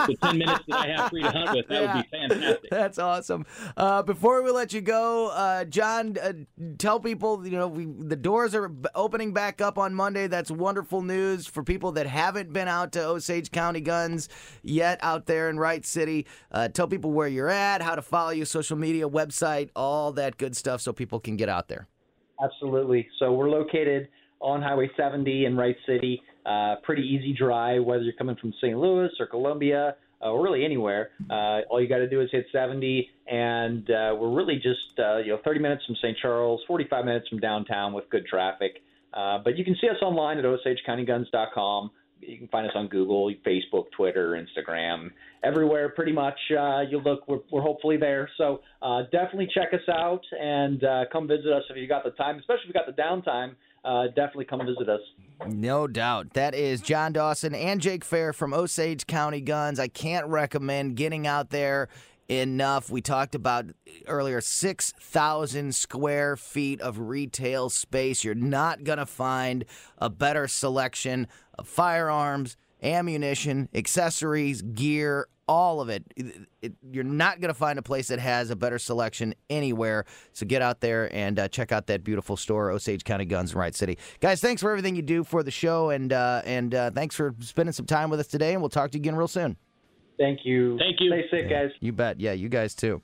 the 0.06 0.16
ten 0.20 0.38
minutes 0.38 0.64
that 0.66 0.78
I 0.78 0.86
have 0.88 1.10
free 1.10 1.22
to 1.22 1.30
hunt 1.30 1.56
with, 1.56 1.68
that 1.68 1.94
would 1.94 2.02
be 2.02 2.08
fantastic. 2.10 2.58
That's 2.70 2.98
awesome. 2.98 3.46
Uh, 3.76 4.02
before 4.02 4.42
we 4.42 4.50
let 4.50 4.72
you 4.72 4.80
go, 4.80 5.28
uh, 5.28 5.64
John, 5.64 6.16
uh, 6.20 6.32
tell 6.78 6.98
people 6.98 7.46
you 7.46 7.56
know 7.56 7.68
we, 7.68 7.84
the 7.84 8.16
doors 8.16 8.52
are 8.56 8.68
opening 8.96 9.32
back 9.32 9.60
up 9.60 9.78
on 9.78 9.94
Monday. 9.94 10.26
That's 10.26 10.50
wonderful 10.50 11.02
news 11.02 11.46
for 11.46 11.62
people 11.62 11.92
that 11.92 12.08
haven't 12.08 12.52
been 12.52 12.66
out 12.66 12.90
to 12.92 13.04
Osage 13.04 13.52
County 13.52 13.80
Guns 13.92 14.30
yet 14.62 14.98
out 15.02 15.26
there 15.26 15.50
in 15.50 15.58
Wright 15.58 15.84
City. 15.84 16.26
Uh, 16.50 16.68
tell 16.68 16.88
people 16.88 17.10
where 17.10 17.28
you're 17.28 17.50
at, 17.50 17.82
how 17.82 17.94
to 17.94 18.00
follow 18.00 18.30
you, 18.30 18.46
social 18.46 18.76
media, 18.76 19.06
website, 19.06 19.68
all 19.76 20.12
that 20.12 20.38
good 20.38 20.56
stuff, 20.56 20.80
so 20.80 20.94
people 20.94 21.20
can 21.20 21.36
get 21.36 21.50
out 21.50 21.68
there. 21.68 21.88
Absolutely. 22.42 23.06
So 23.18 23.32
we're 23.32 23.50
located 23.50 24.08
on 24.40 24.62
Highway 24.62 24.90
70 24.96 25.44
in 25.44 25.56
Wright 25.56 25.76
City. 25.86 26.22
Uh, 26.46 26.76
pretty 26.82 27.02
easy 27.02 27.34
drive, 27.34 27.84
whether 27.84 28.02
you're 28.02 28.14
coming 28.14 28.36
from 28.36 28.54
St. 28.60 28.76
Louis 28.78 29.10
or 29.20 29.26
Columbia 29.26 29.96
uh, 30.22 30.30
or 30.30 30.42
really 30.42 30.64
anywhere. 30.64 31.10
Uh, 31.30 31.60
all 31.68 31.80
you 31.80 31.88
got 31.88 31.98
to 31.98 32.08
do 32.08 32.20
is 32.20 32.30
hit 32.32 32.46
70, 32.50 33.10
and 33.26 33.90
uh, 33.90 34.14
we're 34.18 34.34
really 34.34 34.56
just 34.56 34.98
uh, 34.98 35.18
you 35.18 35.32
know 35.32 35.38
30 35.44 35.60
minutes 35.60 35.84
from 35.84 35.96
St. 35.96 36.16
Charles, 36.16 36.62
45 36.66 37.04
minutes 37.04 37.28
from 37.28 37.40
downtown 37.40 37.92
with 37.92 38.08
good 38.08 38.26
traffic. 38.26 38.82
Uh, 39.12 39.38
but 39.44 39.58
you 39.58 39.64
can 39.64 39.76
see 39.80 39.88
us 39.88 40.00
online 40.00 40.38
at 40.38 40.44
OsageCountyGuns.com. 40.44 41.90
You 42.22 42.38
can 42.38 42.48
find 42.48 42.66
us 42.66 42.72
on 42.74 42.88
Google, 42.88 43.32
Facebook, 43.46 43.86
Twitter, 43.96 44.40
Instagram, 44.40 45.10
everywhere. 45.42 45.88
Pretty 45.90 46.12
much, 46.12 46.38
uh, 46.56 46.80
you 46.82 46.98
look, 46.98 47.26
we're, 47.26 47.40
we're 47.50 47.62
hopefully 47.62 47.96
there. 47.96 48.30
So 48.38 48.60
uh, 48.80 49.02
definitely 49.10 49.48
check 49.52 49.72
us 49.72 49.88
out 49.88 50.22
and 50.40 50.82
uh, 50.84 51.04
come 51.12 51.26
visit 51.26 51.52
us 51.52 51.64
if 51.68 51.76
you 51.76 51.88
got 51.88 52.04
the 52.04 52.10
time, 52.12 52.38
especially 52.38 52.68
if 52.68 52.74
you 52.74 52.74
got 52.74 52.86
the 52.86 53.00
downtime. 53.00 53.54
Uh, 53.84 54.06
definitely 54.14 54.44
come 54.44 54.60
visit 54.64 54.88
us. 54.88 55.00
No 55.48 55.88
doubt. 55.88 56.34
That 56.34 56.54
is 56.54 56.80
John 56.80 57.12
Dawson 57.12 57.52
and 57.52 57.80
Jake 57.80 58.04
Fair 58.04 58.32
from 58.32 58.54
Osage 58.54 59.08
County 59.08 59.40
Guns. 59.40 59.80
I 59.80 59.88
can't 59.88 60.26
recommend 60.28 60.96
getting 60.96 61.26
out 61.26 61.50
there 61.50 61.88
enough. 62.28 62.90
We 62.90 63.00
talked 63.00 63.34
about 63.34 63.66
earlier 64.06 64.40
6,000 64.40 65.74
square 65.74 66.36
feet 66.36 66.80
of 66.80 66.98
retail 66.98 67.68
space. 67.70 68.24
You're 68.24 68.34
not 68.34 68.84
going 68.84 68.98
to 68.98 69.06
find 69.06 69.64
a 69.98 70.08
better 70.08 70.48
selection 70.48 71.26
of 71.58 71.68
firearms, 71.68 72.56
ammunition, 72.82 73.68
accessories, 73.74 74.62
gear, 74.62 75.26
all 75.48 75.80
of 75.80 75.88
it. 75.88 76.04
It- 76.16 76.34
it- 76.62 76.72
you're 76.92 77.04
not 77.04 77.40
going 77.40 77.48
to 77.48 77.54
find 77.58 77.78
a 77.78 77.82
place 77.82 78.08
that 78.08 78.18
has 78.18 78.50
a 78.50 78.56
better 78.56 78.78
selection 78.78 79.34
anywhere. 79.50 80.04
So 80.32 80.46
get 80.46 80.62
out 80.62 80.80
there 80.80 81.14
and 81.14 81.38
uh, 81.38 81.48
check 81.48 81.72
out 81.72 81.86
that 81.88 82.04
beautiful 82.04 82.36
store, 82.36 82.70
Osage 82.70 83.04
County 83.04 83.24
Guns 83.24 83.52
in 83.52 83.58
Wright 83.58 83.74
City. 83.74 83.98
Guys, 84.20 84.40
thanks 84.40 84.62
for 84.62 84.70
everything 84.70 84.94
you 84.96 85.02
do 85.02 85.24
for 85.24 85.42
the 85.42 85.50
show, 85.50 85.90
and 85.90 86.12
uh, 86.12 86.42
and 86.44 86.74
uh, 86.74 86.90
thanks 86.92 87.14
for 87.16 87.34
spending 87.40 87.72
some 87.72 87.86
time 87.86 88.08
with 88.10 88.20
us 88.20 88.28
today. 88.28 88.52
And 88.52 88.62
we'll 88.62 88.68
talk 88.70 88.90
to 88.92 88.98
you 88.98 89.02
again 89.02 89.16
real 89.16 89.28
soon. 89.28 89.56
Thank 90.18 90.40
you. 90.44 90.78
Thank 90.78 91.00
you. 91.00 91.10
Stay 91.10 91.42
safe, 91.42 91.50
guys. 91.50 91.70
You 91.80 91.92
bet. 91.92 92.20
Yeah, 92.20 92.32
you 92.32 92.48
guys 92.48 92.74
too. 92.74 93.02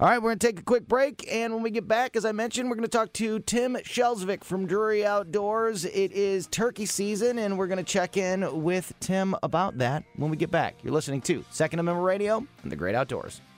All 0.00 0.08
right, 0.08 0.18
we're 0.18 0.30
going 0.30 0.40
to 0.40 0.46
take 0.48 0.58
a 0.58 0.64
quick 0.64 0.88
break. 0.88 1.24
And 1.30 1.54
when 1.54 1.62
we 1.62 1.70
get 1.70 1.86
back, 1.86 2.16
as 2.16 2.24
I 2.24 2.32
mentioned, 2.32 2.68
we're 2.68 2.74
going 2.74 2.82
to 2.82 2.88
talk 2.88 3.12
to 3.12 3.38
Tim 3.38 3.74
Shelsvik 3.76 4.42
from 4.42 4.66
Drury 4.66 5.06
Outdoors. 5.06 5.84
It 5.84 6.10
is 6.10 6.48
turkey 6.48 6.84
season, 6.84 7.38
and 7.38 7.56
we're 7.56 7.68
going 7.68 7.78
to 7.78 7.84
check 7.84 8.16
in 8.16 8.64
with 8.64 8.92
Tim 8.98 9.36
about 9.44 9.78
that 9.78 10.02
when 10.16 10.32
we 10.32 10.36
get 10.36 10.50
back. 10.50 10.74
You're 10.82 10.92
listening 10.92 11.20
to 11.22 11.44
Second 11.50 11.78
Amendment 11.78 12.04
Radio 12.04 12.44
and 12.64 12.72
the 12.72 12.76
Great 12.76 12.96
Outdoors. 12.96 13.40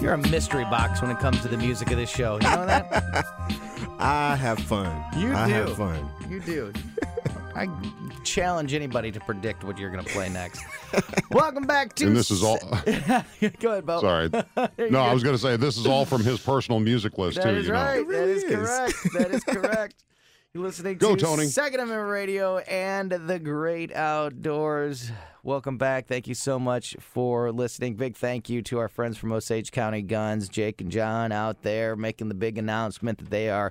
You're 0.00 0.14
a 0.14 0.18
mystery 0.18 0.64
box 0.64 1.00
when 1.00 1.10
it 1.10 1.18
comes 1.18 1.40
to 1.42 1.48
the 1.48 1.56
music 1.56 1.90
of 1.90 1.96
this 1.96 2.10
show. 2.10 2.34
You 2.34 2.50
know 2.50 2.66
that? 2.66 3.24
I 3.98 4.36
have 4.36 4.58
fun. 4.58 4.86
You 5.16 5.32
I 5.34 5.46
do. 5.46 5.52
have 5.54 5.76
fun. 5.76 6.10
You 6.28 6.40
do. 6.40 6.72
I 7.56 7.68
challenge 8.24 8.74
anybody 8.74 9.12
to 9.12 9.20
predict 9.20 9.62
what 9.62 9.78
you're 9.78 9.90
going 9.90 10.04
to 10.04 10.10
play 10.12 10.28
next. 10.28 10.64
Welcome 11.30 11.64
back 11.64 11.94
to. 11.96 12.06
And 12.06 12.16
this 12.16 12.30
is 12.32 12.42
all. 12.42 12.58
Go 12.58 13.70
ahead, 13.70 13.86
Bo. 13.86 14.00
Sorry. 14.00 14.28
No, 14.28 14.40
go. 14.90 15.00
I 15.00 15.14
was 15.14 15.22
going 15.22 15.36
to 15.36 15.40
say 15.40 15.56
this 15.56 15.76
is 15.76 15.86
all 15.86 16.04
from 16.04 16.24
his 16.24 16.40
personal 16.40 16.80
music 16.80 17.16
list 17.16 17.36
That 17.36 17.44
too. 17.44 17.50
is 17.50 17.66
you 17.66 17.72
know. 17.72 17.78
right. 17.78 17.96
That 17.98 18.06
really 18.06 18.32
is 18.32 18.42
is. 18.42 18.50
correct. 18.56 18.94
That 19.16 19.30
is 19.30 19.44
correct. 19.44 20.02
You're 20.52 20.64
listening 20.64 20.98
Go, 20.98 21.14
to 21.14 21.24
Tony. 21.24 21.46
Second 21.46 21.80
Amendment 21.80 22.10
Radio 22.10 22.58
and 22.58 23.10
the 23.12 23.38
Great 23.38 23.94
Outdoors. 23.94 25.10
Welcome 25.44 25.76
back. 25.76 26.08
Thank 26.08 26.26
you 26.26 26.34
so 26.34 26.58
much 26.58 26.96
for 26.98 27.52
listening. 27.52 27.96
Big 27.96 28.16
thank 28.16 28.48
you 28.48 28.62
to 28.62 28.78
our 28.78 28.88
friends 28.88 29.18
from 29.18 29.30
Osage 29.30 29.72
County 29.72 30.00
Guns, 30.00 30.48
Jake 30.48 30.80
and 30.80 30.90
John 30.90 31.32
out 31.32 31.60
there 31.60 31.96
making 31.96 32.28
the 32.28 32.34
big 32.34 32.56
announcement 32.56 33.18
that 33.18 33.28
they 33.28 33.50
are 33.50 33.70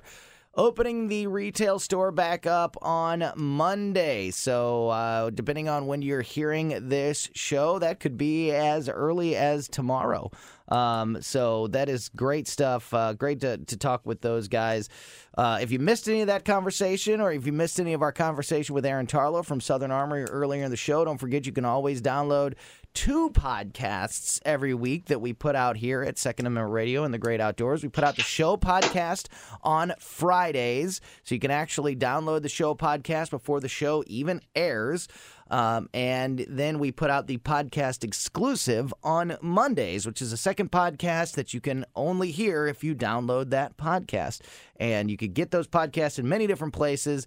opening 0.54 1.08
the 1.08 1.26
retail 1.26 1.80
store 1.80 2.12
back 2.12 2.46
up 2.46 2.76
on 2.80 3.24
Monday. 3.34 4.30
So, 4.30 4.90
uh, 4.90 5.30
depending 5.30 5.68
on 5.68 5.88
when 5.88 6.00
you're 6.00 6.22
hearing 6.22 6.88
this 6.88 7.28
show, 7.34 7.80
that 7.80 7.98
could 7.98 8.16
be 8.16 8.52
as 8.52 8.88
early 8.88 9.34
as 9.34 9.66
tomorrow. 9.66 10.30
Um, 10.68 11.20
so 11.20 11.68
that 11.68 11.88
is 11.88 12.08
great 12.10 12.48
stuff. 12.48 12.92
Uh, 12.94 13.12
great 13.12 13.40
to, 13.40 13.58
to 13.58 13.76
talk 13.76 14.06
with 14.06 14.20
those 14.20 14.48
guys. 14.48 14.88
Uh, 15.36 15.58
if 15.60 15.70
you 15.70 15.78
missed 15.78 16.08
any 16.08 16.20
of 16.20 16.28
that 16.28 16.44
conversation, 16.44 17.20
or 17.20 17.32
if 17.32 17.44
you 17.44 17.52
missed 17.52 17.80
any 17.80 17.92
of 17.92 18.02
our 18.02 18.12
conversation 18.12 18.74
with 18.74 18.86
Aaron 18.86 19.06
Tarlow 19.06 19.44
from 19.44 19.60
Southern 19.60 19.90
Armory 19.90 20.24
earlier 20.24 20.64
in 20.64 20.70
the 20.70 20.76
show, 20.76 21.04
don't 21.04 21.18
forget 21.18 21.44
you 21.44 21.52
can 21.52 21.64
always 21.64 22.00
download 22.00 22.54
two 22.94 23.28
podcasts 23.30 24.40
every 24.44 24.72
week 24.72 25.06
that 25.06 25.20
we 25.20 25.32
put 25.32 25.56
out 25.56 25.76
here 25.76 26.02
at 26.02 26.16
Second 26.16 26.46
Amendment 26.46 26.72
Radio 26.72 27.02
and 27.02 27.12
the 27.12 27.18
Great 27.18 27.40
Outdoors. 27.40 27.82
We 27.82 27.88
put 27.88 28.04
out 28.04 28.14
the 28.14 28.22
show 28.22 28.56
podcast 28.56 29.26
on 29.62 29.92
Fridays, 29.98 31.00
so 31.24 31.34
you 31.34 31.40
can 31.40 31.50
actually 31.50 31.96
download 31.96 32.42
the 32.42 32.48
show 32.48 32.74
podcast 32.76 33.30
before 33.30 33.58
the 33.58 33.68
show 33.68 34.04
even 34.06 34.40
airs. 34.54 35.08
Um, 35.50 35.88
and 35.92 36.44
then 36.48 36.78
we 36.78 36.90
put 36.90 37.10
out 37.10 37.26
the 37.26 37.38
podcast 37.38 38.02
exclusive 38.02 38.94
on 39.02 39.36
Mondays, 39.42 40.06
which 40.06 40.22
is 40.22 40.32
a 40.32 40.36
second 40.36 40.70
podcast 40.70 41.34
that 41.34 41.52
you 41.52 41.60
can 41.60 41.84
only 41.94 42.30
hear 42.30 42.66
if 42.66 42.82
you 42.82 42.94
download 42.94 43.50
that 43.50 43.76
podcast. 43.76 44.40
And 44.76 45.10
you 45.10 45.16
could 45.16 45.34
get 45.34 45.50
those 45.50 45.68
podcasts 45.68 46.18
in 46.18 46.28
many 46.28 46.46
different 46.46 46.74
places. 46.74 47.26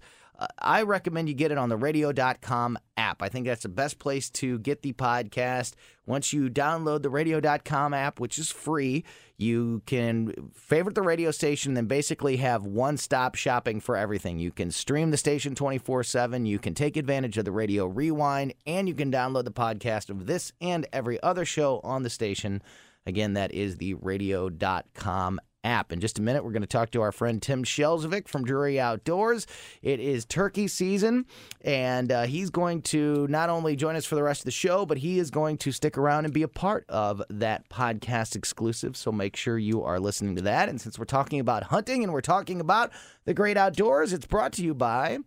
I 0.58 0.82
recommend 0.82 1.28
you 1.28 1.34
get 1.34 1.50
it 1.50 1.58
on 1.58 1.68
the 1.68 1.76
radio.com 1.76 2.78
app. 2.96 3.22
I 3.22 3.28
think 3.28 3.46
that's 3.46 3.62
the 3.62 3.68
best 3.68 3.98
place 3.98 4.30
to 4.30 4.58
get 4.60 4.82
the 4.82 4.92
podcast. 4.92 5.74
Once 6.06 6.32
you 6.32 6.48
download 6.48 7.02
the 7.02 7.10
radio.com 7.10 7.92
app, 7.92 8.20
which 8.20 8.38
is 8.38 8.50
free, 8.50 9.04
you 9.36 9.82
can 9.86 10.50
favorite 10.54 10.94
the 10.94 11.02
radio 11.02 11.32
station, 11.32 11.74
then 11.74 11.86
basically 11.86 12.36
have 12.36 12.64
one 12.64 12.96
stop 12.96 13.34
shopping 13.34 13.80
for 13.80 13.96
everything. 13.96 14.38
You 14.38 14.52
can 14.52 14.70
stream 14.70 15.10
the 15.10 15.16
station 15.16 15.54
24 15.56 16.04
7, 16.04 16.46
you 16.46 16.58
can 16.58 16.74
take 16.74 16.96
advantage 16.96 17.36
of 17.36 17.44
the 17.44 17.52
radio 17.52 17.86
rewind, 17.86 18.54
and 18.66 18.88
you 18.88 18.94
can 18.94 19.10
download 19.10 19.44
the 19.44 19.50
podcast 19.50 20.08
of 20.08 20.26
this 20.26 20.52
and 20.60 20.86
every 20.92 21.20
other 21.22 21.44
show 21.44 21.80
on 21.82 22.04
the 22.04 22.10
station. 22.10 22.62
Again, 23.06 23.32
that 23.34 23.52
is 23.52 23.78
the 23.78 23.94
radio.com 23.94 25.40
app. 25.64 25.92
In 25.92 26.00
just 26.00 26.18
a 26.18 26.22
minute, 26.22 26.44
we're 26.44 26.52
going 26.52 26.62
to 26.62 26.66
talk 26.68 26.90
to 26.92 27.00
our 27.00 27.12
friend 27.12 27.40
Tim 27.42 27.64
Shelzovic 27.64 28.28
from 28.28 28.44
Drury 28.44 28.78
Outdoors. 28.78 29.46
It 29.82 30.00
is 30.00 30.24
turkey 30.24 30.68
season, 30.68 31.26
and 31.62 32.12
uh, 32.12 32.22
he's 32.24 32.50
going 32.50 32.82
to 32.82 33.26
not 33.28 33.48
only 33.50 33.76
join 33.76 33.96
us 33.96 34.04
for 34.04 34.14
the 34.14 34.22
rest 34.22 34.42
of 34.42 34.44
the 34.46 34.50
show, 34.50 34.86
but 34.86 34.98
he 34.98 35.18
is 35.18 35.30
going 35.30 35.58
to 35.58 35.72
stick 35.72 35.98
around 35.98 36.24
and 36.24 36.34
be 36.34 36.42
a 36.42 36.48
part 36.48 36.84
of 36.88 37.22
that 37.30 37.68
podcast 37.68 38.36
exclusive. 38.36 38.96
So 38.96 39.12
make 39.12 39.36
sure 39.36 39.58
you 39.58 39.82
are 39.82 40.00
listening 40.00 40.36
to 40.36 40.42
that. 40.42 40.68
And 40.68 40.80
since 40.80 40.98
we're 40.98 41.04
talking 41.04 41.40
about 41.40 41.64
hunting 41.64 42.02
and 42.02 42.12
we're 42.12 42.20
talking 42.20 42.60
about 42.60 42.92
the 43.24 43.34
great 43.34 43.56
outdoors, 43.56 44.12
it's 44.12 44.26
brought 44.26 44.52
to 44.54 44.64
you 44.64 44.74
by. 44.74 45.18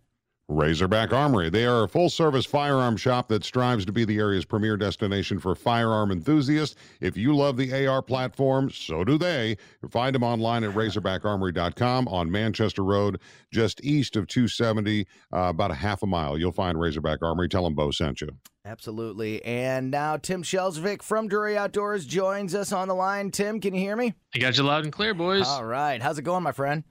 Razorback 0.52 1.14
Armory. 1.14 1.49
They 1.49 1.66
are 1.66 1.84
a 1.84 1.88
full 1.88 2.10
service 2.10 2.45
firearm 2.45 2.97
shop 2.97 3.30
that 3.30 3.45
strives 3.45 3.86
to 3.86 3.93
be 3.93 4.04
the 4.04 4.18
area's 4.18 4.43
premier 4.43 4.76
destination 4.76 5.39
for 5.39 5.56
firearm 5.56 6.12
enthusiasts. 6.12 6.76
If 6.99 7.16
you 7.16 7.34
love 7.34 7.56
the 7.56 7.88
AR 7.88 8.02
platform, 8.02 8.70
so 8.70 9.06
do 9.06 9.18
they. 9.18 9.56
Find 9.89 10.14
them 10.14 10.24
online 10.24 10.66
at 10.66 10.72
razorbackarmory.com 10.72 12.08
on 12.10 12.30
Manchester 12.30 12.84
Road, 12.84 13.22
just 13.52 13.82
east 13.84 14.18
of 14.18 14.28
270, 14.28 15.08
uh, 15.34 15.38
about 15.38 15.72
a 15.72 15.76
half 15.76 16.04
a 16.04 16.08
mile. 16.08 16.38
You'll 16.38 16.52
find 16.52 16.78
Razorback 16.78 17.24
Armory. 17.24 17.47
Tell 17.47 17.64
them 17.64 17.74
Bo 17.74 17.91
sent 17.91 18.20
you. 18.20 18.30
Absolutely. 18.66 19.43
And 19.45 19.89
now 19.89 20.18
Tim 20.18 20.43
Shelzovic 20.43 21.02
from 21.02 21.30
Drury 21.30 21.58
Outdoors 21.58 22.06
joins 22.06 22.54
us 22.54 22.74
on 22.74 22.89
the 22.89 22.93
line. 22.93 23.32
Tim, 23.32 23.62
can 23.62 23.74
you 23.74 23.80
hear 23.80 23.95
me? 23.95 24.14
I 24.36 24.39
got 24.39 24.58
you 24.58 24.64
loud 24.64 24.84
and 24.84 24.91
clear, 24.93 25.14
boys. 25.14 25.47
All 25.47 25.66
right. 25.66 26.02
How's 26.02 26.20
it 26.20 26.24
going, 26.24 26.43
my 26.43 26.52
friend? 26.52 26.84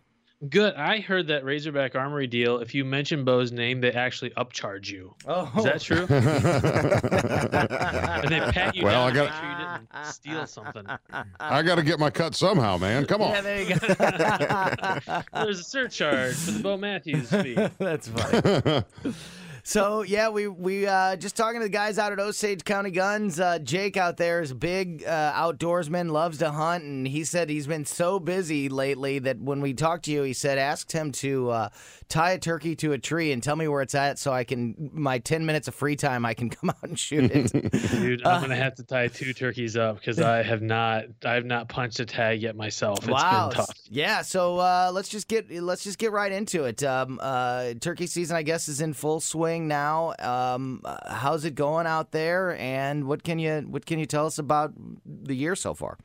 Good. 0.49 0.75
I 0.75 1.01
heard 1.01 1.27
that 1.27 1.45
Razorback 1.45 1.95
Armory 1.95 2.27
deal. 2.27 2.61
If 2.61 2.75
you 2.75 2.83
mention 2.85 3.25
Bo's 3.27 3.53
name, 3.53 3.83
they 3.83 3.93
actually 3.93 4.31
upcharge 4.31 4.89
you. 4.89 5.15
Oh, 5.27 5.53
is 5.59 5.65
that 5.65 5.83
true? 5.83 6.07
Oh. 6.09 6.15
and 8.23 8.33
they 8.33 8.41
pat 8.51 8.75
you 8.75 8.85
Well, 8.85 9.07
down 9.07 9.07
I 9.07 9.11
to 9.11 9.15
got- 9.15 9.25
make 9.25 9.35
sure 9.35 9.51
you 9.51 9.57
didn't 9.59 9.89
steal 10.07 10.47
something. 10.47 10.87
I 11.39 11.63
got 11.63 11.75
to 11.75 11.83
get 11.83 11.99
my 11.99 12.09
cut 12.09 12.35
somehow, 12.35 12.79
man. 12.79 13.05
Come 13.05 13.21
on. 13.21 13.33
Yeah, 13.33 13.41
there 13.43 13.61
you 13.63 13.75
go. 13.75 15.23
There's 15.45 15.61
a 15.61 15.65
surcharge 15.65 16.37
for 16.37 16.53
the 16.53 16.63
Bo 16.63 16.79
Matthews 16.79 17.29
fee. 17.31 17.53
That's 17.79 18.09
funny. 18.09 18.83
So 19.71 20.03
yeah, 20.03 20.31
we 20.31 20.49
we 20.49 20.85
uh, 20.89 21.15
just 21.15 21.37
talking 21.37 21.61
to 21.61 21.67
the 21.67 21.71
guys 21.71 21.97
out 21.97 22.11
at 22.11 22.19
Osage 22.19 22.65
County 22.65 22.91
Guns. 22.91 23.39
Uh, 23.39 23.61
Jake 23.61 23.97
out 23.97 24.17
there 24.17 24.43
is 24.43 24.51
a 24.51 24.57
big 24.57 25.05
uh, 25.05 25.33
outdoorsman, 25.33 26.11
loves 26.11 26.39
to 26.39 26.51
hunt, 26.51 26.83
and 26.83 27.07
he 27.07 27.23
said 27.23 27.49
he's 27.49 27.69
been 27.69 27.85
so 27.85 28.19
busy 28.19 28.69
lately 28.69 29.21
that 29.21 29.39
when 29.39 29.61
we 29.61 29.73
talked 29.73 30.07
to 30.07 30.11
you, 30.11 30.25
he 30.25 30.33
said 30.33 30.59
asked 30.59 30.91
him 30.91 31.13
to 31.13 31.51
uh, 31.51 31.69
tie 32.09 32.33
a 32.33 32.39
turkey 32.41 32.75
to 32.75 32.95
a 32.95 32.99
tree 32.99 33.31
and 33.31 33.45
tell 33.45 33.55
me 33.55 33.69
where 33.69 33.81
it's 33.81 33.95
at, 33.95 34.19
so 34.19 34.33
I 34.33 34.43
can 34.43 34.91
my 34.93 35.21
ten 35.21 35.47
minutes 35.47 35.69
of 35.69 35.75
free 35.77 35.95
time 35.95 36.27
I 36.27 36.35
can 36.35 36.51
come 36.51 36.71
out 36.71 36.83
and 36.83 36.99
shoot 36.99 37.31
it. 37.31 37.53
Dude, 37.93 38.27
I'm 38.27 38.41
gonna 38.41 38.57
have 38.57 38.75
to 38.75 38.83
tie 38.83 39.07
two 39.07 39.33
turkeys 39.33 39.77
up 39.77 40.01
because 40.01 40.19
I 40.19 40.43
have 40.43 40.63
not 40.63 41.05
I 41.25 41.35
have 41.35 41.47
not 41.47 41.69
punched 41.69 42.01
a 42.01 42.07
tag 42.07 42.43
yet 42.43 42.57
myself. 42.57 42.99
It's 43.05 43.07
wow. 43.07 43.51
been 43.51 43.59
tough. 43.59 43.79
Yeah. 43.89 44.23
So 44.23 44.59
uh, 44.59 44.91
let's 44.93 45.09
just 45.09 45.29
get 45.29 45.49
let's 45.49 45.85
just 45.85 45.99
get 45.99 46.11
right 46.11 46.33
into 46.33 46.65
it. 46.65 46.83
Um, 46.83 47.21
uh, 47.23 47.75
turkey 47.75 48.09
season, 48.09 48.37
I 48.37 48.43
guess, 48.43 48.67
is 48.67 48.81
in 48.81 48.95
full 48.95 49.21
swing 49.21 49.60
now. 49.69 50.15
Um, 50.19 50.83
uh, 50.85 51.15
how's 51.15 51.45
it 51.45 51.55
going 51.55 51.87
out 51.87 52.13
there? 52.13 52.57
And 52.59 53.05
what 53.05 53.23
can 53.23 53.39
you 53.39 53.61
what 53.69 53.87
can 53.87 53.99
you 53.99 54.07
tell 54.07 54.27
us 54.27 54.39
about 54.39 54.73
the 55.05 55.35
year 55.35 55.57
so 55.57 55.75
far? 55.75 55.99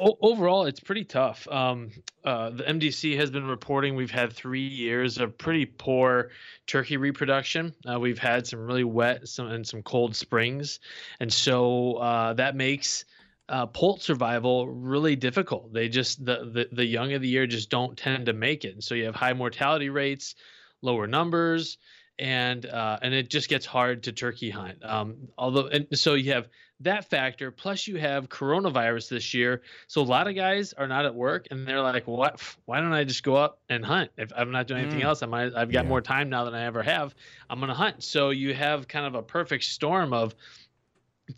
Overall, 0.00 0.66
it's 0.66 0.78
pretty 0.78 1.04
tough. 1.04 1.48
Um, 1.48 1.90
uh, 2.24 2.50
the 2.50 2.62
MDC 2.62 3.16
has 3.16 3.32
been 3.32 3.46
reporting 3.46 3.96
we've 3.96 4.12
had 4.12 4.32
three 4.32 4.66
years 4.66 5.18
of 5.18 5.36
pretty 5.36 5.66
poor 5.66 6.30
turkey 6.68 6.96
reproduction. 6.96 7.74
Uh, 7.84 7.98
we've 7.98 8.18
had 8.18 8.46
some 8.46 8.60
really 8.60 8.84
wet 8.84 9.26
some 9.26 9.48
and 9.48 9.66
some 9.66 9.82
cold 9.82 10.14
springs, 10.14 10.78
and 11.18 11.32
so 11.32 11.94
uh, 11.94 12.32
that 12.34 12.54
makes 12.54 13.06
uh, 13.48 13.66
poult 13.66 14.00
survival 14.02 14.68
really 14.68 15.16
difficult. 15.16 15.72
They 15.72 15.88
just 15.88 16.24
the, 16.24 16.44
the 16.52 16.68
the 16.70 16.84
young 16.84 17.12
of 17.14 17.22
the 17.22 17.28
year 17.28 17.46
just 17.48 17.70
don't 17.70 17.96
tend 17.96 18.26
to 18.26 18.32
make 18.32 18.64
it, 18.64 18.74
and 18.74 18.84
so 18.84 18.94
you 18.94 19.06
have 19.06 19.16
high 19.16 19.32
mortality 19.32 19.88
rates, 19.88 20.36
lower 20.80 21.08
numbers, 21.08 21.78
and 22.18 22.66
uh, 22.66 22.98
and 23.02 23.14
it 23.14 23.30
just 23.30 23.48
gets 23.48 23.64
hard 23.64 24.02
to 24.04 24.12
turkey 24.12 24.50
hunt. 24.50 24.84
Um, 24.84 25.28
although 25.38 25.66
and 25.68 25.86
so 25.94 26.14
you 26.14 26.32
have 26.32 26.48
that 26.80 27.08
factor 27.10 27.50
plus 27.50 27.86
you 27.88 27.96
have 27.96 28.28
coronavirus 28.28 29.08
this 29.08 29.34
year. 29.34 29.62
So 29.88 30.00
a 30.00 30.04
lot 30.04 30.28
of 30.28 30.34
guys 30.34 30.72
are 30.72 30.86
not 30.86 31.06
at 31.06 31.14
work 31.14 31.46
and 31.50 31.66
they're 31.66 31.80
like 31.82 32.06
what? 32.06 32.40
Why 32.66 32.80
don't 32.80 32.92
i 32.92 33.04
just 33.04 33.22
go 33.22 33.34
up 33.36 33.60
and 33.68 33.84
hunt? 33.84 34.10
If 34.16 34.32
i'm 34.36 34.50
not 34.50 34.66
doing 34.66 34.80
anything 34.82 35.00
Mm. 35.00 35.04
else 35.04 35.22
i 35.22 35.26
might 35.26 35.54
i've 35.54 35.72
got 35.72 35.86
more 35.86 36.00
time 36.00 36.28
now 36.28 36.44
than 36.44 36.54
i 36.54 36.64
ever 36.64 36.82
have. 36.82 37.14
I'm 37.50 37.58
going 37.58 37.68
to 37.68 37.74
hunt. 37.74 38.02
So 38.04 38.30
you 38.30 38.54
have 38.54 38.86
kind 38.88 39.06
of 39.06 39.14
a 39.14 39.22
perfect 39.22 39.64
storm 39.64 40.12
of 40.12 40.34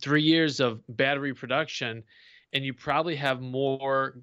three 0.00 0.22
years 0.22 0.60
of 0.60 0.82
bad 0.88 1.18
reproduction 1.18 2.04
and 2.52 2.64
you 2.64 2.72
probably 2.74 3.16
have 3.16 3.40
more 3.40 4.14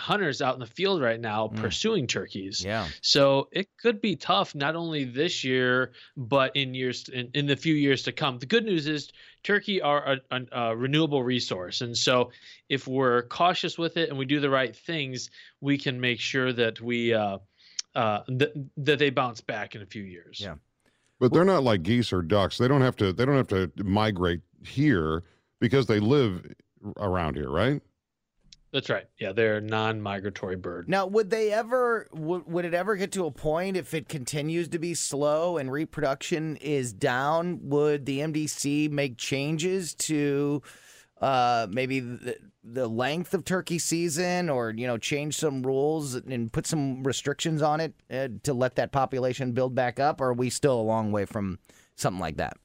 hunters 0.00 0.40
out 0.42 0.54
in 0.54 0.60
the 0.60 0.66
field 0.66 1.00
right 1.02 1.20
now 1.20 1.48
pursuing 1.48 2.06
turkeys 2.06 2.64
Yeah. 2.64 2.88
so 3.02 3.48
it 3.52 3.68
could 3.80 4.00
be 4.00 4.16
tough 4.16 4.54
not 4.54 4.74
only 4.74 5.04
this 5.04 5.44
year, 5.44 5.92
but 6.16 6.56
in 6.56 6.74
years 6.74 7.08
in, 7.08 7.30
in 7.34 7.46
the 7.46 7.56
few 7.56 7.74
years 7.74 8.02
to 8.04 8.12
come. 8.12 8.38
The 8.38 8.46
good 8.46 8.64
news 8.64 8.86
is 8.86 9.12
turkey 9.44 9.80
are 9.82 10.14
a, 10.14 10.20
a, 10.36 10.40
a 10.70 10.76
renewable 10.76 11.22
resource, 11.22 11.80
and 11.82 11.96
so 11.96 12.30
if 12.68 12.88
we're 12.88 13.22
cautious 13.28 13.76
with 13.78 13.96
it 13.96 14.08
and 14.08 14.18
we 14.18 14.24
do 14.24 14.40
the 14.40 14.50
right 14.50 14.74
things, 14.74 15.30
we 15.60 15.76
can 15.78 16.00
make 16.00 16.18
sure 16.18 16.52
that 16.52 16.80
we 16.80 17.12
uh, 17.14 17.38
uh, 17.94 18.20
th- 18.26 18.52
that 18.76 18.98
they 18.98 19.10
bounce 19.10 19.40
back 19.40 19.74
in 19.74 19.82
a 19.82 19.86
few 19.86 20.02
years. 20.02 20.40
Yeah. 20.40 20.54
But 21.18 21.32
they're 21.34 21.44
not 21.44 21.62
like 21.64 21.82
geese 21.82 22.12
or 22.12 22.22
ducks. 22.22 22.56
They 22.56 22.66
don't 22.68 22.80
have 22.80 22.96
to. 22.96 23.12
They 23.12 23.26
don't 23.26 23.36
have 23.36 23.48
to 23.48 23.70
migrate 23.84 24.40
here 24.64 25.22
because 25.60 25.84
they 25.86 26.00
live 26.00 26.46
around 26.96 27.36
here, 27.36 27.50
right? 27.50 27.82
That's 28.72 28.88
right. 28.88 29.06
Yeah, 29.18 29.32
they're 29.32 29.60
non-migratory 29.60 30.56
bird. 30.56 30.88
Now, 30.88 31.06
would 31.06 31.30
they 31.30 31.52
ever 31.52 32.06
would, 32.12 32.46
would 32.46 32.64
it 32.64 32.74
ever 32.74 32.94
get 32.94 33.10
to 33.12 33.26
a 33.26 33.30
point 33.30 33.76
if 33.76 33.94
it 33.94 34.08
continues 34.08 34.68
to 34.68 34.78
be 34.78 34.94
slow 34.94 35.58
and 35.58 35.72
reproduction 35.72 36.56
is 36.56 36.92
down? 36.92 37.58
Would 37.62 38.06
the 38.06 38.20
MDC 38.20 38.90
make 38.90 39.16
changes 39.16 39.94
to 39.94 40.62
uh, 41.20 41.66
maybe 41.68 41.98
the, 41.98 42.36
the 42.62 42.86
length 42.86 43.34
of 43.34 43.44
turkey 43.44 43.80
season, 43.80 44.48
or 44.48 44.70
you 44.70 44.86
know, 44.86 44.98
change 44.98 45.36
some 45.36 45.62
rules 45.62 46.14
and 46.14 46.52
put 46.52 46.66
some 46.66 47.02
restrictions 47.02 47.62
on 47.62 47.80
it 47.80 47.94
uh, 48.10 48.28
to 48.44 48.54
let 48.54 48.76
that 48.76 48.92
population 48.92 49.50
build 49.50 49.74
back 49.74 49.98
up? 49.98 50.20
Or 50.20 50.28
are 50.28 50.34
we 50.34 50.48
still 50.48 50.80
a 50.80 50.82
long 50.82 51.10
way 51.10 51.24
from 51.24 51.58
something 51.96 52.20
like 52.20 52.36
that? 52.36 52.56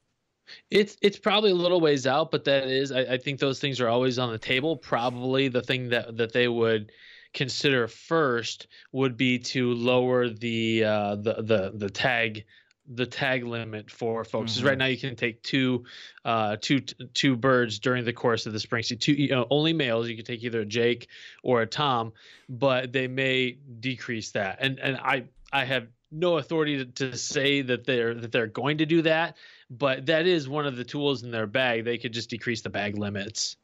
It's 0.70 0.98
it's 1.02 1.18
probably 1.18 1.52
a 1.52 1.56
little 1.56 1.82
ways 1.82 2.08
out, 2.08 2.32
but 2.32 2.46
that 2.46 2.68
is 2.68 2.92
I, 2.92 3.02
I 3.02 3.18
think 3.18 3.40
those 3.40 3.60
things 3.60 3.80
are 3.82 3.88
always 3.88 4.20
on 4.20 4.32
the 4.32 4.38
table. 4.38 4.78
Probably 4.78 5.48
the 5.48 5.62
thing 5.62 5.90
that 5.90 6.18
that 6.18 6.34
they 6.34 6.48
would 6.48 6.92
consider 7.34 7.88
first 7.88 8.68
would 8.92 9.18
be 9.18 9.40
to 9.40 9.74
lower 9.74 10.30
the 10.30 10.84
uh, 10.84 11.16
the 11.16 11.34
the 11.42 11.72
the 11.76 11.90
tag 11.90 12.46
the 12.88 13.06
tag 13.06 13.44
limit 13.44 13.90
for 13.90 14.24
folks. 14.24 14.54
'Cause 14.54 14.64
Right 14.64 14.78
now 14.78 14.86
you 14.86 14.98
can 14.98 15.16
take 15.16 15.42
two 15.42 15.86
uh, 16.24 16.58
two 16.62 16.82
two 17.14 17.36
birds 17.36 17.80
during 17.80 18.06
the 18.06 18.14
course 18.14 18.46
of 18.46 18.54
the 18.54 18.60
spring 18.60 18.84
season. 18.84 19.00
Two 19.00 19.14
you 19.14 19.30
know, 19.30 19.48
only 19.50 19.74
males. 19.74 20.08
You 20.08 20.16
can 20.16 20.26
take 20.26 20.44
either 20.44 20.62
a 20.62 20.66
Jake 20.66 21.08
or 21.44 21.62
a 21.62 21.68
Tom, 21.68 22.14
but 22.48 22.94
they 22.94 23.08
may 23.08 23.58
decrease 23.80 24.32
that. 24.32 24.58
And 24.62 24.80
and 24.80 24.98
I 24.98 25.26
I 25.52 25.66
have 25.66 25.88
no 26.12 26.38
authority 26.38 26.78
to, 26.78 26.86
to 26.86 27.18
say 27.18 27.64
that 27.64 27.86
they're 27.86 28.14
that 28.14 28.32
they're 28.32 28.48
going 28.48 28.78
to 28.78 28.86
do 28.86 29.02
that, 29.02 29.36
but 29.70 30.06
that 30.06 30.28
is 30.28 30.48
one 30.48 30.66
of 30.66 30.76
the 30.78 30.84
tools 30.84 31.24
in 31.24 31.32
their 31.32 31.48
bag. 31.48 31.86
They 31.86 31.98
could 31.98 32.14
just 32.14 32.30
decrease 32.30 32.62
the 32.62 32.70
bag 32.70 32.98
limits. 32.98 33.58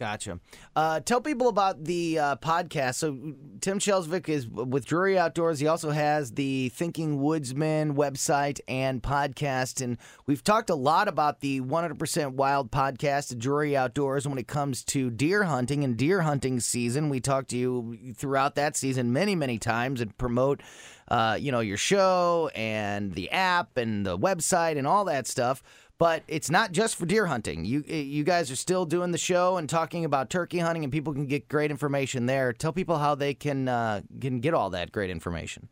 Gotcha. 0.00 0.40
Uh, 0.74 1.00
tell 1.00 1.20
people 1.20 1.48
about 1.48 1.84
the 1.84 2.18
uh, 2.18 2.36
podcast. 2.36 2.94
So 2.94 3.34
Tim 3.60 3.78
Shelsvik 3.78 4.30
is 4.30 4.48
with 4.48 4.86
Drury 4.86 5.18
Outdoors. 5.18 5.60
He 5.60 5.66
also 5.66 5.90
has 5.90 6.32
the 6.32 6.70
Thinking 6.70 7.20
Woodsman 7.20 7.94
website 7.94 8.60
and 8.66 9.02
podcast. 9.02 9.82
And 9.84 9.98
we've 10.24 10.42
talked 10.42 10.70
a 10.70 10.74
lot 10.74 11.06
about 11.06 11.40
the 11.40 11.60
100% 11.60 12.32
Wild 12.32 12.70
podcast 12.70 13.32
at 13.32 13.38
Drury 13.38 13.76
Outdoors 13.76 14.26
when 14.26 14.38
it 14.38 14.48
comes 14.48 14.82
to 14.84 15.10
deer 15.10 15.44
hunting 15.44 15.84
and 15.84 15.98
deer 15.98 16.22
hunting 16.22 16.60
season. 16.60 17.10
We 17.10 17.20
talked 17.20 17.50
to 17.50 17.58
you 17.58 18.14
throughout 18.16 18.54
that 18.54 18.78
season 18.78 19.12
many, 19.12 19.34
many 19.34 19.58
times 19.58 20.00
and 20.00 20.16
promote, 20.16 20.62
uh, 21.08 21.36
you 21.38 21.52
know, 21.52 21.60
your 21.60 21.76
show 21.76 22.50
and 22.54 23.12
the 23.12 23.30
app 23.32 23.76
and 23.76 24.06
the 24.06 24.16
website 24.16 24.78
and 24.78 24.86
all 24.86 25.04
that 25.04 25.26
stuff. 25.26 25.62
But 26.00 26.22
it's 26.28 26.48
not 26.48 26.72
just 26.72 26.96
for 26.96 27.04
deer 27.04 27.26
hunting. 27.26 27.66
You 27.66 27.84
you 27.86 28.24
guys 28.24 28.50
are 28.50 28.56
still 28.56 28.86
doing 28.86 29.10
the 29.12 29.18
show 29.18 29.58
and 29.58 29.68
talking 29.68 30.06
about 30.06 30.30
turkey 30.30 30.58
hunting, 30.58 30.82
and 30.82 30.90
people 30.90 31.12
can 31.12 31.26
get 31.26 31.46
great 31.46 31.70
information 31.70 32.24
there. 32.24 32.54
Tell 32.54 32.72
people 32.72 32.96
how 32.96 33.14
they 33.14 33.34
can 33.34 33.68
uh, 33.68 34.00
can 34.18 34.40
get 34.40 34.54
all 34.54 34.70
that 34.70 34.92
great 34.92 35.10
information. 35.10 35.68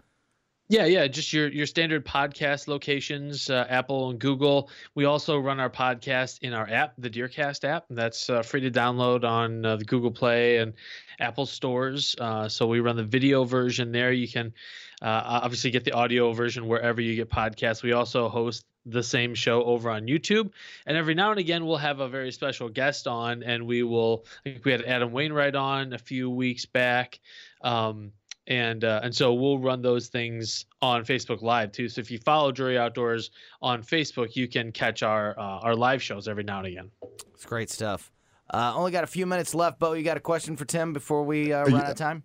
Yeah, 0.69 0.85
yeah, 0.85 1.07
just 1.07 1.33
your 1.33 1.49
your 1.49 1.65
standard 1.65 2.05
podcast 2.05 2.69
locations, 2.69 3.49
uh, 3.49 3.65
Apple 3.71 4.11
and 4.11 4.19
Google. 4.19 4.69
We 4.95 5.07
also 5.07 5.39
run 5.39 5.61
our 5.61 5.71
podcast 5.71 6.41
in 6.43 6.53
our 6.53 6.69
app, 6.69 6.93
the 6.99 7.09
Deercast 7.09 7.65
app. 7.65 7.87
That's 7.89 8.29
uh, 8.29 8.43
free 8.43 8.61
to 8.61 8.71
download 8.71 9.25
on 9.25 9.65
uh, 9.65 9.77
the 9.77 9.85
Google 9.87 10.11
Play 10.11 10.59
and 10.59 10.75
Apple 11.21 11.47
stores. 11.47 12.15
Uh, 12.21 12.51
so 12.51 12.67
we 12.67 12.81
run 12.81 12.97
the 12.97 13.03
video 13.03 13.45
version 13.45 13.93
there. 13.93 14.13
You 14.13 14.29
can 14.29 14.53
uh, 15.01 15.23
obviously 15.25 15.71
get 15.71 15.85
the 15.85 15.93
audio 15.93 16.35
version 16.35 16.67
wherever 16.67 17.01
you 17.01 17.17
get 17.17 17.31
podcasts. 17.31 17.83
We 17.83 17.93
also 17.93 18.29
host 18.29 18.67
the 18.91 19.03
same 19.03 19.35
show 19.35 19.63
over 19.65 19.91
on 19.91 20.07
YouTube. 20.07 20.51
And 20.87 20.97
every 20.97 21.15
now 21.15 21.31
and 21.31 21.39
again, 21.39 21.67
we'll 21.67 21.77
have 21.77 22.01
a 22.01 22.09
very 22.09 22.33
special 22.33 22.69
guest 22.69 23.07
on, 23.07 23.43
and 23.43 23.67
we 23.67 23.83
will. 23.83 24.25
I 24.47 24.51
think 24.51 24.65
we 24.65 24.73
had 24.73 24.83
Adam 24.83 25.13
Wainwright 25.13 25.55
on 25.55 25.93
a 25.93 25.99
few 25.99 26.31
weeks 26.31 26.67
back. 26.67 27.21
Um, 27.63 28.13
and 28.47 28.83
uh, 28.83 29.01
and 29.03 29.15
so 29.15 29.35
we'll 29.35 29.59
run 29.59 29.83
those 29.83 30.09
things 30.09 30.65
on 30.81 31.05
Facebook 31.05 31.43
Live 31.43 31.71
too. 31.71 31.89
So 31.91 32.01
if 32.01 32.11
you 32.11 32.19
follow 32.19 32.51
Drury 32.51 32.79
Outdoors 32.79 33.31
on 33.61 33.83
Facebook, 33.83 34.37
you 34.37 34.49
can 34.49 34.73
catch 34.73 35.03
our 35.03 35.39
uh, 35.39 35.43
our 35.61 35.75
live 35.77 36.03
shows 36.03 36.29
every 36.29 36.45
now 36.45 36.59
and 36.61 36.67
again. 36.69 36.91
It's 37.35 37.45
great 37.45 37.69
stuff. 37.69 38.11
Uh, 38.51 38.73
only 38.75 38.91
got 38.91 39.05
a 39.05 39.09
few 39.09 39.27
minutes 39.27 39.55
left, 39.55 39.79
Bo. 39.79 39.93
You 39.93 40.03
got 40.03 40.17
a 40.17 40.21
question 40.21 40.57
for 40.57 40.65
Tim 40.65 40.95
before 40.95 41.25
we 41.25 41.53
uh, 41.53 41.65
run 41.65 41.73
Yeah. 41.73 41.79
out 41.83 41.91
of 41.91 41.97
time? 41.97 42.23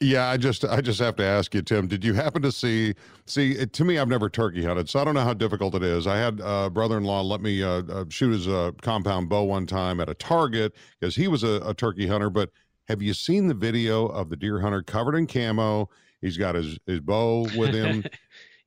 Yeah, 0.00 0.28
I 0.28 0.36
just 0.36 0.64
I 0.64 0.80
just 0.80 0.98
have 0.98 1.14
to 1.16 1.22
ask 1.24 1.54
you, 1.54 1.62
Tim. 1.62 1.86
Did 1.86 2.04
you 2.04 2.14
happen 2.14 2.42
to 2.42 2.50
see 2.50 2.94
see? 3.26 3.52
It, 3.52 3.72
to 3.74 3.84
me, 3.84 3.96
I've 3.98 4.08
never 4.08 4.28
turkey 4.28 4.64
hunted, 4.64 4.88
so 4.90 4.98
I 5.00 5.04
don't 5.04 5.14
know 5.14 5.22
how 5.22 5.34
difficult 5.34 5.74
it 5.76 5.84
is. 5.84 6.06
I 6.06 6.16
had 6.16 6.40
a 6.42 6.68
brother-in-law 6.68 7.22
let 7.22 7.40
me 7.40 7.62
uh, 7.62 7.82
uh, 7.88 8.04
shoot 8.08 8.32
his 8.32 8.48
uh, 8.48 8.72
compound 8.82 9.28
bow 9.28 9.44
one 9.44 9.66
time 9.66 10.00
at 10.00 10.08
a 10.08 10.14
target 10.14 10.74
because 10.98 11.14
he 11.14 11.28
was 11.28 11.44
a, 11.44 11.60
a 11.64 11.74
turkey 11.74 12.08
hunter. 12.08 12.28
But 12.28 12.50
have 12.88 13.02
you 13.02 13.14
seen 13.14 13.46
the 13.46 13.54
video 13.54 14.06
of 14.06 14.30
the 14.30 14.36
deer 14.36 14.60
hunter 14.60 14.82
covered 14.82 15.14
in 15.14 15.26
camo? 15.28 15.88
He's 16.20 16.36
got 16.36 16.56
his 16.56 16.76
his 16.86 17.00
bow 17.00 17.46
with 17.56 17.72
him. 17.74 18.04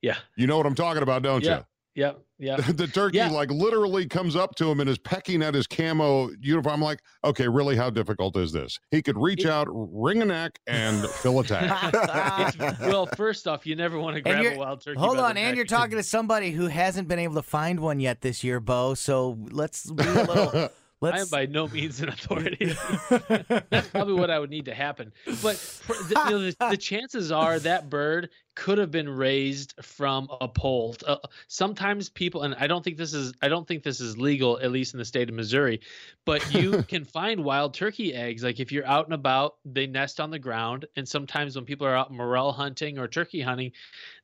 Yeah. 0.00 0.16
You 0.36 0.46
know 0.46 0.56
what 0.56 0.64
I'm 0.64 0.76
talking 0.76 1.02
about, 1.02 1.22
don't 1.22 1.42
Yeah. 1.42 1.56
you? 1.58 1.64
Yep. 1.98 2.20
Yep. 2.38 2.60
the 2.76 2.86
turkey 2.86 3.16
Yeah. 3.16 3.30
like 3.30 3.50
literally 3.50 4.06
comes 4.06 4.36
up 4.36 4.54
to 4.56 4.70
him 4.70 4.78
and 4.78 4.88
is 4.88 4.98
pecking 4.98 5.42
at 5.42 5.54
his 5.54 5.66
camo 5.66 6.30
uniform. 6.40 6.74
I'm 6.74 6.80
like, 6.80 7.00
okay, 7.24 7.48
really, 7.48 7.74
how 7.74 7.90
difficult 7.90 8.36
is 8.36 8.52
this? 8.52 8.78
He 8.92 9.02
could 9.02 9.18
reach 9.18 9.44
out, 9.46 9.66
wring 9.68 10.22
a 10.22 10.24
neck, 10.24 10.60
and 10.68 11.04
fill 11.10 11.40
a 11.40 11.44
tag. 11.44 12.54
Well, 12.80 13.06
first 13.16 13.48
off, 13.48 13.66
you 13.66 13.74
never 13.74 13.98
want 13.98 14.14
to 14.14 14.22
grab 14.22 14.44
a 14.44 14.56
wild 14.56 14.80
turkey. 14.82 15.00
Hold 15.00 15.18
on, 15.18 15.36
and 15.36 15.48
neck 15.48 15.56
you're 15.56 15.64
talking 15.64 15.96
to 15.96 16.02
somebody 16.04 16.52
who 16.52 16.68
hasn't 16.68 17.08
been 17.08 17.18
able 17.18 17.34
to 17.34 17.42
find 17.42 17.80
one 17.80 17.98
yet 17.98 18.20
this 18.20 18.44
year, 18.44 18.60
Bo. 18.60 18.94
So 18.94 19.36
let's 19.50 19.90
be 19.90 20.04
a 20.04 20.12
little. 20.24 20.70
I 21.00 21.06
am 21.06 21.14
Let's. 21.14 21.30
by 21.30 21.46
no 21.46 21.68
means 21.68 22.00
an 22.00 22.08
authority. 22.08 22.74
That's 23.70 23.86
probably 23.88 24.14
what 24.14 24.30
I 24.32 24.38
would 24.40 24.50
need 24.50 24.64
to 24.64 24.74
happen. 24.74 25.12
But 25.26 25.56
the, 25.86 26.22
you 26.26 26.30
know, 26.30 26.38
the, 26.50 26.56
the 26.70 26.76
chances 26.76 27.30
are 27.30 27.60
that 27.60 27.88
bird 27.88 28.30
could 28.58 28.78
have 28.78 28.90
been 28.90 29.08
raised 29.08 29.72
from 29.82 30.28
a 30.40 30.48
pole. 30.48 30.96
Uh, 31.06 31.16
sometimes 31.46 32.08
people, 32.08 32.42
and 32.42 32.56
I 32.58 32.66
don't 32.66 32.82
think 32.82 32.96
this 32.96 33.14
is, 33.14 33.32
I 33.40 33.46
don't 33.46 33.68
think 33.68 33.84
this 33.84 34.00
is 34.00 34.18
legal, 34.18 34.58
at 34.58 34.72
least 34.72 34.94
in 34.94 34.98
the 34.98 35.04
state 35.04 35.28
of 35.28 35.34
Missouri. 35.36 35.80
But 36.24 36.52
you 36.52 36.82
can 36.88 37.04
find 37.04 37.44
wild 37.44 37.72
turkey 37.72 38.12
eggs. 38.12 38.42
Like 38.42 38.58
if 38.58 38.72
you're 38.72 38.84
out 38.84 39.04
and 39.04 39.14
about, 39.14 39.54
they 39.64 39.86
nest 39.86 40.18
on 40.18 40.32
the 40.32 40.40
ground. 40.40 40.86
And 40.96 41.08
sometimes 41.08 41.54
when 41.54 41.66
people 41.66 41.86
are 41.86 41.94
out 41.94 42.12
morel 42.12 42.50
hunting 42.50 42.98
or 42.98 43.06
turkey 43.06 43.40
hunting, 43.40 43.70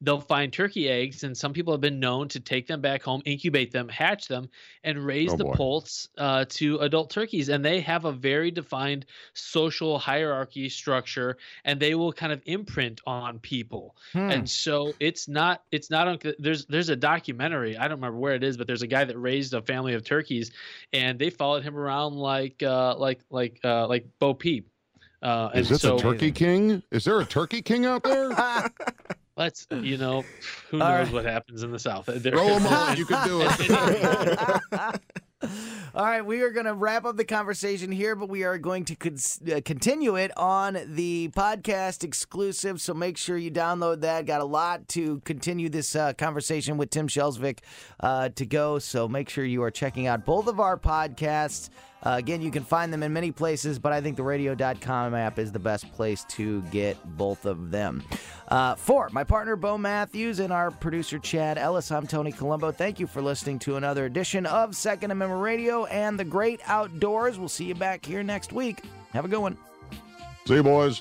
they'll 0.00 0.20
find 0.20 0.52
turkey 0.52 0.88
eggs. 0.88 1.22
And 1.22 1.36
some 1.36 1.52
people 1.52 1.72
have 1.72 1.80
been 1.80 2.00
known 2.00 2.26
to 2.30 2.40
take 2.40 2.66
them 2.66 2.80
back 2.80 3.04
home, 3.04 3.22
incubate 3.24 3.70
them, 3.70 3.88
hatch 3.88 4.26
them, 4.26 4.50
and 4.82 4.98
raise 5.06 5.32
Oh, 5.32 5.36
the 5.36 5.44
poults 5.44 6.08
uh, 6.18 6.44
to 6.48 6.78
adult 6.78 7.08
turkeys. 7.08 7.50
And 7.50 7.64
they 7.64 7.80
have 7.82 8.04
a 8.04 8.12
very 8.12 8.50
defined 8.50 9.06
social 9.32 9.96
hierarchy 9.96 10.68
structure, 10.68 11.36
and 11.64 11.78
they 11.78 11.94
will 11.94 12.12
kind 12.12 12.32
of 12.32 12.42
imprint 12.46 13.00
on 13.06 13.38
people. 13.38 13.94
Hmm. 14.12 14.23
And 14.30 14.48
so 14.48 14.92
it's 15.00 15.28
not 15.28 15.62
it's 15.72 15.90
not 15.90 16.08
un- 16.08 16.34
there's 16.38 16.66
there's 16.66 16.88
a 16.88 16.96
documentary 16.96 17.76
I 17.76 17.82
don't 17.82 17.98
remember 17.98 18.18
where 18.18 18.34
it 18.34 18.44
is, 18.44 18.56
but 18.56 18.66
there's 18.66 18.82
a 18.82 18.86
guy 18.86 19.04
that 19.04 19.16
raised 19.18 19.54
a 19.54 19.62
family 19.62 19.94
of 19.94 20.04
turkeys, 20.04 20.50
and 20.92 21.18
they 21.18 21.30
followed 21.30 21.62
him 21.62 21.76
around 21.76 22.14
like 22.14 22.62
uh, 22.62 22.96
like 22.96 23.20
like 23.30 23.60
uh, 23.64 23.86
like 23.88 24.06
Bo 24.18 24.34
Peep. 24.34 24.68
Uh, 25.22 25.50
and 25.52 25.60
Is 25.62 25.70
this 25.70 25.82
so 25.82 25.96
a 25.96 25.98
turkey 25.98 26.30
king? 26.30 26.82
Is 26.90 27.04
there 27.04 27.18
a 27.20 27.24
turkey 27.24 27.62
king 27.62 27.86
out 27.86 28.02
there? 28.02 28.30
let's 29.36 29.66
you 29.70 29.96
know 29.96 30.24
who 30.70 30.78
knows 30.78 31.06
right. 31.06 31.12
what 31.12 31.24
happens 31.24 31.62
in 31.62 31.70
the 31.72 31.78
south. 31.78 32.06
There- 32.06 32.32
Throw 32.32 32.46
'em 32.46 32.66
on. 32.66 32.96
You 32.96 33.06
can 33.06 33.26
do 33.26 33.40
it. 33.42 35.00
All 35.96 36.04
right, 36.04 36.26
we 36.26 36.42
are 36.42 36.50
going 36.50 36.66
to 36.66 36.74
wrap 36.74 37.04
up 37.04 37.16
the 37.16 37.24
conversation 37.24 37.92
here, 37.92 38.16
but 38.16 38.28
we 38.28 38.42
are 38.42 38.58
going 38.58 38.84
to 38.86 38.96
con- 38.96 39.16
uh, 39.48 39.60
continue 39.64 40.16
it 40.16 40.36
on 40.36 40.76
the 40.88 41.30
podcast 41.36 42.02
exclusive. 42.02 42.80
So 42.80 42.94
make 42.94 43.16
sure 43.16 43.36
you 43.36 43.52
download 43.52 44.00
that. 44.00 44.26
Got 44.26 44.40
a 44.40 44.44
lot 44.44 44.88
to 44.88 45.20
continue 45.20 45.68
this 45.68 45.94
uh, 45.94 46.12
conversation 46.14 46.78
with 46.78 46.90
Tim 46.90 47.06
Shelsvik 47.06 47.60
uh, 48.00 48.30
to 48.30 48.44
go. 48.44 48.80
So 48.80 49.06
make 49.06 49.28
sure 49.28 49.44
you 49.44 49.62
are 49.62 49.70
checking 49.70 50.08
out 50.08 50.24
both 50.24 50.48
of 50.48 50.58
our 50.58 50.76
podcasts. 50.76 51.70
Uh, 52.04 52.16
again, 52.16 52.42
you 52.42 52.50
can 52.50 52.62
find 52.62 52.92
them 52.92 53.02
in 53.02 53.12
many 53.12 53.32
places, 53.32 53.78
but 53.78 53.92
I 53.92 54.00
think 54.00 54.16
the 54.16 54.22
radio.com 54.22 55.14
app 55.14 55.38
is 55.38 55.52
the 55.52 55.58
best 55.58 55.90
place 55.92 56.24
to 56.30 56.62
get 56.64 56.96
both 57.16 57.46
of 57.46 57.70
them. 57.70 58.02
Uh, 58.48 58.74
for 58.74 59.08
my 59.10 59.24
partner, 59.24 59.56
Bo 59.56 59.78
Matthews, 59.78 60.38
and 60.38 60.52
our 60.52 60.70
producer, 60.70 61.18
Chad 61.18 61.56
Ellis, 61.56 61.90
I'm 61.90 62.06
Tony 62.06 62.32
Colombo. 62.32 62.70
Thank 62.72 63.00
you 63.00 63.06
for 63.06 63.22
listening 63.22 63.58
to 63.60 63.76
another 63.76 64.04
edition 64.04 64.44
of 64.46 64.76
Second 64.76 65.10
Amendment 65.12 65.42
Radio 65.42 65.86
and 65.86 66.18
the 66.18 66.24
Great 66.24 66.60
Outdoors. 66.66 67.38
We'll 67.38 67.48
see 67.48 67.64
you 67.64 67.74
back 67.74 68.04
here 68.04 68.22
next 68.22 68.52
week. 68.52 68.82
Have 69.12 69.24
a 69.24 69.28
good 69.28 69.40
one. 69.40 69.56
See 70.46 70.54
you, 70.54 70.62
boys. 70.62 71.00